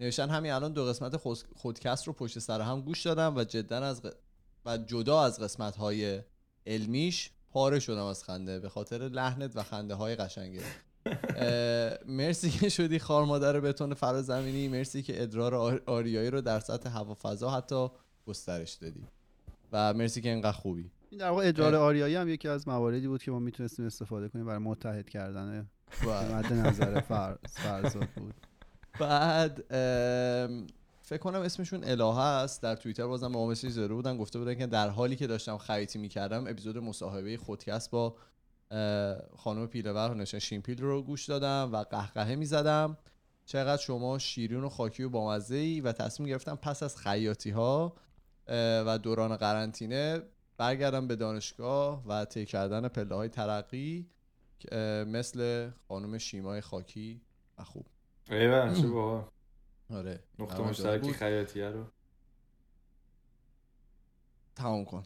نوشتن 0.00 0.28
همین 0.30 0.52
الان 0.52 0.72
دو 0.72 0.84
قسمت 0.84 1.16
خود- 1.16 1.38
خودکست 1.56 2.06
رو 2.06 2.12
پشت 2.12 2.38
سر 2.38 2.60
هم 2.60 2.80
گوش 2.80 3.02
دادم 3.06 3.36
و 3.36 3.44
جدا 3.44 3.78
از 3.78 4.00
ق- 4.02 4.14
و 4.66 4.78
جدا 4.78 5.22
از 5.24 5.40
قسمت 5.40 5.76
های 5.76 6.20
علمیش 6.66 7.30
پاره 7.50 7.78
شدم 7.80 8.04
از 8.04 8.24
خنده 8.24 8.60
به 8.60 8.68
خاطر 8.68 8.98
لحنت 8.98 9.56
و 9.56 9.62
خنده 9.62 9.94
های 9.94 10.16
قشنگه 10.16 10.60
مرسی 12.18 12.50
که 12.50 12.68
شدی 12.68 12.98
خار 12.98 13.24
مادر 13.24 13.60
بتون 13.60 13.94
فراز 13.94 14.26
زمینی 14.26 14.68
مرسی 14.68 15.02
که 15.02 15.22
ادرار 15.22 15.54
آر- 15.54 15.82
آریایی 15.86 16.30
رو 16.30 16.40
در 16.40 16.60
سطح 16.60 16.90
هوا 16.90 17.14
فضا 17.14 17.50
حتی 17.50 17.88
گسترش 18.26 18.72
دادی. 18.72 19.06
و 19.72 19.94
مرسی 19.94 20.20
که 20.20 20.28
اینقدر 20.28 20.52
خوبی. 20.52 20.90
این 21.10 21.20
در 21.20 21.30
واقع 21.30 21.48
ادرار. 21.48 21.74
آریایی 21.74 22.14
هم 22.14 22.28
یکی 22.28 22.48
از 22.48 22.68
مواردی 22.68 23.08
بود 23.08 23.22
که 23.22 23.30
ما 23.30 23.38
می‌تونستیم 23.38 23.86
استفاده 23.86 24.28
کنیم 24.28 24.46
برای 24.46 24.58
متحد 24.58 25.10
کردن 25.10 25.68
و 26.06 26.34
مد 26.34 26.52
نظر 26.52 27.00
فر... 27.00 27.36
فرزاد 27.48 28.08
بود. 28.16 28.34
بعد 29.00 29.64
ام، 29.70 30.66
فکر 31.08 31.18
کنم 31.18 31.40
اسمشون 31.40 31.84
الهه 31.84 32.18
است. 32.18 32.62
در 32.62 32.76
توییتر 32.76 33.06
بازم 33.06 33.32
با 33.32 33.40
ما 33.40 33.50
مسیج 33.50 33.76
داده 33.76 33.94
بودن. 33.94 34.16
گفته 34.16 34.38
بودن 34.38 34.54
که 34.54 34.66
در 34.66 34.88
حالی 34.88 35.16
که 35.16 35.26
داشتم 35.26 35.58
خریطی 35.58 35.98
می‌کردم 35.98 36.46
اپیزود 36.46 36.78
مصاحبه 36.78 37.36
خودکست 37.36 37.90
با 37.90 38.16
خانم 39.36 39.66
پیلور 39.66 40.14
نشان 40.14 40.40
شیمپیل 40.40 40.82
رو 40.82 41.02
گوش 41.02 41.26
دادم 41.26 41.70
و 41.72 41.84
قهقهه 41.84 42.34
می‌زدم. 42.34 42.98
چقدر 43.46 43.82
شما 43.82 44.18
شیرین 44.18 44.64
و 44.64 44.68
خاکی 44.68 45.02
و 45.02 45.08
بامزه 45.08 45.56
ای 45.56 45.80
و 45.80 45.92
تصمیم 45.92 46.28
گرفتم 46.28 46.56
پس 46.56 46.82
از 46.82 46.96
خیاطی 46.96 47.50
ها 47.50 47.96
و 48.86 48.98
دوران 49.02 49.36
قرنطینه 49.36 50.22
برگردم 50.56 51.06
به 51.06 51.16
دانشگاه 51.16 52.02
و 52.06 52.24
طی 52.24 52.46
کردن 52.46 52.88
پله 52.88 53.14
های 53.14 53.28
ترقی 53.28 54.10
مثل 55.06 55.70
خانم 55.88 56.18
شیمای 56.18 56.60
خاکی 56.60 57.20
و 57.58 57.64
خوب. 57.64 57.86
ایوه 58.30 59.24
آره 59.90 60.20
نقطه 60.38 60.54
برام 60.54 60.58
جالب 60.58 60.70
مشترک 60.70 61.00
بود. 61.00 61.12
خیاطیه 61.16 61.68
رو. 61.68 61.84
تمام 64.56 64.84
کن. 64.84 65.02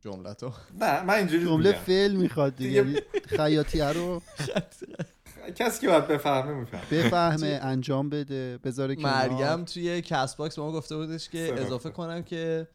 جملتو. 0.00 0.52
نه 0.80 1.02
من 1.02 1.14
اینجوری 1.14 1.44
جمله 1.44 1.72
فعل 1.72 2.12
می‌خواد 2.16 2.56
دیگه. 2.56 2.82
دیگه- 2.82 3.04
خیاطیه 3.26 3.84
رو 3.92 4.22
کسی 5.56 5.80
که 5.80 5.88
باید 5.88 6.06
بفهمه 6.08 6.52
میفهم 6.54 6.80
بفهمه 6.90 7.58
انجام 7.62 8.08
بده 8.10 8.58
بذاره 8.58 8.96
کنار. 8.96 9.28
مریم 9.28 9.64
توی 9.64 10.02
Castbox 10.02 10.56
به 10.56 10.62
ما 10.62 10.72
گفته 10.72 10.96
بودش 10.96 11.28
که 11.28 11.54
اضافه. 11.60 11.90
کنم 11.90 12.22
که 12.22 12.68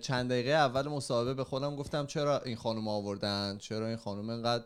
چند 0.00 0.30
دقیقه 0.30 0.50
اول 0.50 0.88
مصاحبه 0.88 1.34
به 1.34 1.44
خودم 1.44 1.76
گفتم 1.76 2.06
چرا 2.06 2.40
این 2.40 2.56
خانم 2.56 2.88
آوردن 2.88 3.58
چرا 3.58 3.88
این 3.88 3.96
خانم 3.96 4.30
انقدر 4.30 4.64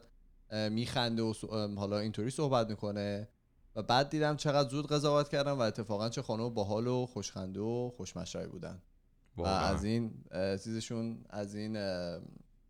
اه، 0.51 0.69
میخنده 0.69 1.23
و 1.23 1.33
حالا 1.77 1.99
اینطوری 1.99 2.31
صحبت 2.31 2.69
می‌کنه. 2.71 3.29
و 3.77 3.83
بعد 3.83 4.11
دیدم 4.11 4.37
چقدر 4.37 4.69
زود 4.69 4.87
قضاوت 4.87 5.29
کردم 5.29 5.59
و 5.59 5.61
اتفاقا 5.61 6.09
چه 6.09 6.23
خانم 6.23 6.49
باحال 6.49 6.87
و 6.87 7.07
خوشخنده 7.07 7.61
و 7.61 7.91
خوش‌مشربی 7.97 8.49
بودن. 8.49 8.83
و 9.39 9.41
واقعا. 9.43 9.59
از 9.59 9.85
این 9.85 10.15
چیزشون 10.33 11.19
از 11.31 11.55
این 11.55 11.79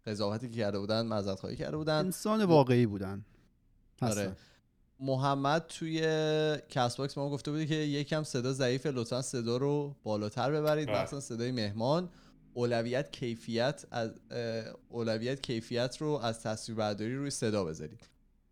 قضاوتی 0.06 0.48
که 0.48 0.56
کرده 0.56 0.78
بودن 0.78 1.06
معذرت 1.06 1.40
خواهی 1.40 1.56
کرده 1.56 1.76
بودن. 1.76 1.98
انسان 1.98 2.44
واقعی 2.44 2.86
بودن. 2.86 3.24
آره. 4.02 4.36
محمد 5.00 5.64
توی 5.68 6.00
Castbox 6.68 7.14
به 7.14 7.20
ما 7.20 7.30
گفته 7.30 7.50
بودی 7.50 7.66
که 7.66 7.74
یکم 7.74 8.22
صدا 8.22 8.52
ضعیفه 8.52 8.90
لطفا 8.90 9.22
صدا 9.22 9.56
رو 9.56 9.96
بالاتر 10.02 10.50
ببرید. 10.50 10.90
مثلا 10.90 11.20
صدای 11.20 11.52
مهمان. 11.52 12.08
اولویت 12.54 13.12
کیفیت 13.12 13.84
از 13.90 14.10
اولویت 14.88 15.40
کیفیت 15.40 15.96
رو 16.00 16.08
از 16.08 16.42
تصویربرداری 16.42 17.16
روی 17.16 17.30
صدا 17.30 17.64
بذارید. 17.64 18.08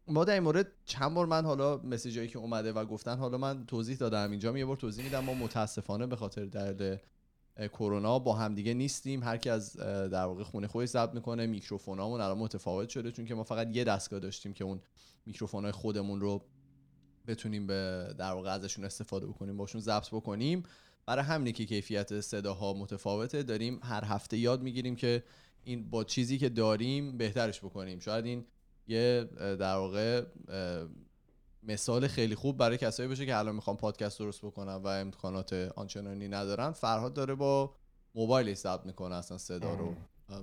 ما 0.08 0.24
در 0.24 0.34
این 0.34 0.42
مورد 0.42 0.66
چند 0.84 1.14
بار 1.14 1.26
من 1.26 1.44
حالا 1.44 1.76
message 1.76 2.16
ایی 2.16 2.28
که 2.28 2.38
اومده 2.38 2.72
و 2.72 2.84
گفتن 2.84 3.18
حالا 3.18 3.38
من 3.38 3.66
توضیح 3.66 3.96
دادم 3.96 4.30
اینجا 4.30 4.58
یه 4.58 4.66
بار 4.66 4.76
توضیح 4.76 5.04
میدم. 5.04 5.24
ما 5.24 5.34
متاسفانه 5.34 6.06
به 6.06 6.16
خاطر 6.16 6.44
درد 6.44 7.02
کرونا 7.56 8.18
با 8.18 8.34
همدیگه 8.34 8.74
نیستیم. 8.74 9.22
هر 9.22 9.36
کی 9.36 9.50
از 9.50 9.76
در 9.76 10.24
واقع 10.24 10.42
خونه 10.42 10.66
خودش 10.66 10.88
ضبط 10.88 11.14
می‌کنه 11.14 11.46
میکروفونامون 11.46 12.20
الان 12.20 12.38
متفاوت 12.38 12.88
شده 12.88 13.12
چون 13.12 13.24
که 13.24 13.34
ما 13.34 13.44
فقط 13.44 13.76
یه 13.76 13.84
دستگاه 13.84 14.20
داشتیم 14.20 14.52
که 14.52 14.64
اون 14.64 14.80
میکروفونای 15.26 15.72
خودمون 15.72 16.20
رو 16.20 16.44
بتونیم 17.26 17.66
به 17.66 18.08
در 18.18 18.32
واقع 18.32 18.50
ازشون 18.50 18.84
استفاده 18.84 19.26
بکنیم 19.26 19.56
باشون 19.56 19.80
ضبط 19.80 20.08
بکنیم. 20.08 20.62
برای 21.06 21.24
همینه 21.24 21.52
که 21.52 21.66
کیفیت 21.66 22.20
صداها 22.20 22.74
متفاوته 22.74 23.42
داریم 23.42 23.80
هر 23.82 24.04
هفته 24.04 24.36
یاد 24.36 24.62
می‌گیریم 24.62 24.96
که 24.96 25.22
این 25.64 25.90
با 25.90 26.04
چیزی 26.04 26.38
که 26.38 26.48
داریم 26.48 27.18
بهترش 27.18 27.60
بکنیم. 27.60 27.98
شاید 27.98 28.24
این 28.24 28.44
یه 28.88 29.24
در 29.38 29.76
واقع 29.76 30.22
مثال 31.62 32.06
خیلی 32.06 32.34
خوب 32.34 32.56
برای 32.56 32.78
کسایی 32.78 33.08
باشه 33.08 33.26
که 33.26 33.36
الان 33.36 33.54
می‌خوام 33.54 33.76
پادکست 33.76 34.18
درست 34.18 34.44
بکنم 34.44 34.80
و 34.84 34.86
امکانات 34.86 35.52
آنچنانی 35.76 36.28
ندارن. 36.28 36.72
فرهاد 36.72 37.14
داره 37.14 37.34
با 37.34 37.74
موبایلش 38.14 38.56
ضبط 38.56 38.86
می‌کنه 38.86 39.14
اصلا 39.14 39.38
صدا 39.38 39.74
رو. 39.74 39.94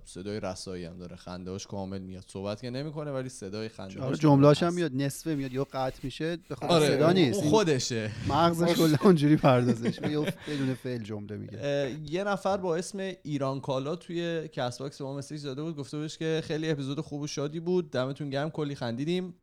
صدای 0.06 0.40
رسایی 0.40 0.86
هم 0.86 0.98
داره. 0.98 1.16
خندهاش 1.16 1.68
کامل 1.68 2.00
میاد. 2.02 2.24
صحبت 2.28 2.62
که 2.62 2.70
نمی‌کنه 2.70 3.12
ولی 3.12 3.30
صدای 3.30 3.70
خنده 3.70 4.18
جملاش 4.18 4.64
هم 4.64 4.74
میاد. 4.74 4.92
نصفه 4.96 5.36
میاد. 5.36 5.54
یا 5.54 5.64
قطع 5.64 6.00
میشه 6.04 6.38
به 6.50 6.56
خاطر 6.56 6.74
آره 6.74 6.88
صدا 6.88 7.12
نیست. 7.12 7.42
خودشه. 7.42 8.12
مغزش 8.30 8.74
کلا 8.74 8.98
اونجوری 9.04 9.36
پردازش 9.36 10.00
بدون 10.00 10.74
فعل 10.74 11.04
جمله 11.04 11.38
میگه. 11.38 11.96
یه 12.10 12.24
نفر 12.24 12.58
با 12.58 12.76
اسم 12.76 13.12
ایران 13.24 13.60
کالا 13.62 13.96
توی 13.96 14.48
Castbox 14.48 14.98
به 14.98 15.04
ما 15.04 15.18
message 15.18 15.44
داده 15.44 15.62
بود. 15.62 15.76
گفته 15.76 15.98
بودش 15.98 16.18
که 16.18 16.42
خیلی 16.44 16.70
اپیزود 16.70 17.00
خوب 17.00 17.22
و 17.22 17.28
شادی 17.28 17.60
بود. 17.60 17.92
دمتون 17.92 18.30
گرم. 18.30 18.50
کلی 18.50 18.76
خندیدیم. 18.76 19.34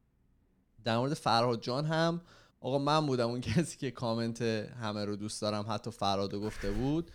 در 0.84 0.98
مورد 0.98 1.14
فرهاد 1.14 1.62
جان 1.62 1.84
هم. 1.84 2.20
آقا 2.60 2.78
من 2.78 3.06
بودم 3.06 3.28
اون 3.28 3.40
کسی 3.56 3.78
که 3.78 3.90
کامنت 3.90 4.42
همه 4.82 5.04
رو 5.04 5.16
دوست 5.16 5.42
دارم. 5.42 5.66
حتی 5.68 5.90
فرهادو 5.90 6.40
گفته 6.40 6.70
بود. 6.70 7.10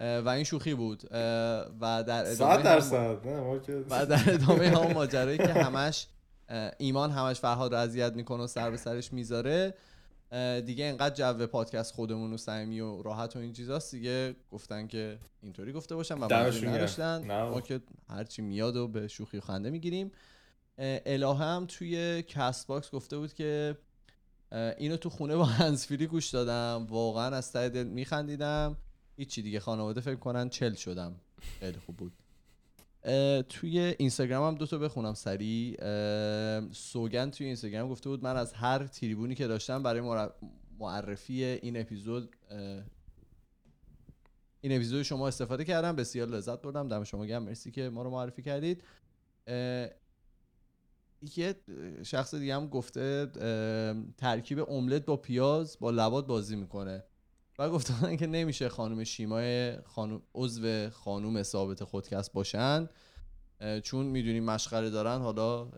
و 0.00 0.28
این 0.28 0.44
شوخی 0.44 0.74
بود. 0.74 1.02
و 1.80 2.04
در 2.06 2.30
ادامه 2.30 2.54
هم- 2.54 2.62
درصد 2.62 3.18
و 3.90 4.06
در 4.06 4.22
ادامه 4.26 4.68
هم 4.68 4.92
ماجرایی 4.92 5.38
که 5.38 5.52
همش 5.52 6.06
ایمان 6.78 7.10
همش 7.10 7.40
فرهاد 7.40 7.74
رو 7.74 7.80
اذیت 7.80 8.12
می‌کنه 8.12 8.42
و 8.42 8.46
سر 8.46 8.70
به 8.70 8.76
سرش 8.76 9.12
می‌ذاره. 9.12 9.74
دیگه 10.66 10.84
انقدر 10.84 11.14
جو 11.14 11.46
پادکست 11.46 11.94
خودمون 11.94 12.32
و 12.32 12.36
صمیمی 12.36 12.80
و 12.80 13.02
راحت 13.02 13.36
و 13.36 13.38
این 13.38 13.52
چیزاست. 13.52 13.94
دیگه 13.94 14.36
گفتن 14.50 14.86
که 14.86 15.18
اینطوری 15.42 15.72
گفته 15.72 15.94
باشن 15.94 16.18
و. 16.18 16.28
نداشتن. 16.68 17.26
ما 17.50 17.60
که 17.60 17.80
هرچی 18.10 18.42
میاد 18.42 18.76
و 18.76 18.88
به 18.88 19.08
شوخی 19.08 19.38
و 19.38 19.40
خنده 19.40 19.70
می‌گیریم. 19.70 20.12
الهه 20.78 21.36
هم 21.36 21.66
توی 21.68 22.22
Castbox 22.22 22.90
گفته 22.90 23.18
بود 23.18 23.34
که 23.34 23.78
اینو 24.52 24.96
تو 24.96 25.10
خونه 25.10 25.36
با 25.36 25.44
هنسفیری 25.44 26.06
گوش 26.06 26.28
دادم. 26.30 26.86
واقعا 26.90 27.36
از 27.36 27.52
ته 27.52 27.68
دل 27.68 27.86
میخندیدم. 27.86 28.76
هیچی 29.16 29.42
دیگه 29.42 29.60
خانواده 29.60 30.00
فکر 30.00 30.16
کنن 30.16 30.48
چل 30.48 30.74
شدم. 30.74 31.14
خیلی 31.60 31.78
خوب 31.78 31.96
بود. 31.96 32.12
توی 33.48 33.78
اینستاگرام 33.98 34.46
هم 34.46 34.54
دوتا 34.54 34.78
بخونم 34.78 35.14
سریع. 35.14 35.76
سوگن 36.72 37.30
توی 37.30 37.46
اینستاگرام 37.46 37.88
گفته 37.88 38.08
بود 38.08 38.24
من 38.24 38.36
از 38.36 38.52
هر 38.52 38.86
تریبونی 38.86 39.34
که 39.34 39.46
داشتم 39.46 39.82
برای 39.82 40.28
معرفی 40.78 41.44
این 41.44 41.80
اپیزود 41.80 42.36
این 44.60 44.72
اپیزود 44.76 45.02
شما 45.02 45.28
استفاده 45.28 45.64
کردم. 45.64 45.96
بسیار 45.96 46.28
لذت 46.28 46.62
بردم. 46.62 46.88
دم 46.88 47.04
شما 47.04 47.26
گرم. 47.26 47.42
مرسی 47.42 47.70
که 47.70 47.88
ما 47.88 48.02
رو 48.02 48.10
معرفی 48.10 48.42
کردید. 48.42 48.82
یه 51.36 51.54
شخص 52.02 52.34
دیگه 52.34 52.54
هم 52.54 52.66
گفته 52.68 53.26
ترکیب 54.16 54.70
املت 54.70 55.04
با 55.04 55.16
پیاز 55.16 55.76
با 55.80 55.90
لبات 55.90 56.26
بازی 56.26 56.56
می‌کنه. 56.56 57.04
و 57.58 57.70
گفتن 57.70 58.16
که 58.16 58.26
نمیشه 58.26 58.68
خانم 58.68 59.04
شیمای 59.04 59.76
خانم 59.82 60.22
عضو 60.34 60.90
خانم 60.90 61.42
ثابت 61.42 61.84
خودکست 61.84 62.32
باشن 62.32 62.88
چون 63.82 64.06
می‌دونیم 64.06 64.44
مشغله 64.44 64.90
دارن 64.90 65.18
حالا 65.18 65.70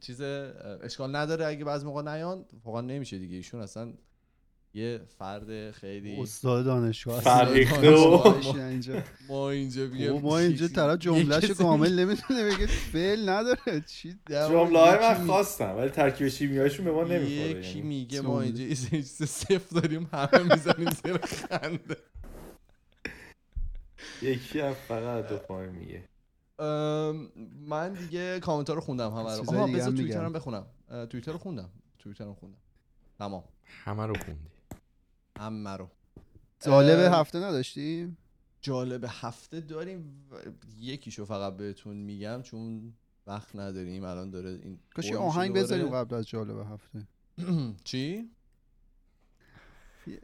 چیز 0.00 0.20
اشکال 0.20 1.16
نداره 1.16 1.46
اگه 1.46 1.64
بعض 1.64 1.84
موقع 1.84 2.02
نیان 2.02 2.44
واقعا 2.64 2.80
نمیشه 2.80 3.18
دیگه. 3.18 3.36
ایشون 3.36 3.60
اصلا 3.60 3.92
یه 4.78 5.00
فرد 5.18 5.70
خیلی 5.70 6.16
استاد 6.20 6.64
دانشگاه. 6.64 7.20
فرهیخته 7.20 7.88
اینجا. 8.56 9.02
ما 9.28 9.50
اینجا 9.50 9.86
بیایم 9.86 10.12
بابا، 10.12 10.28
ما 10.28 10.38
اینجا 10.38 10.68
طرف 10.68 10.98
کسی 11.44 11.54
کامل 11.54 11.98
نمی‌تونه 11.98 12.44
بگه. 12.44 12.66
فعل 12.66 13.28
نداره. 13.28 13.80
چی 13.86 14.14
جمله 14.30 14.78
های 14.78 14.98
من 14.98 15.26
خواستم 15.26 15.76
ولی 15.76 15.90
ترکیب 15.90 16.28
شیمیایشون 16.28 16.84
به 16.84 16.92
ما 16.92 17.04
نمی‌خوره 17.04 17.50
یکی 17.50 17.68
یعنی. 17.68 17.88
میگه 17.88 18.20
ما. 18.20 18.40
اینجا 18.40 18.64
چیز 18.68 19.22
صفر 19.22 19.80
داریم 19.80 20.08
همه 20.12 20.54
می‌زنیم 20.54 20.90
زیر 20.90 21.16
خنده. 21.16 21.96
یکی 24.22 24.60
هم 24.60 24.74
فقط 24.88 25.28
دو 25.28 25.36
پای 25.36 25.68
میگه. 25.68 26.04
من 27.68 27.92
دیگه 27.92 28.40
کامنت 28.40 28.70
رو 28.70 28.80
خوندم 28.80 29.10
همه 29.10 29.36
رو. 29.36 29.50
آها 29.50 29.66
دیگه 29.66 29.78
بذار 29.78 29.92
توییتر 29.92 30.16
میگم. 30.16 30.24
هم 30.24 30.32
بخونم 30.32 30.66
توییتر 31.10 31.32
رو 31.32 31.38
خوندم. 31.38 31.70
توییتر 31.98 32.24
رو 32.24 32.34
خوندم. 32.34 32.58
تمام. 33.18 33.44
همه 33.84 34.06
رو 34.06 34.14
خوندی. 34.24 34.48
همه 35.38 35.70
رو. 35.76 35.90
جالب 36.64 37.12
هفته 37.12 37.38
نداشتیم 37.38 38.18
جالب 38.60 39.04
هفته 39.08 39.60
داریم. 39.60 40.28
یکیشو 40.78 41.24
فقط 41.24 41.56
بهتون 41.56 41.96
میگم 41.96 42.42
چون 42.42 42.92
وقت 43.26 43.56
نداریم. 43.56 44.04
الان 44.04 44.30
داره 44.30 44.50
این 44.50 44.78
کاش 44.94 45.12
آهنگ. 45.12 45.54
بذاریم 45.54 45.88
قبل 45.88 46.14
از 46.14 46.28
جالب 46.28 46.58
هفته. 46.72 47.06
چی؟ 47.84 48.30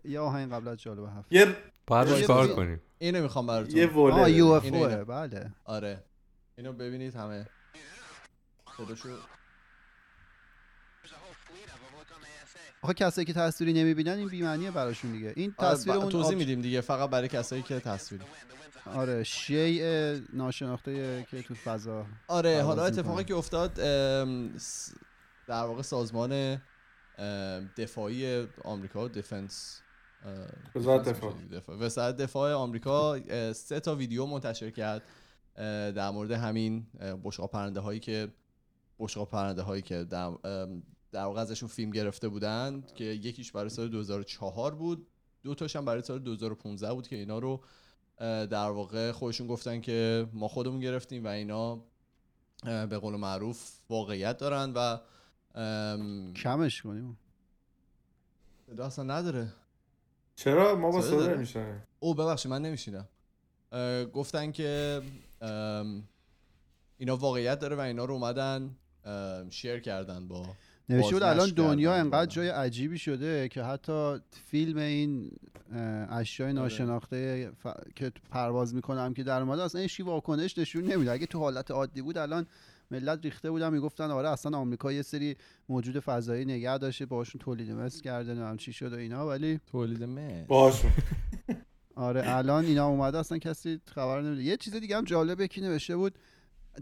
یه- 0.05 0.21
آهنگ 0.21 0.53
قبل 0.53 0.69
از 0.69 0.79
جالب 0.79 1.05
هفته. 1.05 1.37
یه 1.37 1.57
باید. 1.87 2.15
چیکار 2.21 2.49
کنیم. 2.49 2.81
اینو 2.99 3.23
می‌خوام 3.23 3.47
براتون. 3.47 3.77
یه 3.77 3.87
آه 3.87 3.95
وله 3.97 4.31
یو. 4.31 4.47
اف. 4.47 4.71
بله. 5.05 5.51
آره. 5.65 6.05
اینو 6.59 6.73
ببینید 6.73 7.15
همه. 7.15 7.47
صداشو 8.77 9.09
آخه 12.85 12.95
کسایی 12.95 13.25
که 13.25 13.33
تصویری 13.33 13.73
نمی‌بینن 13.73 14.13
این 14.13 14.29
بی‌معنیه 14.29 14.71
براشون 14.71 15.13
دیگه. 15.13 15.33
این 15.37 15.55
آره، 15.57 15.75
تصویر 15.75 15.97
ب- 15.97 16.01
اون 16.01 16.09
توضیح 16.09 16.33
آب- 16.33 16.39
میدیم 16.39 16.61
دیگه 16.61 16.81
فقط 16.81 17.11
برای 17.11 17.29
کسایی 17.29 17.63
که 17.63 17.81
تصویری. 17.81 18.25
آره 18.95 19.23
شیء 19.23 20.19
ناشناخته 20.33 21.27
که 21.31 21.43
تو 21.43 21.55
فضا. 21.55 22.07
آره 22.29 22.63
حالا 22.63 22.85
اتفاقی. 22.85 23.25
که 23.25 23.35
افتاد 23.35 23.75
در 25.47 25.65
واقع 25.65 25.83
سازمان 25.83 26.63
دفاعی 27.77 28.47
آمریکا 28.65 29.09
دفنس 29.09 29.81
وزارت 30.77 31.09
دفاع. 31.09 31.35
وزارت 31.79 32.17
دفاع 32.17 32.53
آمریکا 32.53 33.19
سه 33.53 33.81
تا 33.81 33.95
ویدیو 33.95 34.27
منتشر 34.27 34.71
کرد 34.71 35.03
در 35.97 36.11
مورد 36.11 36.31
همین 36.31 36.87
بشقاب 37.25 37.51
پرنده 37.51 37.81
هایی 37.81 38.01
که 38.01 38.29
بشقاب 38.99 39.31
پرنده 39.31 39.63
هایی 39.63 39.83
که 39.83 40.05
در, 40.05 40.31
در 41.15 41.25
واقع 41.25 41.41
ازشون 41.41 41.69
فیلم 41.69 41.91
گرفته 41.91 42.29
بودند 42.29 42.95
که 42.95 43.05
یکیش 43.05 43.53
برای 43.53 43.69
سال 43.69 43.89
2004 43.89 44.75
بود. 44.75 45.07
دو 45.43 45.55
تاش 45.55 45.77
هم 45.77 45.85
برای 45.85 46.03
سال 46.03 46.19
2015 46.19 46.95
بود 46.95 47.09
که 47.09 47.17
اینا 47.17 47.39
رو 47.39 47.61
در 48.47 48.71
واقع 48.71 49.13
خودشون 49.13 49.47
گفتن 49.47 49.81
که 49.81 50.27
ما 50.33 50.49
خودمون 50.49 50.81
گرفتیم 50.81 51.25
و 51.25 51.29
اینا 51.29 51.85
به 52.65 52.99
قول 52.99 53.17
معروف 53.17 53.79
واقعیت 53.91 54.39
دارن 54.39 54.73
و 54.77 54.99
کمش 56.33 56.83
کنیم. 56.83 57.19
صدا 58.67 58.87
اصلا 58.87 59.05
نداره. 59.05 59.53
چرا؟ 60.37 60.77
ما 60.77 60.91
با 60.91 61.03
صدا؟ 61.03 61.27
نمیشنیم 61.27 61.83
او 62.01 62.15
ببخشید 62.15 62.51
من 62.51 62.63
نمیشیدم 62.63 63.09
گفتن 64.13 64.53
که 64.53 65.03
اینا 66.99 67.17
واقعیت 67.17 67.59
داره 67.59 67.77
و 67.77 67.81
اینا 67.81 68.05
رو 68.05 68.15
اومدن 68.15 68.77
شیر 69.51 69.81
کردن 69.81 70.29
با 70.29 70.47
نوشته 70.89 71.13
بود 71.13 71.23
الان 71.23 71.51
دنیا 71.51 71.95
انقدر. 71.95 72.27
جای 72.27 72.49
عجیبی 72.49 72.99
شده 72.99 73.49
که 73.49 73.63
حتی 73.63 74.17
فیلم 74.51 74.79
این 74.79 75.31
اشیای 76.11 76.49
آره. 76.51 76.59
ناشناخته 76.59 77.51
ف- 77.65 77.93
که 77.95 78.13
پرواز 78.31 78.75
می‌کنم 78.75 79.15
که 79.15 79.23
در 79.23 79.41
اومده 79.41 79.63
اصلا 79.63 79.81
هیچ 79.81 80.01
واکنش 80.01 80.59
نشون 80.59 80.85
نمیده 80.85 81.13
اگه 81.13 81.27
تو 81.27 81.39
حالت 81.39 81.71
عادی 81.71 82.03
بود 82.03 82.19
الان 82.19 82.47
ملت 82.91 83.19
ریخته 83.25 83.51
بودن 83.51 83.73
می‌گفتن 83.73 84.11
آره 84.11 84.29
اصلا 84.29 84.59
آمریکا 84.59 84.93
یه 84.93 85.03
سری 85.03 85.37
موجود 85.69 85.99
فضایی 85.99 86.45
نگه 86.45 86.79
داشته 86.79 87.07
باهاشون 87.07 87.41
تولید 87.41 87.71
مثل 87.71 88.03
کرده 88.03 88.31
نمی‌دونم 88.31 88.57
چی 88.57 88.73
شد 88.73 88.93
و 88.93 88.97
اینا 88.97 89.29
ولی 89.29 89.61
تولید 89.71 90.03
مه 90.03 90.45
باهاشون 90.49 90.91
آره 91.97 92.23
الان 92.27 92.65
اینا 92.65 92.87
اومده 92.87 93.19
اصلا 93.19 93.39
کسی 93.39 93.81
خبر 93.95 94.21
نمیده 94.21 94.43
یه 94.43 94.57
چیز 94.57 94.77
دیگه 94.77 94.97
هم 94.97 95.05
جالبه 95.05 95.49
که 95.49 95.61
نوشته 95.61 95.97
بود 95.97 96.15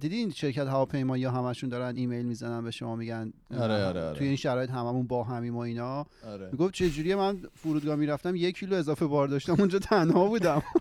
دیدی 0.01 0.17
این 0.17 0.31
شرکت 0.31 0.67
هواپیمایی 0.67 1.25
ها 1.25 1.31
همشون 1.31 1.71
دارن 1.71 1.97
ایمیل 1.97 2.27
می‌زنن 2.27 2.65
به 2.65 2.71
شما 2.71 2.97
میگن 2.97 3.33
آره، 3.51 3.85
آره، 3.85 4.05
آره. 4.05 4.19
توی 4.19 4.27
این 4.27 4.37
شرایط 4.37 4.71
هممون 4.71 5.07
با 5.07 5.25
همیم 5.25 5.57
و 5.57 5.59
اینا؟ 5.59 6.07
آره. 6.27 6.49
می‌گفت 6.53 6.75
چه 6.75 6.91
جوریه 6.91 7.17
من 7.17 7.39
فرودگاه 7.55 7.97
می‌رفتم 7.97 8.37
یک 8.37 8.59
کیلو 8.59 8.77
اضافه 8.77 9.07
بار 9.07 9.29
داشتم 9.29 9.57
اونجا 9.59 9.79
تنها 9.79 10.27
بودم. 10.27 10.63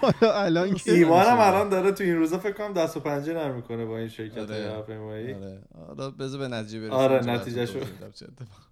حالا 0.00 0.34
الان 0.34 0.74
که 0.74 0.92
ایمان 0.92 1.26
هم 1.26 1.38
الان 1.38 1.68
داره 1.68 1.92
تو 1.92 2.04
این 2.04 2.16
روزا 2.16 2.38
فکر 2.38 2.52
کنم 2.52 2.72
دست 2.72 2.96
و 2.96 3.00
پنجه 3.00 3.34
نرم 3.34 3.54
می‌کنه 3.54 3.84
با 3.84 3.98
این 3.98 4.08
شرکت 4.08 4.38
آره. 4.38 4.70
هواپیمایی. 4.70 5.34
آره. 5.34 5.62
حالا 5.86 6.10
بذار 6.10 6.40
به 6.40 6.48
نتیجه 6.48 6.80
برسیم. 6.80 6.92
آره، 6.96 7.20
چه 7.20 8.24
اتفاقی. 8.24 8.66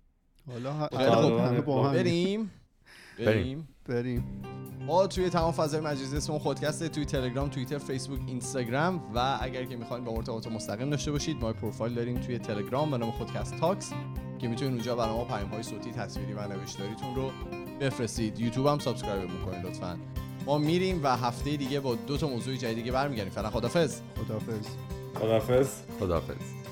حالا 0.47 0.87
ه- 0.87 0.91
خیلی 0.97 1.05
الان 1.05 1.31
خوب. 1.31 1.41
همه 1.41 1.61
با 1.61 1.89
هم 1.89 1.95
بریم. 1.95 2.51
بریم. 3.19 3.69
بریم. 3.89 4.43
ما 4.87 5.07
توی 5.07 5.31
تمام 5.31 5.53
فضای 5.53 5.81
مجازی 5.81 6.17
اسممون 6.17 6.41
خودکسته 6.41 6.89
توی 6.89 7.05
تلگرام 7.05 7.49
توییتر 7.49 7.79
فیسبوک 7.79 8.21
اینستاگرام 8.27 9.03
و 9.15 9.39
اگر 9.41 9.65
که 9.65 9.77
می‌خواین 9.77 10.05
با 10.05 10.13
ما 10.13 10.19
ارتباط 10.19 10.47
مستقیم 10.47 10.91
داشته 10.91 11.13
باشید 11.13 11.37
ما 11.41 11.53
پروفایل 11.53 11.95
داریم 11.95 12.21
توی 12.21 12.39
تلگرام 12.39 12.91
به 12.91 12.99
نام 12.99 13.11
خودکست 13.11 13.57
talks 13.57 13.93
که 14.39 14.49
می‌تونید 14.49 14.75
اونجا 14.75 14.97
برای 14.97 15.15
ما 15.15 15.25
پیام 15.25 15.49
های 15.49 15.63
صوتی 15.63 15.93
تصویری 15.93 16.33
و 16.33 16.49
نوشتاریتون 16.49 17.15
رو 17.15 17.31
بفرستید. 17.81 18.41
یوتیوب 18.41 18.67
هم 18.67 18.79
subscribe 18.79 19.31
می‌کنید 19.31 19.67
لطفا. 19.67 19.99
ما 20.47 20.59
میریم 20.59 21.01
و 21.03 21.17
هفته 21.17 21.57
دیگه 21.57 21.81
با 21.81 21.95
دو 21.95 22.17
تا 22.17 22.29
موضوع 22.29 22.57
جدید 22.57 22.77
دیگه 22.77 22.93
برمیگردیم. 22.93 23.33
فعلا 23.33 23.51
خدافظ 23.51 24.01
خدافظ 24.17 24.67
خدافظ 25.15 25.69
خداحافظ. 26.01 26.64